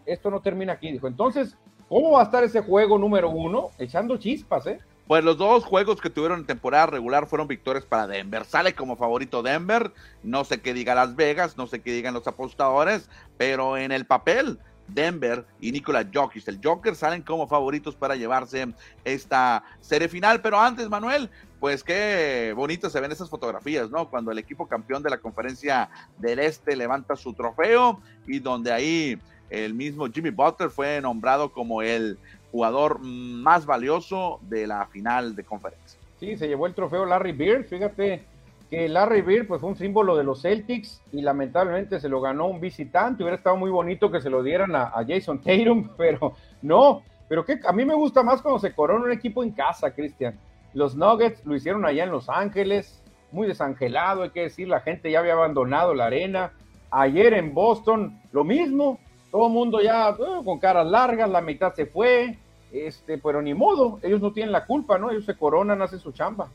esto 0.05 0.29
no 0.29 0.41
termina 0.41 0.73
aquí, 0.73 0.91
dijo. 0.91 1.07
Entonces, 1.07 1.57
¿Cómo 1.89 2.11
va 2.11 2.21
a 2.21 2.25
estar 2.25 2.43
ese 2.43 2.61
juego 2.61 2.99
número 2.99 3.31
uno? 3.31 3.71
Echando 3.79 4.15
chispas, 4.17 4.67
¿eh? 4.67 4.79
Pues 5.07 5.23
los 5.23 5.39
dos 5.39 5.65
juegos 5.65 5.99
que 5.99 6.11
tuvieron 6.11 6.41
en 6.41 6.45
temporada 6.45 6.85
regular 6.85 7.25
fueron 7.25 7.47
victorias 7.47 7.83
para 7.83 8.05
Denver. 8.05 8.45
Sale 8.45 8.75
como 8.75 8.95
favorito 8.95 9.41
Denver. 9.41 9.91
No 10.21 10.43
sé 10.43 10.61
qué 10.61 10.75
diga 10.75 10.93
Las 10.93 11.15
Vegas, 11.15 11.57
no 11.57 11.65
sé 11.65 11.81
qué 11.81 11.91
digan 11.91 12.13
los 12.13 12.27
apostadores, 12.27 13.09
pero 13.37 13.75
en 13.75 13.91
el 13.91 14.05
papel, 14.05 14.59
Denver 14.87 15.45
y 15.59 15.71
Nikola 15.71 16.07
Jokic, 16.13 16.47
el 16.47 16.59
Joker, 16.63 16.95
salen 16.95 17.23
como 17.23 17.47
favoritos 17.47 17.95
para 17.95 18.15
llevarse 18.15 18.67
esta 19.03 19.63
serie 19.81 20.09
final. 20.09 20.41
Pero 20.41 20.59
antes, 20.59 20.89
Manuel, 20.89 21.27
pues 21.59 21.83
qué 21.83 22.53
bonito 22.55 22.91
se 22.91 22.99
ven 22.99 23.11
esas 23.11 23.31
fotografías, 23.31 23.89
¿no? 23.89 24.11
Cuando 24.11 24.31
el 24.31 24.37
equipo 24.37 24.67
campeón 24.67 25.01
de 25.01 25.09
la 25.09 25.17
conferencia 25.17 25.89
del 26.19 26.37
Este 26.37 26.75
levanta 26.75 27.15
su 27.15 27.33
trofeo 27.33 27.99
y 28.27 28.37
donde 28.37 28.71
ahí 28.71 29.19
el 29.49 29.73
mismo 29.73 30.07
Jimmy 30.07 30.29
Butler 30.29 30.69
fue 30.69 31.01
nombrado 31.01 31.51
como 31.51 31.81
el 31.81 32.17
jugador 32.51 32.99
más 32.99 33.65
valioso 33.65 34.39
de 34.43 34.67
la 34.67 34.85
final 34.87 35.35
de 35.35 35.43
conferencia. 35.43 35.99
Sí, 36.19 36.35
se 36.35 36.47
llevó 36.47 36.67
el 36.67 36.73
trofeo 36.73 37.05
Larry 37.05 37.31
Bird, 37.31 37.65
fíjate 37.65 38.23
que 38.69 38.87
Larry 38.87 39.21
Bird 39.21 39.47
pues 39.47 39.61
fue 39.61 39.69
un 39.69 39.75
símbolo 39.75 40.15
de 40.15 40.23
los 40.23 40.43
Celtics 40.43 41.01
y 41.11 41.21
lamentablemente 41.21 41.99
se 41.99 42.07
lo 42.07 42.21
ganó 42.21 42.47
un 42.47 42.61
visitante, 42.61 43.23
hubiera 43.23 43.37
estado 43.37 43.57
muy 43.57 43.71
bonito 43.71 44.11
que 44.11 44.21
se 44.21 44.29
lo 44.29 44.43
dieran 44.43 44.75
a, 44.75 44.91
Jason 45.07 45.39
Tatum, 45.41 45.89
pero 45.97 46.33
no, 46.61 47.01
pero 47.27 47.43
que 47.43 47.59
a 47.65 47.71
mí 47.71 47.83
me 47.83 47.95
gusta 47.95 48.21
más 48.21 48.41
cuando 48.41 48.59
se 48.59 48.73
corona 48.73 49.05
un 49.05 49.11
equipo 49.11 49.43
en 49.43 49.51
casa, 49.51 49.91
Cristian. 49.91 50.37
Los 50.73 50.95
Nuggets 50.95 51.43
lo 51.45 51.55
hicieron 51.55 51.83
allá 51.83 52.03
en 52.03 52.11
Los 52.11 52.29
Ángeles, 52.29 53.01
muy 53.31 53.47
desangelado, 53.47 54.23
hay 54.23 54.29
que 54.29 54.43
decir, 54.43 54.67
la 54.67 54.81
gente 54.81 55.09
ya 55.09 55.19
había 55.19 55.33
abandonado 55.33 55.93
la 55.93 56.05
arena. 56.05 56.53
Ayer 56.91 57.33
en 57.33 57.53
Boston, 57.53 58.19
lo 58.31 58.43
mismo, 58.43 58.99
todo 59.31 59.47
el 59.47 59.53
mundo 59.53 59.81
ya 59.81 60.11
uh, 60.11 60.43
con 60.43 60.59
caras 60.59 60.87
largas, 60.87 61.29
la 61.29 61.41
mitad 61.41 61.73
se 61.73 61.85
fue, 61.85 62.37
este, 62.71 63.17
pero 63.17 63.41
ni 63.41 63.53
modo, 63.53 63.99
ellos 64.03 64.21
no 64.21 64.31
tienen 64.31 64.51
la 64.51 64.65
culpa, 64.65 64.97
¿no? 64.97 65.11
Ellos 65.11 65.25
se 65.25 65.35
coronan, 65.35 65.81
hacen 65.81 65.99
su 65.99 66.11
chamba. 66.11 66.49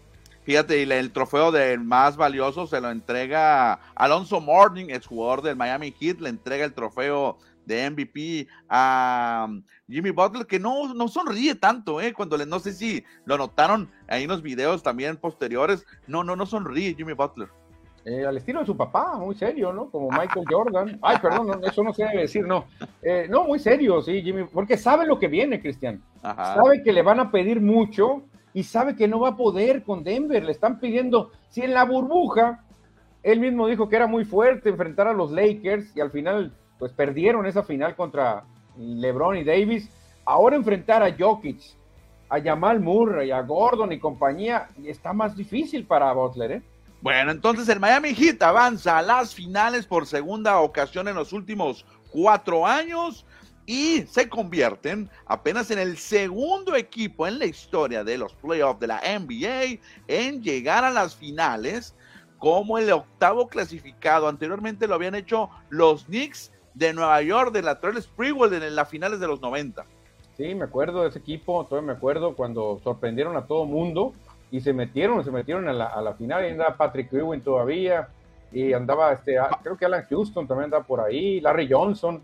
Fíjate, 0.45 0.83
y 0.83 0.91
el 0.91 1.13
trofeo 1.13 1.53
del 1.53 1.81
más 1.81 2.17
valioso 2.17 2.67
se 2.67 2.81
lo 2.81 2.91
entrega 2.91 3.81
Alonso 3.95 4.41
Morning, 4.41 4.87
ex 4.91 5.07
jugador 5.07 5.41
del 5.41 5.57
Miami 5.57 5.95
Heat, 5.99 6.21
le 6.21 6.29
entrega 6.29 6.67
el 6.67 6.75
trofeo 6.75 7.39
de 7.65 7.89
MVP 7.89 8.47
a 8.69 9.47
um, 9.49 9.63
Jimmy 9.89 10.11
Butler, 10.11 10.47
que 10.47 10.61
no, 10.61 10.93
no 10.93 11.09
sonríe 11.09 11.55
tanto, 11.55 11.99
¿eh? 12.01 12.13
Cuando 12.13 12.37
le, 12.37 12.45
no 12.45 12.59
sé 12.59 12.75
si 12.75 13.05
lo 13.25 13.39
notaron 13.39 13.91
ahí 14.07 14.25
en 14.25 14.29
los 14.29 14.43
videos 14.43 14.83
también 14.83 15.17
posteriores, 15.17 15.87
no, 16.07 16.25
no, 16.25 16.37
no 16.37 16.45
sonríe 16.45 16.95
Jimmy 16.95 17.15
Butler. 17.15 17.49
Eh, 18.07 18.27
al 18.27 18.37
estilo 18.37 18.61
de 18.61 18.67
su 18.67 18.77
papá, 18.77 19.17
muy 19.17 19.35
serio, 19.35 19.73
¿no? 19.73 19.89
Como 19.89 20.11
Michael 20.11 20.45
Jordan. 20.47 20.99
Ay, 21.01 21.17
perdón, 21.23 21.63
eso 21.65 21.83
no 21.83 21.95
se 21.95 22.05
debe 22.05 22.23
decir, 22.23 22.47
no. 22.47 22.67
Eh, 23.01 23.27
no, 23.31 23.45
muy 23.45 23.59
serio, 23.59 24.03
sí, 24.03 24.21
Jimmy, 24.23 24.45
porque 24.45 24.77
sabe 24.77 25.07
lo 25.07 25.19
que 25.19 25.29
viene, 25.29 25.61
Cristian. 25.61 26.03
Sabe 26.23 26.83
que 26.83 26.93
le 26.93 27.01
van 27.01 27.19
a 27.19 27.31
pedir 27.31 27.63
mucho 27.63 28.23
y 28.53 28.63
sabe 28.63 28.95
que 28.95 29.09
no 29.09 29.21
va 29.21 29.31
a 29.31 29.37
poder 29.37 29.85
con 29.85 30.05
Denver. 30.05 30.45
Le 30.45 30.53
están 30.53 30.81
pidiendo, 30.81 31.31
si 31.49 31.63
en 31.63 31.73
la 31.73 31.85
burbuja, 31.85 32.63
él 33.23 33.41
mismo 33.41 33.67
dijo 33.67 33.89
que 33.89 33.97
era 33.97 34.07
muy 34.07 34.27
fuerte 34.27 34.69
enfrentar 34.69 35.09
a 35.09 35.15
los 35.15 35.31
Lakers 35.33 35.97
y 35.97 36.01
al 36.03 36.11
final, 36.11 36.53
pues 36.79 36.93
perdieron 36.93 37.47
esa 37.47 37.63
final 37.63 37.97
contra 37.97 38.45
LeBron 38.77 39.39
y 39.39 39.45
Davis. 39.45 39.91
Ahora 40.27 40.57
enfrentar 40.57 41.03
a 41.03 41.15
Jokic, 41.19 41.61
a 42.29 42.39
Jamal 42.39 42.81
Murray, 42.81 43.31
a 43.31 43.41
Gordon 43.41 43.93
y 43.93 43.99
compañía, 43.99 44.69
está 44.85 45.15
más 45.15 45.35
difícil 45.35 45.87
para 45.87 46.13
Butler, 46.13 46.53
¿eh? 46.53 46.63
Bueno, 47.05 47.33
entonces 47.33 47.69
el 47.69 47.81
Miami 47.81 48.15
Heat 48.15 48.43
avanza 48.43 48.97
a 48.97 49.03
las 49.03 49.35
finales 49.35 49.85
por 49.85 50.07
segunda 50.07 50.59
ocasión 50.61 51.07
en 51.07 51.15
los 51.15 51.35
últimos 51.35 51.85
cuatro 52.11 52.67
años 52.67 53.27
y 53.67 54.07
se 54.09 54.27
convierten 54.27 55.11
apenas 55.27 55.71
en 55.71 55.81
el 55.81 55.99
segundo 55.99 56.75
equipo 56.75 57.27
en 57.27 57.39
la 57.39 57.45
historia 57.45 58.05
de 58.05 58.17
los 58.17 58.33
playoffs 58.33 58.81
de 58.81 58.87
la 58.87 59.03
NBA 59.03 59.83
en 60.09 60.43
llegar 60.43 60.83
a 60.83 60.91
las 60.91 61.15
finales 61.15 61.95
como 62.39 62.79
el 62.79 62.91
octavo 62.91 63.49
clasificado. 63.49 64.27
Anteriormente 64.27 64.89
lo 64.89 64.95
habían 64.95 65.15
hecho 65.15 65.51
los 65.69 66.07
Knicks 66.07 66.53
de 66.73 66.95
Nueva 66.95 67.21
York 67.21 67.53
de 67.53 67.61
la 67.61 67.81
Trail 67.81 68.01
Sprewell 68.01 68.55
en 68.55 68.75
las 68.75 68.89
finales 68.89 69.21
de 69.21 69.27
los 69.27 69.43
90. 69.43 69.85
Sí, 70.39 70.55
me 70.55 70.65
acuerdo 70.65 71.03
de 71.03 71.11
ese 71.11 71.19
equipo, 71.19 71.67
todavía 71.67 71.89
me 71.89 71.99
acuerdo 71.99 72.35
cuando 72.35 72.81
sorprendieron 72.83 73.37
a 73.37 73.47
todo 73.47 73.67
mundo 73.67 74.15
y 74.55 74.61
se 74.61 74.73
metieron, 74.73 75.25
se 75.25 75.33
metieron 75.33 75.69
a 75.69 75.73
la, 75.73 75.87
a 75.87 76.01
la 76.01 76.15
final, 76.15 76.47
y 76.47 76.51
andaba 76.51 76.77
Patrick 76.77 77.13
Ewing 77.13 77.41
todavía, 77.41 78.07
y 78.53 78.73
andaba, 78.73 79.13
este, 79.13 79.37
ah, 79.37 79.59
creo 79.61 79.77
que 79.77 79.85
Alan 79.85 80.05
Houston 80.09 80.47
también 80.47 80.67
andaba 80.67 80.85
por 80.85 81.01
ahí, 81.01 81.41
Larry 81.41 81.69
Johnson. 81.69 82.23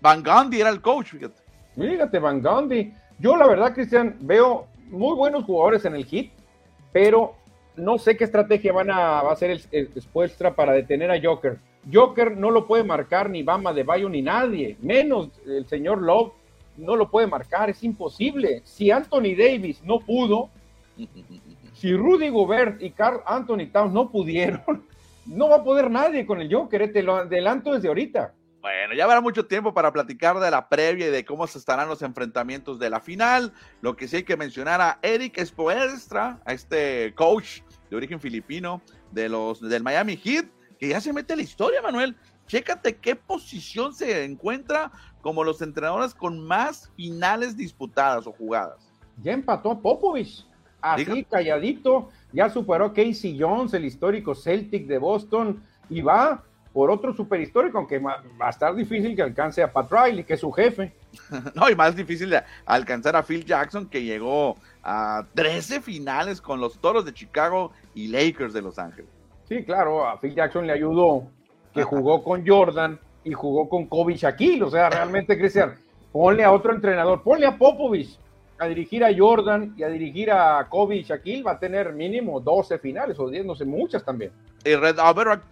Van 0.00 0.22
Gundy 0.22 0.60
era 0.60 0.70
el 0.70 0.80
coach, 0.80 1.08
fíjate. 1.08 1.42
Fíjate, 1.74 2.20
Van 2.20 2.40
Gundy. 2.40 2.94
Yo 3.18 3.36
la 3.36 3.48
verdad, 3.48 3.74
Cristian, 3.74 4.16
veo 4.20 4.68
muy 4.90 5.16
buenos 5.16 5.42
jugadores 5.42 5.84
en 5.84 5.96
el 5.96 6.04
hit, 6.04 6.30
pero 6.92 7.34
no 7.74 7.98
sé 7.98 8.16
qué 8.16 8.22
estrategia 8.22 8.72
van 8.72 8.92
a, 8.92 9.20
va 9.20 9.30
a 9.30 9.32
hacer 9.32 9.50
el, 9.50 9.60
el 9.72 10.52
para 10.54 10.72
detener 10.72 11.10
a 11.10 11.20
Joker. 11.20 11.58
Joker 11.92 12.36
no 12.36 12.52
lo 12.52 12.68
puede 12.68 12.84
marcar 12.84 13.28
ni 13.28 13.42
Bama 13.42 13.72
de 13.72 13.82
Bayo 13.82 14.08
ni 14.08 14.22
nadie, 14.22 14.76
menos 14.80 15.30
el 15.44 15.66
señor 15.66 16.00
Love 16.00 16.30
no 16.76 16.94
lo 16.94 17.10
puede 17.10 17.26
marcar, 17.26 17.70
es 17.70 17.82
imposible. 17.82 18.62
Si 18.64 18.92
Anthony 18.92 19.34
Davis 19.36 19.82
no 19.82 19.98
pudo, 19.98 20.48
si 21.74 21.94
Rudy 21.94 22.28
Gobert 22.28 22.82
y 22.82 22.90
Carl 22.90 23.22
Anthony 23.26 23.70
Towns 23.72 23.92
no 23.92 24.10
pudieron, 24.10 24.86
no 25.26 25.48
va 25.48 25.56
a 25.56 25.64
poder 25.64 25.90
nadie 25.90 26.26
con 26.26 26.40
el 26.40 26.52
Joker, 26.52 26.82
eh, 26.82 26.88
te 26.88 27.02
lo 27.02 27.16
adelanto 27.16 27.72
desde 27.72 27.88
ahorita. 27.88 28.34
Bueno, 28.60 28.94
ya 28.94 29.04
habrá 29.04 29.22
mucho 29.22 29.46
tiempo 29.46 29.72
para 29.72 29.90
platicar 29.90 30.38
de 30.38 30.50
la 30.50 30.68
previa 30.68 31.08
y 31.08 31.10
de 31.10 31.24
cómo 31.24 31.46
se 31.46 31.58
estarán 31.58 31.88
los 31.88 32.02
enfrentamientos 32.02 32.78
de 32.78 32.90
la 32.90 33.00
final. 33.00 33.54
Lo 33.80 33.96
que 33.96 34.06
sí 34.06 34.16
hay 34.16 34.22
que 34.24 34.36
mencionar 34.36 34.82
a 34.82 34.98
Eric 35.00 35.38
Espoestra, 35.38 36.42
a 36.44 36.52
este 36.52 37.14
coach 37.14 37.60
de 37.88 37.96
origen 37.96 38.20
filipino 38.20 38.82
de 39.12 39.30
los, 39.30 39.62
del 39.62 39.82
Miami 39.82 40.18
Heat, 40.18 40.44
que 40.78 40.88
ya 40.88 41.00
se 41.00 41.12
mete 41.14 41.32
a 41.32 41.36
la 41.36 41.42
historia, 41.42 41.80
Manuel. 41.80 42.14
Chécate 42.48 42.96
qué 42.96 43.16
posición 43.16 43.94
se 43.94 44.24
encuentra 44.24 44.92
como 45.22 45.42
los 45.42 45.62
entrenadores 45.62 46.14
con 46.14 46.38
más 46.38 46.92
finales 46.96 47.56
disputadas 47.56 48.26
o 48.26 48.32
jugadas. 48.32 48.92
Ya 49.22 49.32
empató 49.32 49.70
a 49.70 49.80
Popovich 49.80 50.46
así 50.80 51.24
calladito, 51.24 52.10
ya 52.32 52.48
superó 52.50 52.92
Casey 52.92 53.38
Jones, 53.38 53.74
el 53.74 53.84
histórico 53.84 54.34
Celtic 54.34 54.86
de 54.86 54.98
Boston, 54.98 55.62
y 55.88 56.00
va 56.00 56.42
por 56.72 56.90
otro 56.90 57.14
super 57.14 57.40
histórico, 57.40 57.78
aunque 57.78 57.98
va 57.98 58.22
a 58.40 58.50
estar 58.50 58.74
difícil 58.74 59.16
que 59.16 59.22
alcance 59.22 59.62
a 59.62 59.72
Pat 59.72 59.90
Riley, 59.90 60.24
que 60.24 60.34
es 60.34 60.40
su 60.40 60.52
jefe. 60.52 60.92
no, 61.54 61.68
y 61.68 61.74
más 61.74 61.96
difícil 61.96 62.30
de 62.30 62.42
alcanzar 62.64 63.16
a 63.16 63.22
Phil 63.22 63.44
Jackson, 63.44 63.88
que 63.88 64.02
llegó 64.02 64.56
a 64.82 65.26
13 65.34 65.80
finales 65.80 66.40
con 66.40 66.60
los 66.60 66.78
Toros 66.78 67.04
de 67.04 67.12
Chicago 67.12 67.72
y 67.94 68.08
Lakers 68.08 68.52
de 68.52 68.62
Los 68.62 68.78
Ángeles. 68.78 69.10
Sí, 69.48 69.64
claro, 69.64 70.06
a 70.06 70.18
Phil 70.20 70.34
Jackson 70.34 70.66
le 70.66 70.72
ayudó, 70.72 71.24
que 71.74 71.82
jugó 71.82 72.22
con 72.22 72.46
Jordan 72.46 72.98
y 73.24 73.32
jugó 73.32 73.68
con 73.68 73.86
Kobe 73.86 74.14
Shaquille, 74.14 74.62
o 74.62 74.70
sea, 74.70 74.88
realmente, 74.88 75.36
Cristian, 75.36 75.74
ponle 76.12 76.44
a 76.44 76.52
otro 76.52 76.72
entrenador, 76.72 77.22
ponle 77.22 77.46
a 77.46 77.58
Popovich, 77.58 78.16
a 78.60 78.68
dirigir 78.68 79.02
a 79.02 79.10
Jordan 79.16 79.74
y 79.76 79.82
a 79.82 79.88
dirigir 79.88 80.30
a 80.30 80.66
Kobe 80.68 80.96
y 80.96 81.02
Shaquille 81.02 81.42
va 81.42 81.52
a 81.52 81.58
tener 81.58 81.94
mínimo 81.94 82.40
12 82.40 82.78
finales 82.78 83.18
o 83.18 83.28
10, 83.28 83.46
no 83.46 83.54
sé, 83.54 83.64
muchas 83.64 84.04
también. 84.04 84.32
Y 84.62 84.74
Red 84.74 84.98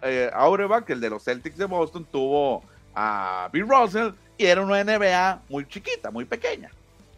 eh, 0.02 0.30
Auerbach, 0.34 0.88
el 0.90 1.00
de 1.00 1.08
los 1.08 1.24
Celtics 1.24 1.56
de 1.56 1.64
Boston, 1.64 2.06
tuvo 2.12 2.62
a 2.94 3.48
Bill 3.50 3.66
Russell 3.66 4.10
y 4.36 4.44
era 4.44 4.60
una 4.60 4.84
NBA 4.84 5.40
muy 5.48 5.66
chiquita, 5.66 6.10
muy 6.10 6.26
pequeña. 6.26 6.70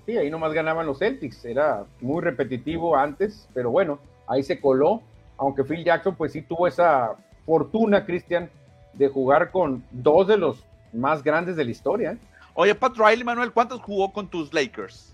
Sí, 0.07 0.17
ahí 0.17 0.31
nomás 0.31 0.53
ganaban 0.53 0.87
los 0.87 1.01
Celtics, 1.01 1.45
era 1.45 1.85
muy 2.01 2.23
repetitivo 2.23 2.97
antes, 2.97 3.49
pero 3.53 3.71
bueno, 3.71 3.99
ahí 4.29 4.45
se 4.45 4.61
coló, 4.61 5.03
aunque 5.39 5.65
Phil 5.65 5.85
Jackson 5.85 6.15
pues 6.15 6.31
sí 6.33 6.43
tuvo 6.43 6.69
esa 6.69 7.17
fortuna, 7.45 8.07
Cristian, 8.07 8.49
de 8.93 9.09
jugar 9.09 9.51
con 9.51 9.83
dos 9.91 10.29
de 10.29 10.37
los 10.37 10.65
más 10.93 11.25
grandes 11.25 11.57
de 11.57 11.65
la 11.65 11.71
historia. 11.73 12.13
¿eh? 12.13 12.19
Oye, 12.55 12.77
Pat 12.77 12.97
Riley, 12.97 13.25
Manuel, 13.25 13.51
¿cuántos 13.51 13.81
jugó 13.81 14.13
con 14.13 14.29
tus 14.29 14.55
Lakers? 14.55 15.10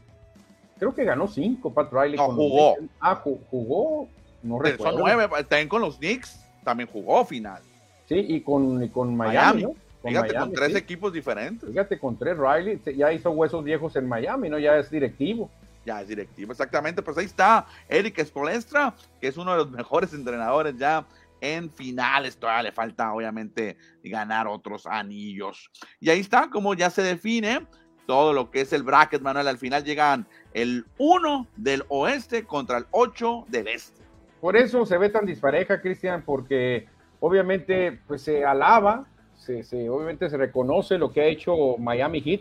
Creo 0.79 0.95
que 0.95 1.05
ganó 1.05 1.27
cinco 1.27 1.73
Pat 1.73 1.93
Riley. 1.93 2.17
No, 2.17 2.31
jugó. 2.33 2.77
Ah, 3.01 3.17
jugó, 3.17 4.09
no 4.43 4.59
recuerdo. 4.59 4.93
Son 4.93 5.01
nueve, 5.01 5.29
también 5.49 5.69
con 5.69 5.81
los 5.81 5.97
Knicks, 5.99 6.39
también 6.65 6.89
jugó 6.89 7.25
final. 7.25 7.63
Sí, 8.07 8.17
y 8.17 8.41
con, 8.41 8.87
con 8.89 9.17
Miami, 9.17 9.63
¿no? 9.63 9.75
Con 10.03 10.11
Fíjate, 10.13 10.35
con 10.35 10.53
tres 10.53 10.77
equipos 10.77 11.13
diferentes. 11.13 11.69
Fíjate, 11.69 11.99
con 11.99 12.17
tres 12.17 12.37
Riley, 12.39 12.81
ya 12.97 13.13
hizo 13.13 13.31
huesos 13.31 13.65
viejos 13.65 13.97
en 13.97 14.07
Miami, 14.07 14.49
¿no? 14.49 14.59
Ya 14.59 14.77
es 14.77 14.91
directivo. 14.91 15.51
Ya 15.85 16.03
es 16.03 16.09
directivo, 16.09 16.53
exactamente. 16.53 17.03
Pues 17.03 17.17
ahí 17.17 17.25
está 17.25 17.67
Eric 17.89 18.23
Spolestra, 18.25 18.95
que 19.21 19.29
es 19.29 19.37
uno 19.37 19.53
de 19.53 19.59
los 19.59 19.71
mejores 19.71 20.13
entrenadores 20.13 20.77
ya 20.77 21.07
en 21.41 21.71
finales. 21.71 22.37
Todavía 22.37 22.65
le 22.65 22.73
falta, 22.73 23.13
obviamente, 23.13 23.77
ganar 24.03 24.47
otros 24.47 24.87
anillos. 24.87 25.71
Y 26.01 26.11
ahí 26.11 26.21
está, 26.21 26.51
como 26.51 26.75
ya 26.75 26.91
se 26.91 27.03
define 27.03 27.67
todo 28.07 28.33
lo 28.33 28.51
que 28.51 28.61
es 28.61 28.73
el 28.73 28.83
bracket, 28.83 29.23
Manuel. 29.23 29.49
Al 29.49 29.59
final 29.59 29.85
llegan 29.85 30.27
el 30.57 30.87
1 30.97 31.49
del 31.59 31.85
oeste 31.89 32.45
contra 32.45 32.79
el 32.79 32.87
8 32.91 33.45
del 33.49 33.69
este. 33.69 34.03
Por 34.41 34.57
eso 34.57 34.87
se 34.87 34.97
ve 34.97 35.11
tan 35.11 35.27
dispareja, 35.27 35.83
Cristian, 35.83 36.23
porque 36.25 36.87
obviamente 37.21 38.01
pues 38.07 38.23
se 38.23 38.43
alaba, 38.43 39.07
se, 39.37 39.61
obviamente 39.91 40.31
se 40.31 40.37
reconoce 40.39 40.97
lo 40.97 41.13
que 41.13 41.21
ha 41.21 41.27
hecho 41.27 41.77
Miami 41.77 42.23
Heat, 42.23 42.41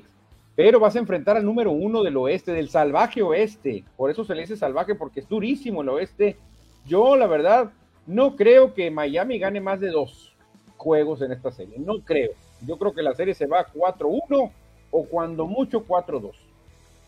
pero 0.55 0.80
vas 0.80 0.95
a 0.95 0.99
enfrentar 0.99 1.36
al 1.36 1.43
número 1.43 1.72
uno 1.72 2.03
del 2.03 2.16
oeste, 2.16 2.53
del 2.53 2.70
salvaje 2.70 3.22
oeste. 3.22 3.84
Por 3.97 4.09
eso 4.09 4.24
se 4.24 4.34
le 4.34 4.41
dice 4.43 4.55
salvaje, 4.55 4.95
porque 4.95 5.20
es 5.20 5.28
durísimo 5.28 5.82
el 5.82 5.89
oeste. 5.89 6.38
Yo, 6.86 7.18
la 7.18 7.28
verdad, 7.28 7.74
no 8.07 8.38
creo 8.38 8.74
que 8.74 8.89
Miami 8.91 9.39
gane 9.39 9.59
más 9.59 9.82
de 9.82 9.89
dos 9.89 10.34
juegos 10.78 11.22
en 11.22 11.34
esta 11.34 11.51
serie. 11.51 11.76
No 11.80 11.99
creo. 11.99 12.32
Yo 12.66 12.78
creo 12.78 12.93
que 12.93 13.03
la 13.03 13.13
serie 13.13 13.34
se 13.34 13.45
va 13.45 13.68
4-1 13.68 14.51
o 14.91 15.03
cuando 15.03 15.45
mucho 15.47 15.86
4-2. 15.86 16.44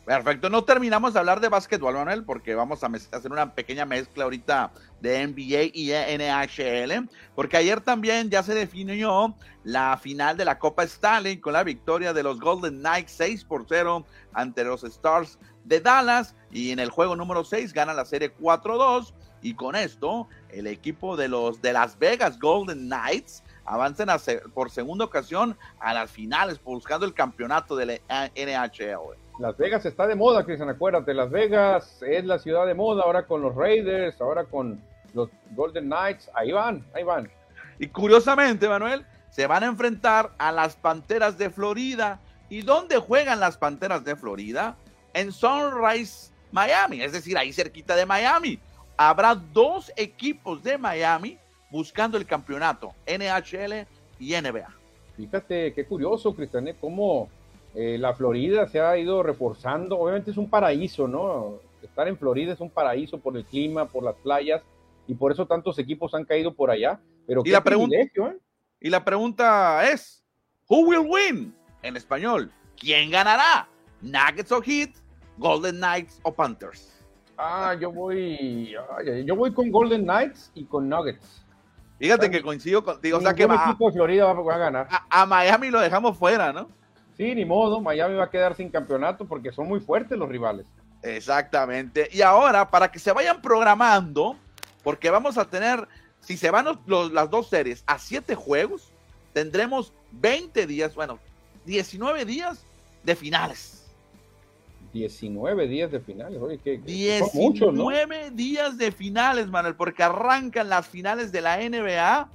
Perfecto, 0.07 0.49
no 0.49 0.63
terminamos 0.63 1.13
de 1.13 1.19
hablar 1.19 1.41
de 1.41 1.49
básquetbol, 1.49 1.93
Manuel, 1.95 2.23
porque 2.23 2.55
vamos 2.55 2.81
a 2.81 2.87
hacer 2.87 3.29
una 3.29 3.53
pequeña 3.53 3.85
mezcla 3.85 4.23
ahorita 4.23 4.71
de 5.01 5.27
NBA 5.27 5.71
y 5.73 5.91
NHL, 5.91 7.09
porque 7.35 7.57
ayer 7.57 7.81
también 7.81 8.29
ya 8.29 8.41
se 8.41 8.55
definió 8.55 9.35
la 9.65 9.97
final 9.97 10.37
de 10.37 10.45
la 10.45 10.59
Copa 10.59 10.83
Stanley 10.83 11.41
con 11.41 11.51
la 11.51 11.65
victoria 11.65 12.13
de 12.13 12.23
los 12.23 12.39
Golden 12.39 12.79
Knights 12.79 13.11
6 13.17 13.43
por 13.43 13.65
0 13.67 14.05
ante 14.31 14.63
los 14.63 14.85
Stars 14.85 15.39
de 15.65 15.81
Dallas 15.81 16.37
y 16.51 16.71
en 16.71 16.79
el 16.79 16.89
juego 16.89 17.17
número 17.17 17.43
6 17.43 17.73
gana 17.73 17.93
la 17.93 18.05
serie 18.05 18.33
4-2 18.33 19.13
y 19.41 19.55
con 19.55 19.75
esto 19.75 20.29
el 20.47 20.67
equipo 20.67 21.17
de 21.17 21.27
los 21.27 21.61
de 21.61 21.73
Las 21.73 21.99
Vegas 21.99 22.39
Golden 22.39 22.87
Knights 22.87 23.43
avancen 23.65 24.07
por 24.53 24.71
segunda 24.71 25.03
ocasión 25.03 25.57
a 25.81 25.93
las 25.93 26.09
finales 26.09 26.63
buscando 26.63 27.05
el 27.05 27.13
campeonato 27.13 27.75
de 27.75 27.99
la 28.07 28.31
NHL. 28.37 29.26
Las 29.39 29.55
Vegas 29.55 29.85
está 29.85 30.07
de 30.07 30.15
moda, 30.15 30.43
Cristian, 30.43 30.69
acuérdate, 30.69 31.13
Las 31.13 31.29
Vegas 31.29 32.01
es 32.01 32.25
la 32.25 32.39
ciudad 32.39 32.65
de 32.65 32.73
moda, 32.73 33.03
ahora 33.03 33.27
con 33.27 33.41
los 33.41 33.53
Raiders, 33.55 34.19
ahora 34.19 34.45
con 34.45 34.81
los 35.13 35.29
Golden 35.51 35.85
Knights, 35.85 36.29
ahí 36.33 36.51
van, 36.51 36.83
ahí 36.95 37.03
van. 37.03 37.29
Y 37.77 37.87
curiosamente, 37.87 38.67
Manuel, 38.67 39.05
se 39.29 39.45
van 39.45 39.63
a 39.63 39.67
enfrentar 39.67 40.31
a 40.39 40.51
las 40.51 40.75
Panteras 40.75 41.37
de 41.37 41.51
Florida. 41.51 42.19
¿Y 42.49 42.63
dónde 42.63 42.97
juegan 42.97 43.39
las 43.39 43.57
Panteras 43.57 44.03
de 44.03 44.15
Florida? 44.15 44.75
En 45.13 45.31
Sunrise, 45.31 46.31
Miami, 46.51 47.01
es 47.01 47.11
decir, 47.11 47.37
ahí 47.37 47.53
cerquita 47.53 47.95
de 47.95 48.07
Miami. 48.07 48.59
Habrá 48.97 49.35
dos 49.35 49.91
equipos 49.95 50.63
de 50.63 50.79
Miami 50.79 51.37
buscando 51.69 52.17
el 52.17 52.25
campeonato, 52.25 52.93
NHL 53.05 53.85
y 54.19 54.33
NBA. 54.33 54.73
Fíjate, 55.15 55.73
qué 55.73 55.85
curioso, 55.85 56.33
Cristian, 56.35 56.67
¿eh? 56.69 56.75
cómo 56.79 57.29
eh, 57.79 57.95
la 57.99 58.15
Florida 58.15 58.67
se 58.67 58.79
ha 58.79 58.97
ido 58.97 59.21
reforzando. 59.21 59.99
Obviamente 59.99 60.31
es 60.31 60.37
un 60.37 60.49
paraíso, 60.49 61.07
¿no? 61.07 61.59
Estar 61.83 62.07
en 62.07 62.17
Florida 62.17 62.53
es 62.53 62.59
un 62.59 62.71
paraíso 62.71 63.19
por 63.19 63.37
el 63.37 63.45
clima, 63.45 63.85
por 63.85 64.03
las 64.03 64.15
playas, 64.15 64.63
y 65.05 65.13
por 65.13 65.31
eso 65.31 65.45
tantos 65.45 65.77
equipos 65.77 66.15
han 66.15 66.25
caído 66.25 66.55
por 66.55 66.71
allá. 66.71 66.99
Pero 67.27 67.43
y, 67.45 67.51
la 67.51 67.63
pregunta, 67.63 67.95
¿eh? 67.95 68.11
y 68.81 68.89
la 68.89 69.05
pregunta 69.05 69.87
es, 69.91 70.25
¿Who 70.67 70.87
will 70.87 71.07
win? 71.07 71.55
En 71.83 71.95
español, 71.95 72.51
¿quién 72.79 73.11
ganará? 73.11 73.67
¿Nuggets 74.01 74.51
o 74.51 74.59
Heat? 74.59 74.95
¿Golden 75.37 75.75
Knights 75.75 76.19
o 76.23 76.33
Panthers? 76.33 77.05
Ah, 77.37 77.75
yo 77.79 77.91
voy, 77.91 78.73
yo 79.23 79.35
voy 79.35 79.53
con 79.53 79.69
Golden 79.69 80.01
Knights 80.01 80.51
y 80.55 80.65
con 80.65 80.89
Nuggets. 80.89 81.45
Fíjate 81.99 82.31
que 82.31 82.41
coincido 82.41 82.83
contigo. 82.83 83.19
O 83.19 83.21
sea 83.21 83.35
que 83.35 83.43
equipo 83.43 83.87
de 83.87 83.93
Florida 83.93 84.33
va, 84.33 84.55
a 84.55 84.57
ganar. 84.57 84.87
a, 85.07 85.25
Miami 85.27 85.69
lo 85.69 85.79
dejamos 85.79 86.17
fuera, 86.17 86.51
¿no? 86.51 86.69
Sí, 87.17 87.33
ni 87.33 87.45
modo, 87.45 87.81
Miami 87.81 88.15
va 88.15 88.25
a 88.25 88.29
quedar 88.29 88.55
sin 88.55 88.69
campeonato 88.69 89.25
porque 89.25 89.51
son 89.51 89.67
muy 89.67 89.79
fuertes 89.79 90.17
los 90.17 90.29
rivales. 90.29 90.67
Exactamente. 91.01 92.09
Y 92.11 92.21
ahora, 92.21 92.69
para 92.69 92.91
que 92.91 92.99
se 92.99 93.11
vayan 93.11 93.41
programando, 93.41 94.35
porque 94.83 95.09
vamos 95.09 95.37
a 95.37 95.45
tener, 95.45 95.87
si 96.19 96.37
se 96.37 96.51
van 96.51 96.65
las 97.11 97.29
dos 97.29 97.49
series 97.49 97.83
a 97.87 97.97
siete 97.97 98.35
juegos, 98.35 98.91
tendremos 99.33 99.93
20 100.11 100.67
días, 100.67 100.93
bueno, 100.93 101.19
19 101.65 102.25
días 102.25 102.65
de 103.03 103.15
finales. 103.15 103.85
19 104.93 105.67
días 105.67 105.91
de 105.91 105.99
finales, 105.99 106.39
oye, 106.41 106.57
que 106.59 106.77
19 106.77 108.31
días 108.31 108.77
de 108.77 108.91
finales, 108.91 109.47
Manuel, 109.47 109.75
porque 109.75 110.03
arrancan 110.03 110.69
las 110.69 110.87
finales 110.87 111.31
de 111.31 111.41
la 111.41 111.57
NBA 111.57 112.29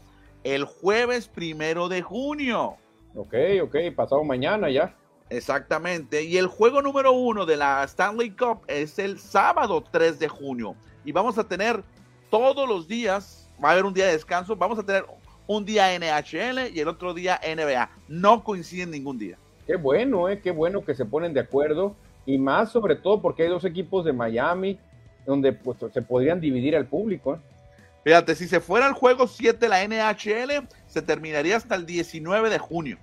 el 0.45 0.65
jueves 0.65 1.29
primero 1.29 1.89
de 1.89 2.03
junio. 2.03 2.77
Ok, 3.15 3.35
ok, 3.63 3.77
pasado 3.95 4.25
mañana 4.25 4.71
ya. 4.71 4.95
Exactamente. 5.29 6.25
Y 6.25 6.37
el 6.37 6.47
juego 6.47 6.83
número 6.83 7.13
uno 7.13 7.47
de 7.47 7.57
la 7.57 7.85
Stanley 7.85 8.31
Cup 8.31 8.61
es 8.67 8.99
el 8.99 9.19
sábado 9.19 9.83
3 9.91 10.19
de 10.19 10.29
junio. 10.29 10.75
Y 11.05 11.13
vamos 11.13 11.39
a 11.39 11.45
tener 11.45 11.83
todos 12.31 12.69
los 12.69 12.87
días, 12.87 13.49
va 13.63 13.71
a 13.71 13.73
haber 13.73 13.85
un 13.85 13.95
día 13.95 14.07
de 14.07 14.13
descanso, 14.13 14.57
vamos 14.57 14.79
a 14.79 14.83
tener 14.83 15.05
un 15.47 15.65
día 15.65 15.99
NHL 15.99 16.75
y 16.75 16.81
el 16.81 16.89
otro 16.89 17.15
día 17.15 17.41
NBA. 17.43 17.91
No 18.09 18.45
coinciden 18.45 18.91
ningún 18.91 19.19
día. 19.19 19.37
Qué 19.67 19.77
bueno, 19.77 20.29
eh, 20.29 20.41
qué 20.41 20.51
bueno 20.51 20.85
que 20.85 20.95
se 20.95 21.05
ponen 21.05 21.33
de 21.35 21.41
acuerdo. 21.41 21.95
Y 22.25 22.39
más 22.39 22.71
sobre 22.71 22.97
todo 22.97 23.21
porque 23.21 23.45
hay 23.45 23.49
dos 23.49 23.65
equipos 23.65 24.05
de 24.05 24.13
Miami 24.13 24.79
donde 25.27 25.53
pues, 25.53 25.79
se 25.93 26.03
podrían 26.03 26.41
dividir 26.41 26.77
al 26.77 26.87
público. 26.87 27.35
¿eh? 27.35 27.39
Fíjate, 28.05 28.35
si 28.35 28.49
se 28.49 28.61
fuera 28.61 28.87
el 28.89 28.95
juego 28.95 29.27
7 29.27 29.69
la 29.69 29.87
NHL, 29.87 30.67
se 30.87 31.03
terminaría 31.03 31.57
hasta 31.57 31.77
el 31.77 31.87
19 31.87 32.51
de 32.51 32.59
junio. 32.59 32.99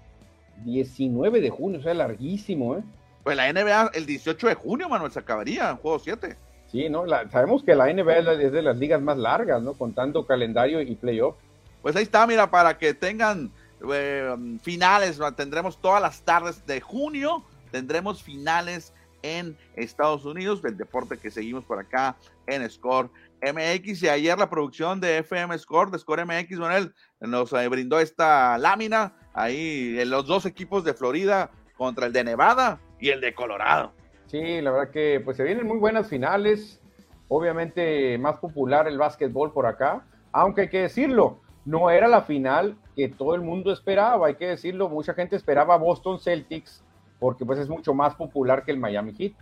19 0.65 1.39
de 1.39 1.49
junio, 1.49 1.79
o 1.79 1.83
sea, 1.83 1.93
larguísimo, 1.93 2.75
¿eh? 2.75 2.83
Pues 3.23 3.37
la 3.37 3.51
NBA 3.51 3.91
el 3.93 4.05
18 4.05 4.47
de 4.47 4.55
junio, 4.55 4.89
Manuel, 4.89 5.11
se 5.11 5.19
acabaría 5.19 5.69
en 5.69 5.77
juego 5.77 5.99
7. 5.99 6.35
Sí, 6.71 6.89
¿no? 6.89 7.05
sabemos 7.31 7.63
que 7.63 7.75
la 7.75 7.91
NBA 7.91 8.17
es 8.17 8.51
de 8.51 8.61
las 8.61 8.77
ligas 8.77 9.01
más 9.01 9.17
largas, 9.17 9.61
¿no? 9.61 9.73
Contando 9.73 10.25
calendario 10.25 10.81
y 10.81 10.95
playoff. 10.95 11.35
Pues 11.81 11.95
ahí 11.95 12.03
está, 12.03 12.27
mira, 12.27 12.51
para 12.51 12.77
que 12.77 12.93
tengan 12.93 13.51
eh, 13.91 14.35
finales, 14.61 15.19
tendremos 15.35 15.79
todas 15.81 16.01
las 16.01 16.21
tardes 16.21 16.65
de 16.65 16.81
junio, 16.81 17.43
tendremos 17.71 18.21
finales 18.21 18.93
en 19.21 19.57
Estados 19.75 20.25
Unidos, 20.25 20.61
del 20.61 20.77
deporte 20.77 21.17
que 21.17 21.31
seguimos 21.31 21.63
por 21.63 21.79
acá 21.79 22.15
en 22.47 22.69
Score 22.69 23.09
MX. 23.41 24.03
Y 24.03 24.09
ayer 24.09 24.37
la 24.37 24.49
producción 24.49 24.99
de 24.99 25.19
FM 25.19 25.57
Score, 25.57 25.91
de 25.91 25.99
Score 25.99 26.25
MX, 26.25 26.59
Manuel, 26.59 26.93
nos 27.19 27.53
eh, 27.53 27.67
brindó 27.67 27.99
esta 27.99 28.57
lámina 28.57 29.13
ahí 29.33 29.97
en 29.99 30.09
los 30.09 30.25
dos 30.25 30.45
equipos 30.45 30.83
de 30.83 30.93
Florida 30.93 31.51
contra 31.77 32.05
el 32.05 32.13
de 32.13 32.23
Nevada 32.23 32.79
y 32.99 33.09
el 33.09 33.21
de 33.21 33.33
Colorado. 33.33 33.93
Sí, 34.27 34.61
la 34.61 34.71
verdad 34.71 34.91
que 34.91 35.21
pues 35.23 35.37
se 35.37 35.43
vienen 35.43 35.65
muy 35.65 35.77
buenas 35.77 36.07
finales. 36.07 36.81
Obviamente 37.27 38.17
más 38.17 38.37
popular 38.37 38.87
el 38.87 38.97
básquetbol 38.97 39.53
por 39.53 39.65
acá, 39.65 40.03
aunque 40.31 40.61
hay 40.61 40.69
que 40.69 40.81
decirlo, 40.81 41.39
no 41.63 41.91
era 41.91 42.07
la 42.07 42.23
final 42.23 42.75
que 42.95 43.07
todo 43.07 43.35
el 43.35 43.41
mundo 43.41 43.71
esperaba, 43.71 44.27
hay 44.27 44.35
que 44.35 44.47
decirlo, 44.47 44.89
mucha 44.89 45.13
gente 45.13 45.35
esperaba 45.35 45.77
Boston 45.77 46.19
Celtics 46.19 46.83
porque 47.19 47.45
pues 47.45 47.59
es 47.59 47.69
mucho 47.69 47.93
más 47.93 48.15
popular 48.15 48.63
que 48.63 48.71
el 48.71 48.79
Miami 48.79 49.13
Heat. 49.13 49.33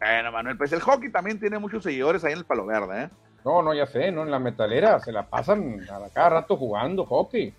Bueno, 0.00 0.32
Manuel, 0.32 0.56
pues 0.56 0.72
el 0.72 0.80
hockey 0.80 1.10
también 1.10 1.38
tiene 1.38 1.58
muchos 1.58 1.84
seguidores 1.84 2.24
ahí 2.24 2.32
en 2.32 2.38
el 2.38 2.44
Palo 2.44 2.66
Verde, 2.66 3.04
¿eh? 3.04 3.10
No, 3.46 3.62
no, 3.62 3.72
ya 3.72 3.86
sé, 3.86 4.10
¿no? 4.10 4.24
En 4.24 4.32
la 4.32 4.40
metalera 4.40 4.98
se 4.98 5.12
la 5.12 5.24
pasan 5.24 5.86
a 5.88 6.08
cada 6.12 6.30
rato 6.30 6.56
jugando 6.56 7.06
hockey. 7.06 7.54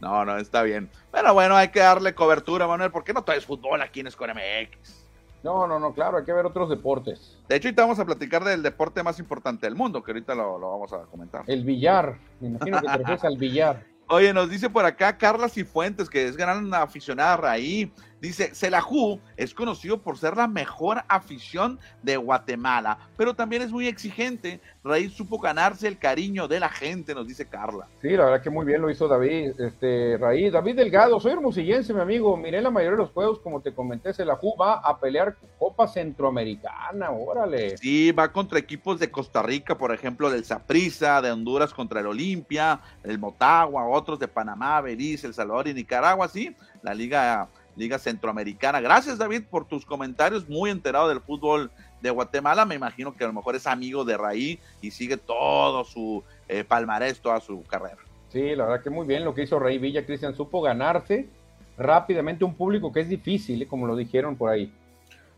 No, 0.00 0.24
no, 0.24 0.38
está 0.38 0.62
bien. 0.62 0.88
Pero 1.10 1.34
bueno, 1.34 1.56
hay 1.56 1.68
que 1.68 1.80
darle 1.80 2.14
cobertura, 2.14 2.68
Manuel, 2.68 2.92
porque 2.92 3.12
no 3.12 3.22
todo 3.22 3.34
es 3.34 3.44
fútbol 3.44 3.82
aquí 3.82 3.98
en 3.98 4.10
Score 4.12 4.32
MX. 4.34 5.04
No, 5.42 5.66
no, 5.66 5.80
no, 5.80 5.92
claro, 5.92 6.18
hay 6.18 6.24
que 6.24 6.32
ver 6.32 6.46
otros 6.46 6.70
deportes. 6.70 7.36
De 7.48 7.56
hecho, 7.56 7.66
ahorita 7.66 7.82
vamos 7.82 7.98
a 7.98 8.04
platicar 8.04 8.44
del 8.44 8.62
deporte 8.62 9.02
más 9.02 9.18
importante 9.18 9.66
del 9.66 9.74
mundo, 9.74 10.00
que 10.00 10.12
ahorita 10.12 10.32
lo, 10.36 10.60
lo 10.60 10.70
vamos 10.70 10.92
a 10.92 10.98
comentar. 11.06 11.42
El 11.48 11.64
billar. 11.64 12.16
Me 12.38 12.46
imagino 12.46 12.80
que 12.80 12.86
te 12.86 12.96
refieres 12.98 13.24
al 13.24 13.36
billar. 13.36 13.84
Oye, 14.06 14.32
nos 14.32 14.48
dice 14.48 14.70
por 14.70 14.84
acá 14.84 15.18
Carla 15.18 15.48
Cifuentes, 15.48 16.08
que 16.08 16.24
es 16.24 16.36
gran 16.36 16.72
aficionada 16.72 17.50
ahí. 17.50 17.92
Dice, 18.22 18.54
Celajú 18.54 19.18
es 19.36 19.52
conocido 19.52 20.00
por 20.00 20.16
ser 20.16 20.36
la 20.36 20.46
mejor 20.46 21.02
afición 21.08 21.80
de 22.04 22.16
Guatemala, 22.16 22.96
pero 23.16 23.34
también 23.34 23.62
es 23.62 23.72
muy 23.72 23.88
exigente. 23.88 24.60
Raíz 24.84 25.12
supo 25.12 25.40
ganarse 25.40 25.88
el 25.88 25.98
cariño 25.98 26.46
de 26.46 26.60
la 26.60 26.68
gente, 26.68 27.16
nos 27.16 27.26
dice 27.26 27.48
Carla. 27.48 27.88
Sí, 28.00 28.10
la 28.10 28.26
verdad 28.26 28.40
que 28.40 28.48
muy 28.48 28.64
bien 28.64 28.80
lo 28.80 28.90
hizo 28.90 29.08
David, 29.08 29.60
este, 29.60 30.16
Raíz. 30.18 30.52
David 30.52 30.76
Delgado, 30.76 31.18
soy 31.18 31.32
hermosillense, 31.32 31.92
mi 31.92 32.00
amigo. 32.00 32.36
Miré 32.36 32.62
la 32.62 32.70
mayoría 32.70 32.96
de 32.96 33.02
los 33.02 33.10
juegos, 33.10 33.40
como 33.40 33.60
te 33.60 33.74
comenté, 33.74 34.14
Celajú 34.14 34.54
va 34.56 34.74
a 34.74 35.00
pelear 35.00 35.36
Copa 35.58 35.88
Centroamericana, 35.88 37.10
órale. 37.10 37.76
Sí, 37.76 38.12
va 38.12 38.30
contra 38.30 38.60
equipos 38.60 39.00
de 39.00 39.10
Costa 39.10 39.42
Rica, 39.42 39.76
por 39.76 39.92
ejemplo, 39.92 40.30
del 40.30 40.44
Saprissa, 40.44 41.20
de 41.22 41.32
Honduras 41.32 41.74
contra 41.74 41.98
el 41.98 42.06
Olimpia, 42.06 42.80
el 43.02 43.18
Motagua, 43.18 43.88
otros 43.88 44.20
de 44.20 44.28
Panamá, 44.28 44.80
Belice, 44.80 45.26
El 45.26 45.34
Salvador 45.34 45.66
y 45.66 45.74
Nicaragua, 45.74 46.28
sí, 46.28 46.54
la 46.82 46.94
liga 46.94 47.48
Liga 47.76 47.98
Centroamericana. 47.98 48.80
Gracias, 48.80 49.18
David, 49.18 49.44
por 49.50 49.66
tus 49.66 49.86
comentarios. 49.86 50.48
Muy 50.48 50.70
enterado 50.70 51.08
del 51.08 51.20
fútbol 51.20 51.70
de 52.00 52.10
Guatemala. 52.10 52.64
Me 52.64 52.74
imagino 52.74 53.14
que 53.14 53.24
a 53.24 53.26
lo 53.26 53.32
mejor 53.32 53.56
es 53.56 53.66
amigo 53.66 54.04
de 54.04 54.16
Raí 54.16 54.58
y 54.80 54.90
sigue 54.90 55.16
todo 55.16 55.84
su 55.84 56.22
eh, 56.48 56.64
palmarés, 56.64 57.20
toda 57.20 57.40
su 57.40 57.62
carrera. 57.64 57.98
Sí, 58.28 58.54
la 58.54 58.64
verdad 58.64 58.82
que 58.82 58.90
muy 58.90 59.06
bien 59.06 59.24
lo 59.24 59.34
que 59.34 59.42
hizo 59.42 59.58
Raí 59.58 59.78
Villa. 59.78 60.06
Cristian 60.06 60.34
supo 60.34 60.62
ganarse 60.62 61.28
rápidamente 61.76 62.44
un 62.44 62.54
público 62.54 62.92
que 62.92 63.00
es 63.00 63.08
difícil, 63.08 63.62
eh, 63.62 63.66
como 63.66 63.86
lo 63.86 63.96
dijeron 63.96 64.36
por 64.36 64.50
ahí. 64.50 64.72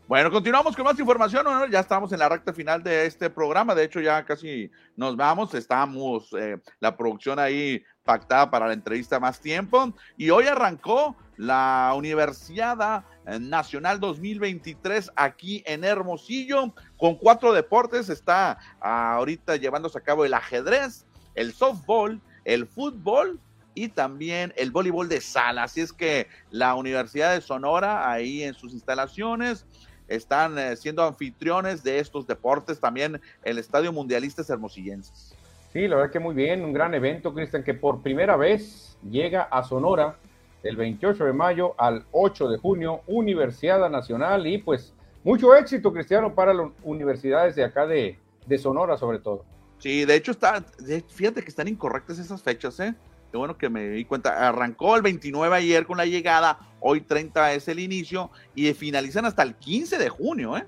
Bueno, 0.07 0.29
continuamos 0.29 0.75
con 0.75 0.85
más 0.85 0.99
información. 0.99 1.47
Ya 1.71 1.79
estamos 1.79 2.11
en 2.13 2.19
la 2.19 2.29
recta 2.29 2.53
final 2.53 2.83
de 2.83 3.07
este 3.07 3.27
programa. 3.31 3.73
De 3.73 3.85
hecho, 3.85 3.99
ya 3.99 4.23
casi 4.23 4.69
nos 4.95 5.17
vamos. 5.17 5.55
Estamos, 5.55 6.31
eh, 6.37 6.59
la 6.79 6.95
producción 6.95 7.39
ahí 7.39 7.83
pactada 8.05 8.49
para 8.49 8.67
la 8.67 8.73
entrevista 8.73 9.19
más 9.19 9.41
tiempo. 9.41 9.93
Y 10.15 10.29
hoy 10.29 10.45
arrancó 10.47 11.15
la 11.35 11.91
Universidad 11.97 13.03
Nacional 13.25 13.99
2023 13.99 15.11
aquí 15.15 15.63
en 15.65 15.83
Hermosillo, 15.83 16.73
con 16.97 17.15
cuatro 17.15 17.51
deportes. 17.51 18.09
Está 18.09 18.57
ahorita 18.79 19.57
llevándose 19.57 19.97
a 19.97 20.01
cabo 20.01 20.23
el 20.23 20.33
ajedrez, 20.33 21.05
el 21.33 21.51
softball, 21.51 22.21
el 22.45 22.67
fútbol 22.67 23.39
y 23.73 23.89
también 23.89 24.53
el 24.55 24.71
voleibol 24.71 25.09
de 25.09 25.19
sala. 25.19 25.63
Así 25.63 25.81
es 25.81 25.91
que 25.91 26.29
la 26.51 26.75
Universidad 26.75 27.33
de 27.33 27.41
Sonora, 27.41 28.09
ahí 28.09 28.43
en 28.43 28.53
sus 28.53 28.71
instalaciones, 28.71 29.65
están 30.07 30.57
eh, 30.57 30.75
siendo 30.75 31.03
anfitriones 31.03 31.83
de 31.83 31.99
estos 31.99 32.27
deportes, 32.27 32.79
también 32.79 33.19
el 33.43 33.57
Estadio 33.57 33.91
Mundialistas 33.91 34.49
Hermosillenses. 34.49 35.34
Sí, 35.75 35.89
la 35.89 35.97
verdad 35.97 36.09
que 36.09 36.19
muy 36.19 36.33
bien, 36.33 36.63
un 36.63 36.71
gran 36.71 36.93
evento, 36.93 37.33
Cristian, 37.33 37.61
que 37.61 37.73
por 37.73 38.01
primera 38.01 38.37
vez 38.37 38.97
llega 39.11 39.41
a 39.41 39.61
Sonora 39.61 40.15
del 40.63 40.77
28 40.77 41.25
de 41.25 41.33
mayo 41.33 41.75
al 41.77 42.05
8 42.13 42.47
de 42.47 42.57
junio, 42.59 43.01
Universidad 43.07 43.89
Nacional, 43.89 44.47
y 44.47 44.57
pues 44.57 44.93
mucho 45.25 45.53
éxito, 45.53 45.91
Cristiano, 45.91 46.33
para 46.33 46.53
las 46.53 46.69
universidades 46.81 47.55
de 47.55 47.65
acá 47.65 47.85
de, 47.85 48.17
de 48.45 48.57
Sonora, 48.57 48.95
sobre 48.95 49.19
todo. 49.19 49.43
Sí, 49.79 50.05
de 50.05 50.15
hecho, 50.15 50.31
está, 50.31 50.63
fíjate 51.09 51.41
que 51.41 51.49
están 51.49 51.67
incorrectas 51.67 52.19
esas 52.19 52.41
fechas, 52.41 52.79
¿eh? 52.79 52.95
Qué 53.29 53.37
bueno 53.37 53.57
que 53.57 53.67
me 53.67 53.89
di 53.89 54.05
cuenta. 54.05 54.47
Arrancó 54.47 54.95
el 54.95 55.01
29 55.01 55.57
ayer 55.57 55.85
con 55.85 55.97
la 55.97 56.05
llegada, 56.05 56.57
hoy 56.79 57.01
30 57.01 57.51
es 57.51 57.67
el 57.67 57.79
inicio 57.79 58.31
y 58.55 58.73
finalizan 58.73 59.25
hasta 59.25 59.43
el 59.43 59.55
15 59.55 59.97
de 59.97 60.07
junio, 60.07 60.55
¿eh? 60.55 60.63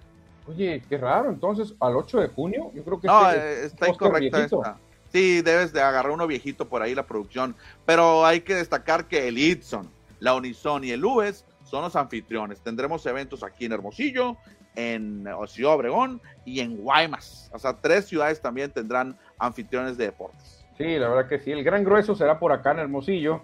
Oye, 0.49 0.83
qué 0.89 0.97
raro, 0.97 1.29
entonces 1.29 1.73
al 1.79 1.95
8 1.95 2.19
de 2.19 2.27
junio, 2.27 2.71
yo 2.73 2.83
creo 2.83 2.99
que 2.99 3.07
no, 3.07 3.31
este 3.31 3.65
está 3.67 3.87
incorrecta 3.87 4.43
esta. 4.43 4.77
Sí, 5.11 5.41
debes 5.41 5.73
de 5.73 5.81
agarrar 5.81 6.11
uno 6.11 6.27
viejito 6.27 6.67
por 6.67 6.81
ahí 6.81 6.93
la 6.93 7.05
producción, 7.05 7.55
pero 7.85 8.25
hay 8.25 8.41
que 8.41 8.55
destacar 8.55 9.05
que 9.05 9.27
el 9.27 9.37
Itson, 9.37 9.89
la 10.19 10.35
Unison 10.35 10.83
y 10.83 10.91
el 10.91 11.03
UES 11.03 11.45
son 11.63 11.83
los 11.83 11.95
anfitriones. 11.95 12.59
Tendremos 12.61 13.05
eventos 13.05 13.43
aquí 13.43 13.65
en 13.65 13.73
Hermosillo, 13.73 14.37
en 14.75 15.25
Ciudad 15.47 15.73
Obregón 15.73 16.21
y 16.45 16.59
en 16.59 16.77
Guaymas. 16.77 17.49
O 17.53 17.59
sea, 17.59 17.73
tres 17.73 18.05
ciudades 18.05 18.41
también 18.41 18.71
tendrán 18.71 19.17
anfitriones 19.39 19.97
de 19.97 20.05
deportes. 20.05 20.63
Sí, 20.77 20.97
la 20.97 21.09
verdad 21.09 21.27
que 21.27 21.39
sí. 21.39 21.51
El 21.51 21.63
gran 21.63 21.83
grueso 21.83 22.15
será 22.15 22.37
por 22.39 22.51
acá 22.51 22.71
en 22.71 22.79
Hermosillo. 22.79 23.41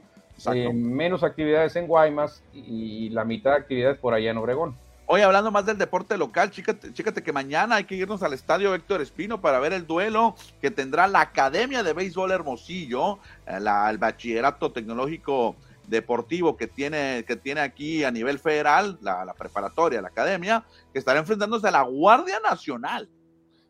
Eh, 0.53 0.71
menos 0.73 1.23
actividades 1.23 1.75
en 1.75 1.87
Guaymas 1.87 2.43
y 2.53 3.09
la 3.09 3.23
mitad 3.23 3.51
de 3.51 3.57
actividades 3.57 3.97
por 3.97 4.13
allá 4.13 4.31
en 4.31 4.37
Obregón. 4.37 4.75
Hoy 5.15 5.21
hablando 5.21 5.51
más 5.51 5.67
del 5.67 5.77
deporte 5.77 6.17
local, 6.17 6.49
chícate, 6.49 7.21
que 7.21 7.31
mañana 7.31 7.75
hay 7.75 7.83
que 7.83 7.93
irnos 7.93 8.23
al 8.23 8.33
estadio 8.33 8.73
Héctor 8.73 8.99
Espino 8.99 9.39
para 9.41 9.59
ver 9.59 9.71
el 9.71 9.85
duelo 9.85 10.33
que 10.59 10.71
tendrá 10.71 11.05
la 11.07 11.21
Academia 11.21 11.83
de 11.83 11.93
Béisbol 11.93 12.31
Hermosillo, 12.31 13.19
eh, 13.45 13.59
el 13.89 13.97
bachillerato 13.99 14.71
tecnológico 14.71 15.55
deportivo 15.87 16.57
que 16.57 16.65
tiene, 16.65 17.25
que 17.27 17.35
tiene 17.35 17.61
aquí 17.61 18.03
a 18.03 18.09
nivel 18.09 18.39
federal, 18.39 18.97
la, 19.03 19.23
la 19.23 19.35
preparatoria, 19.35 20.01
la 20.01 20.07
academia, 20.07 20.63
que 20.91 20.97
estará 20.97 21.19
enfrentándose 21.19 21.67
a 21.67 21.71
la 21.71 21.83
Guardia 21.83 22.39
Nacional. 22.39 23.07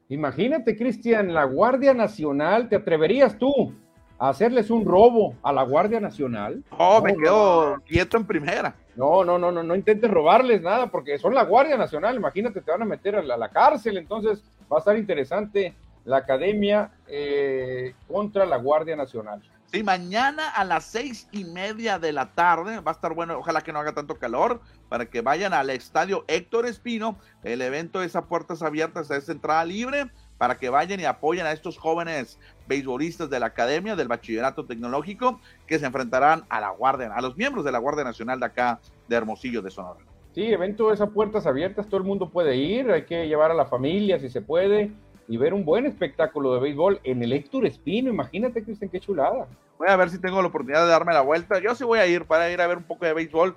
Imagínate, 0.08 0.78
Cristian, 0.78 1.34
la 1.34 1.44
Guardia 1.44 1.94
Nacional, 1.94 2.70
¿te 2.70 2.78
atreverías 2.78 3.38
tú 3.38 3.76
a 4.20 4.30
hacerles 4.30 4.70
un 4.70 4.86
robo 4.86 5.36
a 5.44 5.52
la 5.52 5.64
Guardia 5.64 6.00
Nacional? 6.00 6.64
Oh, 6.78 7.02
me 7.02 7.16
quedo 7.16 7.82
quieto 7.86 8.18
en 8.18 8.26
primera. 8.26 8.76
No, 8.96 9.24
no, 9.24 9.40
no, 9.40 9.52
no, 9.52 9.64
no 9.64 9.76
intentes 9.76 10.10
robarles 10.10 10.62
nada 10.62 10.88
porque 10.88 11.18
son 11.18 11.34
la 11.34 11.44
Guardia 11.44 11.78
Nacional, 11.78 12.16
imagínate, 12.16 12.62
te 12.62 12.72
van 12.72 12.84
a 12.84 12.86
meter 12.86 13.16
a 13.16 13.24
la, 13.24 13.50
cárcel, 13.50 13.98
entonces 13.98 14.44
va 14.72 14.78
a 14.78 14.80
estar 14.80 14.98
interesante 14.98 15.74
la 16.06 16.18
academia 16.18 16.92
eh, 17.08 17.96
contra 18.08 18.46
la 18.46 18.58
Guardia 18.58 18.96
Nacional. 18.96 19.42
Sí, 19.74 19.82
mañana 19.82 20.52
a 20.52 20.64
las 20.66 20.86
seis 20.86 21.28
y 21.32 21.46
media 21.46 21.98
de 21.98 22.14
la 22.14 22.32
tarde, 22.34 22.80
va 22.82 22.92
a 22.92 22.94
estar 22.94 23.16
bueno, 23.16 23.40
ojalá 23.40 23.62
que 23.62 23.74
no 23.74 23.80
haga 23.80 23.94
tanto 23.94 24.20
calor, 24.20 24.62
para 24.88 25.08
que 25.08 25.22
vayan 25.22 25.52
al 25.52 25.72
estadio 25.72 26.26
Héctor 26.28 26.68
Espino. 26.68 27.18
El 27.44 27.64
evento 27.64 28.04
es 28.04 28.16
a 28.16 28.26
puertas 28.26 28.62
abiertas, 28.62 29.10
es 29.10 29.28
entrada 29.30 29.66
libre, 29.66 30.12
para 30.44 30.58
que 30.58 30.68
vayan 30.68 31.00
y 31.00 31.06
apoyen 31.06 31.46
a 31.46 31.54
estos 31.54 31.78
jóvenes 31.78 32.38
beisbolistas 32.68 33.30
de 33.30 33.40
la 33.40 33.46
academia 33.46 33.96
del 33.96 34.10
bachillerato 34.10 34.66
tecnológico 34.66 35.40
que 35.66 35.80
se 35.80 35.86
enfrentarán 35.86 36.44
a 36.50 36.60
la 36.60 36.72
Guardia, 36.72 37.14
a 37.16 37.22
los 37.22 37.38
miembros 37.38 37.64
de 37.64 37.72
la 37.72 37.78
Guardia 37.78 38.04
Nacional 38.04 38.42
de 38.42 38.48
acá 38.48 38.82
de 39.08 39.16
Hermosillo 39.16 39.62
de 39.62 39.72
Sonora. 39.72 40.02
Sí, 40.36 40.52
evento 40.52 40.92
es 40.92 41.00
a 41.00 41.08
puertas 41.08 41.48
abiertas, 41.48 41.88
todo 41.88 42.00
el 42.00 42.04
mundo 42.04 42.30
puede 42.30 42.58
ir, 42.58 42.92
hay 42.92 43.06
que 43.06 43.26
llevar 43.26 43.52
a 43.52 43.54
la 43.54 43.68
familia 43.68 44.20
si 44.20 44.28
se 44.30 44.42
puede 44.42 44.92
y 45.30 45.38
ver 45.38 45.54
un 45.54 45.64
buen 45.64 45.86
espectáculo 45.86 46.54
de 46.56 46.60
béisbol 46.60 47.00
en 47.06 47.24
el 47.24 47.32
Héctor 47.32 47.66
Espino. 47.66 48.10
Imagínate, 48.10 48.66
Cristian, 48.66 48.92
qué 48.92 49.00
chulada. 49.00 49.48
Voy 49.80 49.88
a 49.88 49.96
ver 49.96 50.10
si 50.10 50.20
tengo 50.20 50.42
la 50.42 50.50
oportunidad 50.50 50.84
de 50.84 50.92
darme 50.92 51.14
la 51.14 51.22
vuelta. 51.22 51.60
Yo 51.60 51.74
sí 51.74 51.86
voy 51.86 52.00
a 52.00 52.06
ir 52.06 52.26
para 52.26 52.52
ir 52.52 52.60
a 52.60 52.68
ver 52.68 52.80
un 52.80 52.84
poco 52.84 53.06
de 53.06 53.14
béisbol, 53.14 53.56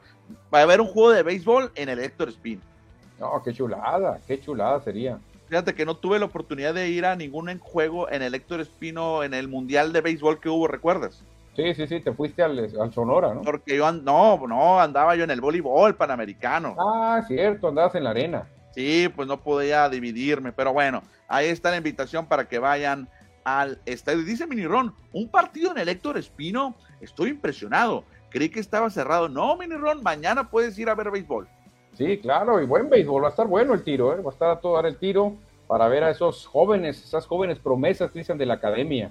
para 0.51 0.67
ver 0.67 0.81
un 0.81 0.87
juego 0.87 1.11
de 1.11 1.25
béisbol 1.25 1.73
en 1.75 1.89
el 1.89 1.99
Héctor 1.99 2.29
Espino. 2.29 2.63
No, 3.19 3.43
qué 3.43 3.53
chulada, 3.53 4.21
qué 4.25 4.41
chulada 4.41 4.79
sería. 4.79 5.19
Fíjate 5.49 5.75
que 5.75 5.87
no 5.87 5.97
tuve 5.97 6.19
la 6.19 6.25
oportunidad 6.25 6.75
de 6.75 6.89
ir 6.89 7.05
a 7.07 7.15
ningún 7.15 7.59
juego 7.59 8.11
en 8.11 8.23
el 8.23 8.35
Héctor 8.35 8.61
Espino 8.61 9.23
en 9.23 9.33
el 9.33 9.49
Mundial 9.49 9.93
de 9.93 10.01
Béisbol 10.01 10.41
que 10.41 10.49
hubo, 10.49 10.67
¿recuerdas? 10.67 11.23
Sí, 11.55 11.75
sí, 11.75 11.87
sí, 11.87 12.01
te 12.01 12.13
fuiste 12.13 12.43
al, 12.43 12.71
Sonora, 12.93 13.33
¿no? 13.33 13.41
Porque 13.43 13.77
yo, 13.77 13.91
no, 13.91 14.47
no, 14.47 14.81
andaba 14.81 15.17
yo 15.17 15.25
en 15.25 15.31
el 15.31 15.41
voleibol 15.41 15.95
panamericano. 15.95 16.77
Ah, 16.79 17.23
cierto, 17.27 17.69
andabas 17.69 17.95
en 17.95 18.05
la 18.05 18.11
arena. 18.11 18.47
Sí, 18.75 19.09
pues 19.15 19.27
no 19.27 19.41
podía 19.41 19.89
dividirme, 19.89 20.53
pero 20.53 20.75
bueno, 20.75 21.03
ahí 21.29 21.47
está 21.47 21.71
la 21.71 21.79
invitación 21.79 22.27
para 22.27 22.47
que 22.47 22.59
vayan 22.59 23.09
al 23.45 23.81
estadio. 23.87 24.23
Dice 24.23 24.47
Minirón, 24.47 24.95
un 25.13 25.31
partido 25.31 25.71
en 25.71 25.79
el 25.79 25.89
Héctor 25.89 26.19
Espino, 26.19 26.77
estoy 27.01 27.31
impresionado. 27.31 28.05
Creí 28.29 28.51
que 28.51 28.61
estaba 28.61 28.91
cerrado. 28.91 29.31
No, 29.31 29.57
Minirón, 29.57 30.03
mañana 30.03 30.51
puedes 30.51 30.79
ir 30.79 30.91
a 30.91 30.95
ver 30.95 31.11
béisbol. 31.11 31.49
Sí, 31.97 32.19
claro, 32.19 32.61
y 32.61 32.67
buen 32.67 32.91
béisbol, 32.91 33.25
va 33.25 33.29
a 33.29 33.31
estar 33.31 33.47
bueno 33.47 33.73
el 33.73 33.83
tiro, 33.83 34.13
¿eh? 34.13 34.21
va 34.21 34.31
a 34.31 34.33
estar 34.33 34.51
a 34.51 34.61
todo 34.61 34.75
dar 34.75 34.85
el 34.85 34.99
tiro 34.99 35.35
para 35.67 35.89
ver 35.89 36.05
a 36.05 36.11
esos 36.11 36.47
jóvenes, 36.47 37.03
esas 37.03 37.27
jóvenes 37.27 37.59
promesas, 37.59 38.13
dicen, 38.13 38.37
de 38.37 38.45
la 38.45 38.55
academia. 38.55 39.11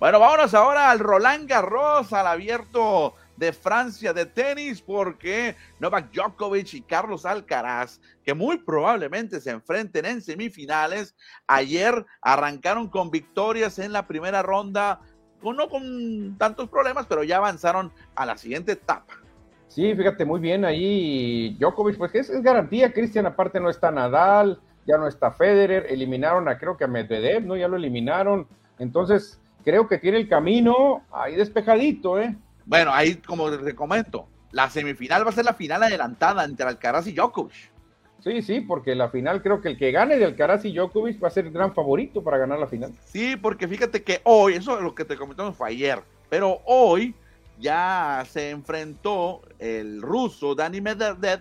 Bueno, 0.00 0.18
vámonos 0.18 0.54
ahora 0.54 0.90
al 0.90 0.98
Roland 0.98 1.46
Garros, 1.48 2.12
al 2.12 2.26
abierto 2.26 3.14
de 3.36 3.52
Francia 3.52 4.14
de 4.14 4.24
tenis 4.24 4.80
porque 4.80 5.56
Novak 5.78 6.10
Djokovic 6.10 6.72
y 6.74 6.80
Carlos 6.82 7.26
Alcaraz, 7.26 8.00
que 8.24 8.32
muy 8.32 8.58
probablemente 8.58 9.40
se 9.40 9.50
enfrenten 9.50 10.06
en 10.06 10.22
semifinales, 10.22 11.14
ayer 11.46 12.06
arrancaron 12.22 12.88
con 12.88 13.10
victorias 13.10 13.78
en 13.78 13.92
la 13.92 14.06
primera 14.06 14.42
ronda, 14.42 15.00
no 15.42 15.68
con 15.68 16.36
tantos 16.38 16.68
problemas, 16.70 17.06
pero 17.06 17.22
ya 17.22 17.36
avanzaron 17.36 17.92
a 18.14 18.24
la 18.24 18.38
siguiente 18.38 18.72
etapa. 18.72 19.25
Sí, 19.68 19.94
fíjate 19.94 20.24
muy 20.24 20.40
bien 20.40 20.64
ahí 20.64 21.56
Djokovic, 21.58 21.98
pues 21.98 22.14
es, 22.14 22.30
es 22.30 22.42
garantía, 22.42 22.92
Cristian, 22.92 23.26
aparte 23.26 23.60
no 23.60 23.68
está 23.68 23.90
Nadal, 23.90 24.60
ya 24.86 24.96
no 24.96 25.06
está 25.06 25.32
Federer, 25.32 25.86
eliminaron 25.88 26.48
a 26.48 26.58
creo 26.58 26.76
que 26.76 26.84
a 26.84 26.88
Medvedev, 26.88 27.44
¿no? 27.44 27.56
Ya 27.56 27.68
lo 27.68 27.76
eliminaron, 27.76 28.46
entonces 28.78 29.40
creo 29.64 29.88
que 29.88 29.98
tiene 29.98 30.18
el 30.18 30.28
camino 30.28 31.02
ahí 31.12 31.34
despejadito, 31.34 32.20
¿eh? 32.20 32.36
Bueno, 32.64 32.92
ahí 32.92 33.16
como 33.16 33.50
te 33.50 33.74
comento, 33.74 34.26
la 34.52 34.70
semifinal 34.70 35.24
va 35.26 35.30
a 35.30 35.34
ser 35.34 35.44
la 35.44 35.54
final 35.54 35.82
adelantada 35.82 36.44
entre 36.44 36.66
Alcaraz 36.66 37.06
y 37.08 37.12
Djokovic. 37.12 37.76
Sí, 38.20 38.42
sí, 38.42 38.60
porque 38.60 38.96
la 38.96 39.08
final 39.08 39.40
creo 39.40 39.60
que 39.60 39.68
el 39.68 39.78
que 39.78 39.92
gane 39.92 40.18
de 40.18 40.24
Alcaraz 40.24 40.64
y 40.64 40.72
Djokovic 40.72 41.22
va 41.22 41.28
a 41.28 41.30
ser 41.30 41.46
el 41.46 41.52
gran 41.52 41.72
favorito 41.74 42.24
para 42.24 42.38
ganar 42.38 42.58
la 42.58 42.66
final. 42.66 42.92
Sí, 43.04 43.36
porque 43.36 43.68
fíjate 43.68 44.02
que 44.02 44.20
hoy, 44.24 44.54
eso 44.54 44.76
es 44.76 44.82
lo 44.82 44.94
que 44.96 45.04
te 45.04 45.16
comentamos 45.16 45.56
fue 45.56 45.68
ayer, 45.68 46.00
pero 46.28 46.58
hoy 46.64 47.14
ya 47.58 48.24
se 48.30 48.50
enfrentó 48.50 49.42
el 49.58 50.02
ruso 50.02 50.54
Dani 50.54 50.80
Medvedev, 50.80 51.40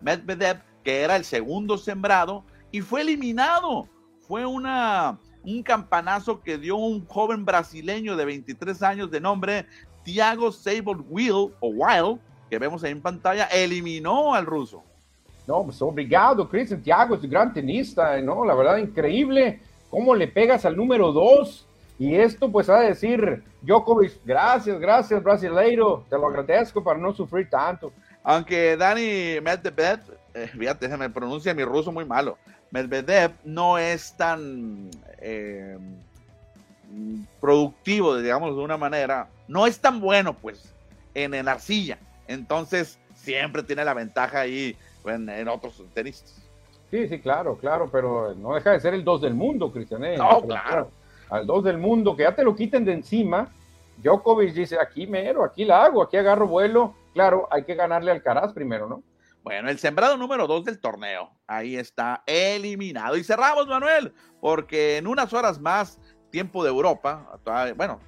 Medvedev, 0.00 0.62
que 0.82 1.02
era 1.02 1.16
el 1.16 1.24
segundo 1.24 1.78
sembrado, 1.78 2.44
y 2.70 2.80
fue 2.80 3.02
eliminado. 3.02 3.88
Fue 4.26 4.46
una, 4.46 5.18
un 5.44 5.62
campanazo 5.62 6.40
que 6.40 6.58
dio 6.58 6.76
un 6.76 7.06
joven 7.06 7.44
brasileño 7.44 8.16
de 8.16 8.24
23 8.24 8.82
años 8.82 9.10
de 9.10 9.20
nombre 9.20 9.66
Thiago 10.04 10.50
Sable 10.50 11.02
Will 11.08 11.52
o 11.60 11.68
Wild, 11.68 12.18
que 12.50 12.58
vemos 12.58 12.82
ahí 12.84 12.92
en 12.92 13.00
pantalla, 13.00 13.46
eliminó 13.46 14.34
al 14.34 14.46
ruso. 14.46 14.82
No, 15.46 15.64
pues 15.64 15.80
obrigado, 15.82 16.48
Cristian. 16.48 16.82
Thiago 16.82 17.16
es 17.16 17.22
un 17.22 17.30
gran 17.30 17.52
tenista, 17.52 18.20
¿no? 18.20 18.44
La 18.44 18.54
verdad, 18.54 18.76
increíble 18.78 19.60
cómo 19.90 20.14
le 20.14 20.28
pegas 20.28 20.64
al 20.64 20.76
número 20.76 21.12
dos. 21.12 21.66
Y 21.98 22.16
esto, 22.16 22.50
pues, 22.50 22.68
a 22.68 22.80
decir, 22.80 23.42
Djokovic, 23.62 24.12
gracias, 24.24 24.78
gracias, 24.80 25.22
brasileiro, 25.22 26.04
te 26.08 26.16
lo 26.16 26.26
agradezco 26.26 26.82
para 26.82 26.98
no 26.98 27.12
sufrir 27.12 27.48
tanto. 27.48 27.92
Aunque 28.24 28.76
Dani 28.76 29.40
Medvedev, 29.40 30.00
eh, 30.34 30.48
fíjate, 30.48 30.88
me 30.96 31.10
pronuncia 31.10 31.54
mi 31.54 31.64
ruso 31.64 31.92
muy 31.92 32.04
malo. 32.04 32.38
Medvedev 32.70 33.32
no 33.44 33.78
es 33.78 34.16
tan 34.16 34.90
eh, 35.18 35.78
productivo, 37.40 38.16
digamos 38.16 38.56
de 38.56 38.62
una 38.62 38.76
manera, 38.76 39.28
no 39.46 39.66
es 39.66 39.78
tan 39.78 40.00
bueno, 40.00 40.34
pues, 40.34 40.72
en 41.14 41.34
el 41.34 41.48
arcilla. 41.48 41.98
Entonces, 42.26 42.98
siempre 43.14 43.62
tiene 43.62 43.84
la 43.84 43.94
ventaja 43.94 44.40
ahí 44.40 44.76
en, 45.04 45.48
otros 45.48 45.82
tenistas. 45.94 46.40
Sí, 46.90 47.08
sí, 47.08 47.20
claro, 47.20 47.56
claro, 47.56 47.88
pero 47.90 48.34
no 48.34 48.54
deja 48.54 48.72
de 48.72 48.80
ser 48.80 48.94
el 48.94 49.04
2 49.04 49.22
del 49.22 49.34
mundo, 49.34 49.72
Cristian. 49.72 50.04
¿eh? 50.04 50.16
No, 50.16 50.42
claro. 50.42 50.90
Al 51.32 51.46
2 51.46 51.64
del 51.64 51.78
mundo, 51.78 52.14
que 52.14 52.24
ya 52.24 52.34
te 52.34 52.44
lo 52.44 52.54
quiten 52.54 52.84
de 52.84 52.92
encima, 52.92 53.48
Djokovic 53.96 54.52
dice, 54.52 54.76
aquí 54.78 55.06
mero, 55.06 55.42
aquí 55.42 55.64
la 55.64 55.82
hago, 55.82 56.02
aquí 56.02 56.18
agarro 56.18 56.46
vuelo. 56.46 56.94
Claro, 57.14 57.48
hay 57.50 57.64
que 57.64 57.74
ganarle 57.74 58.10
al 58.10 58.22
Caraz 58.22 58.52
primero, 58.52 58.86
¿no? 58.86 59.02
Bueno, 59.42 59.70
el 59.70 59.78
sembrado 59.78 60.18
número 60.18 60.46
dos 60.46 60.62
del 60.66 60.78
torneo, 60.78 61.30
ahí 61.46 61.76
está 61.76 62.22
eliminado. 62.26 63.16
Y 63.16 63.24
cerramos, 63.24 63.66
Manuel, 63.66 64.12
porque 64.42 64.98
en 64.98 65.06
unas 65.06 65.32
horas 65.32 65.58
más, 65.58 65.98
tiempo 66.30 66.62
de 66.62 66.68
Europa, 66.68 67.40
bueno, 67.76 67.98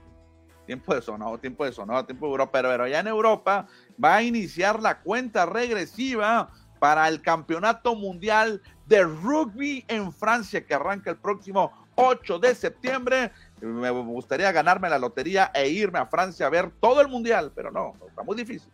tiempo 0.67 0.95
de 0.95 1.01
sonado, 1.01 1.39
tiempo 1.39 1.65
de 1.65 1.73
sonado, 1.73 2.05
tiempo 2.05 2.27
de 2.27 2.33
Europa, 2.33 2.53
pero, 2.53 2.69
pero 2.69 2.87
ya 2.87 3.01
en 3.01 3.09
Europa 3.09 3.67
va 4.03 4.17
a 4.17 4.23
iniciar 4.23 4.83
la 4.83 5.01
cuenta 5.01 5.47
regresiva 5.47 6.51
para 6.79 7.09
el 7.09 7.23
Campeonato 7.23 7.95
Mundial 7.95 8.61
de 8.85 9.03
Rugby 9.03 9.83
en 9.89 10.13
Francia, 10.13 10.67
que 10.67 10.75
arranca 10.75 11.09
el 11.09 11.17
próximo 11.17 11.73
8 11.95 12.39
de 12.39 12.55
septiembre. 12.55 13.31
Me 13.61 13.91
gustaría 13.91 14.51
ganarme 14.53 14.89
la 14.89 14.99
lotería 14.99 15.51
e 15.55 15.69
irme 15.69 15.99
a 15.99 16.07
Francia 16.07 16.47
a 16.47 16.51
ver 16.51 16.71
todo 16.81 17.01
el 17.01 17.09
Mundial, 17.09 17.53
pero 17.55 17.71
no, 17.71 17.95
está 18.07 18.23
muy 18.23 18.37
difícil. 18.37 18.71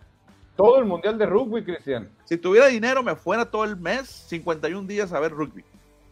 Todo 0.57 0.79
el 0.79 0.85
Mundial 0.85 1.17
de 1.17 1.27
Rugby, 1.27 1.65
Cristian. 1.65 2.11
Si 2.25 2.37
tuviera 2.37 2.67
dinero, 2.67 3.03
me 3.03 3.15
fuera 3.15 3.51
todo 3.51 3.65
el 3.65 3.77
mes, 3.77 4.09
51 4.09 4.87
días 4.87 5.13
a 5.13 5.21
ver 5.21 5.33
rugby. 5.33 5.65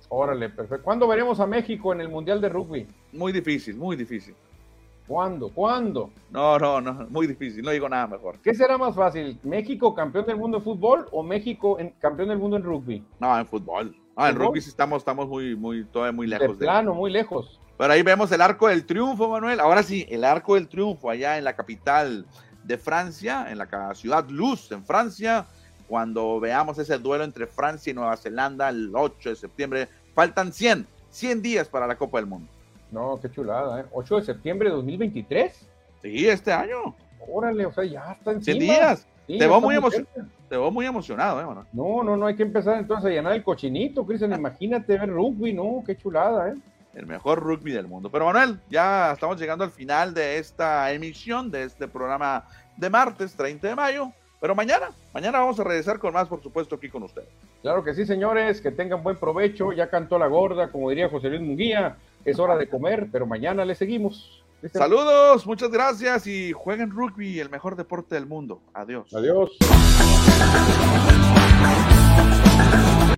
Órale, 0.09 0.49
perfecto. 0.49 0.85
¿Cuándo 0.85 1.07
veremos 1.07 1.39
a 1.41 1.47
México 1.47 1.93
en 1.93 2.01
el 2.01 2.09
Mundial 2.09 2.41
de 2.41 2.49
Rugby? 2.49 2.87
Muy 3.13 3.33
difícil, 3.33 3.77
muy 3.77 3.95
difícil. 3.95 4.35
¿Cuándo? 5.07 5.49
¿Cuándo? 5.49 6.11
No, 6.31 6.59
no, 6.59 6.81
no, 6.83 7.07
muy 7.09 7.27
difícil, 7.27 7.65
no 7.65 7.71
digo 7.71 7.89
nada 7.89 8.07
mejor. 8.07 8.39
¿Qué 8.41 8.55
será 8.55 8.77
más 8.77 8.95
fácil? 8.95 9.39
¿México 9.43 9.95
campeón 9.95 10.27
del 10.27 10.37
mundo 10.37 10.59
en 10.59 10.63
fútbol 10.63 11.09
o 11.13 11.23
México 11.23 11.79
en, 11.79 11.91
campeón 11.99 12.29
del 12.29 12.39
mundo 12.39 12.59
en 12.59 12.63
rugby? 12.63 13.05
No, 13.19 13.39
en 13.39 13.47
fútbol. 13.47 13.97
Ah, 14.21 14.31
en 14.31 14.35
rugby 14.35 14.61
sí 14.61 14.69
estamos, 14.69 15.03
estamos 15.03 15.29
muy, 15.29 15.55
muy, 15.55 15.85
todavía 15.85 16.11
muy 16.11 16.27
lejos. 16.27 16.59
De 16.59 16.67
plano, 16.67 16.93
muy 16.93 17.09
lejos. 17.09 17.61
Pero 17.79 17.93
ahí 17.93 18.03
vemos 18.03 18.33
el 18.33 18.41
arco 18.41 18.67
del 18.67 18.85
triunfo, 18.85 19.29
Manuel. 19.29 19.61
Ahora 19.61 19.85
sí, 19.85 20.05
el 20.11 20.25
arco 20.25 20.57
del 20.57 20.67
triunfo 20.67 21.09
allá 21.09 21.39
en 21.39 21.45
la 21.45 21.55
capital 21.55 22.27
de 22.65 22.79
Francia, 22.79 23.47
en 23.49 23.59
la 23.59 23.95
ciudad 23.95 24.29
Luz, 24.29 24.73
en 24.73 24.85
Francia, 24.85 25.47
cuando 25.87 26.41
veamos 26.41 26.77
ese 26.79 26.99
duelo 26.99 27.23
entre 27.23 27.47
Francia 27.47 27.93
y 27.93 27.95
Nueva 27.95 28.17
Zelanda 28.17 28.69
el 28.71 28.91
8 28.93 29.31
de 29.31 29.37
septiembre. 29.37 29.89
Faltan 30.17 30.53
100, 30.53 30.85
100 31.11 31.41
días 31.41 31.69
para 31.69 31.87
la 31.87 31.97
Copa 31.97 32.19
del 32.19 32.27
Mundo. 32.27 32.51
No, 32.91 33.21
qué 33.23 33.31
chulada, 33.31 33.83
¿eh? 33.83 33.85
8 33.93 34.17
de 34.17 34.23
septiembre 34.23 34.69
de 34.69 34.75
2023. 34.75 35.69
Sí, 36.03 36.29
este 36.29 36.53
año. 36.53 36.97
Órale, 37.21 37.67
o 37.67 37.73
sea, 37.73 37.85
ya 37.85 38.17
está 38.19 38.33
encima. 38.33 38.59
100 38.59 38.59
días. 38.59 39.07
Te, 39.37 39.47
veo 39.47 39.61
muy 39.61 39.75
te 40.49 40.57
veo 40.57 40.71
muy 40.71 40.87
emocionado, 40.87 41.41
¿eh, 41.41 41.65
No, 41.73 42.03
no, 42.03 42.17
no, 42.17 42.27
hay 42.27 42.35
que 42.35 42.43
empezar 42.43 42.79
entonces 42.79 43.07
a 43.07 43.15
llenar 43.15 43.35
el 43.35 43.43
cochinito, 43.43 44.07
Cristian. 44.07 44.33
Imagínate 44.33 44.97
ver 44.97 45.11
rugby, 45.11 45.53
no, 45.53 45.83
qué 45.87 45.97
chulada, 45.97 46.51
¿eh? 46.51 46.55
El 46.95 47.07
mejor 47.07 47.41
rugby 47.41 47.73
del 47.73 47.87
mundo. 47.87 48.11
Pero 48.11 48.25
Manuel, 48.25 48.59
ya 48.71 49.13
estamos 49.13 49.39
llegando 49.39 49.63
al 49.65 49.71
final 49.71 50.15
de 50.15 50.39
esta 50.39 50.91
emisión, 50.93 51.51
de 51.51 51.65
este 51.65 51.87
programa 51.87 52.45
de 52.77 52.89
martes 52.89 53.35
30 53.35 53.69
de 53.69 53.77
mayo. 53.77 54.13
Pero 54.41 54.55
mañana, 54.55 54.91
mañana 55.13 55.41
vamos 55.41 55.61
a 55.61 55.65
regresar 55.65 55.99
con 55.99 56.15
más, 56.15 56.29
por 56.29 56.43
supuesto, 56.43 56.77
aquí 56.77 56.89
con 56.89 57.03
ustedes. 57.03 57.29
Claro 57.61 57.85
que 57.85 57.95
sí, 57.95 58.07
señores, 58.07 58.61
que 58.61 58.71
tengan 58.71 59.03
buen 59.03 59.17
provecho. 59.17 59.73
Ya 59.73 59.91
cantó 59.91 60.19
la 60.19 60.29
gorda, 60.29 60.71
como 60.71 60.89
diría 60.91 61.09
José 61.09 61.29
Luis 61.29 61.43
Munguía. 61.43 61.97
Es 62.25 62.39
hora 62.39 62.57
de 62.57 62.69
comer, 62.69 63.09
pero 63.13 63.27
mañana 63.27 63.65
le 63.65 63.75
seguimos. 63.75 64.43
Saludos, 64.73 65.47
muchas 65.47 65.71
gracias 65.71 66.27
y 66.27 66.53
jueguen 66.53 66.91
rugby, 66.91 67.39
el 67.39 67.49
mejor 67.49 67.77
deporte 67.77 68.17
del 68.17 68.27
mundo. 68.27 68.61
Adiós. 68.75 69.15
Adiós. 69.15 69.57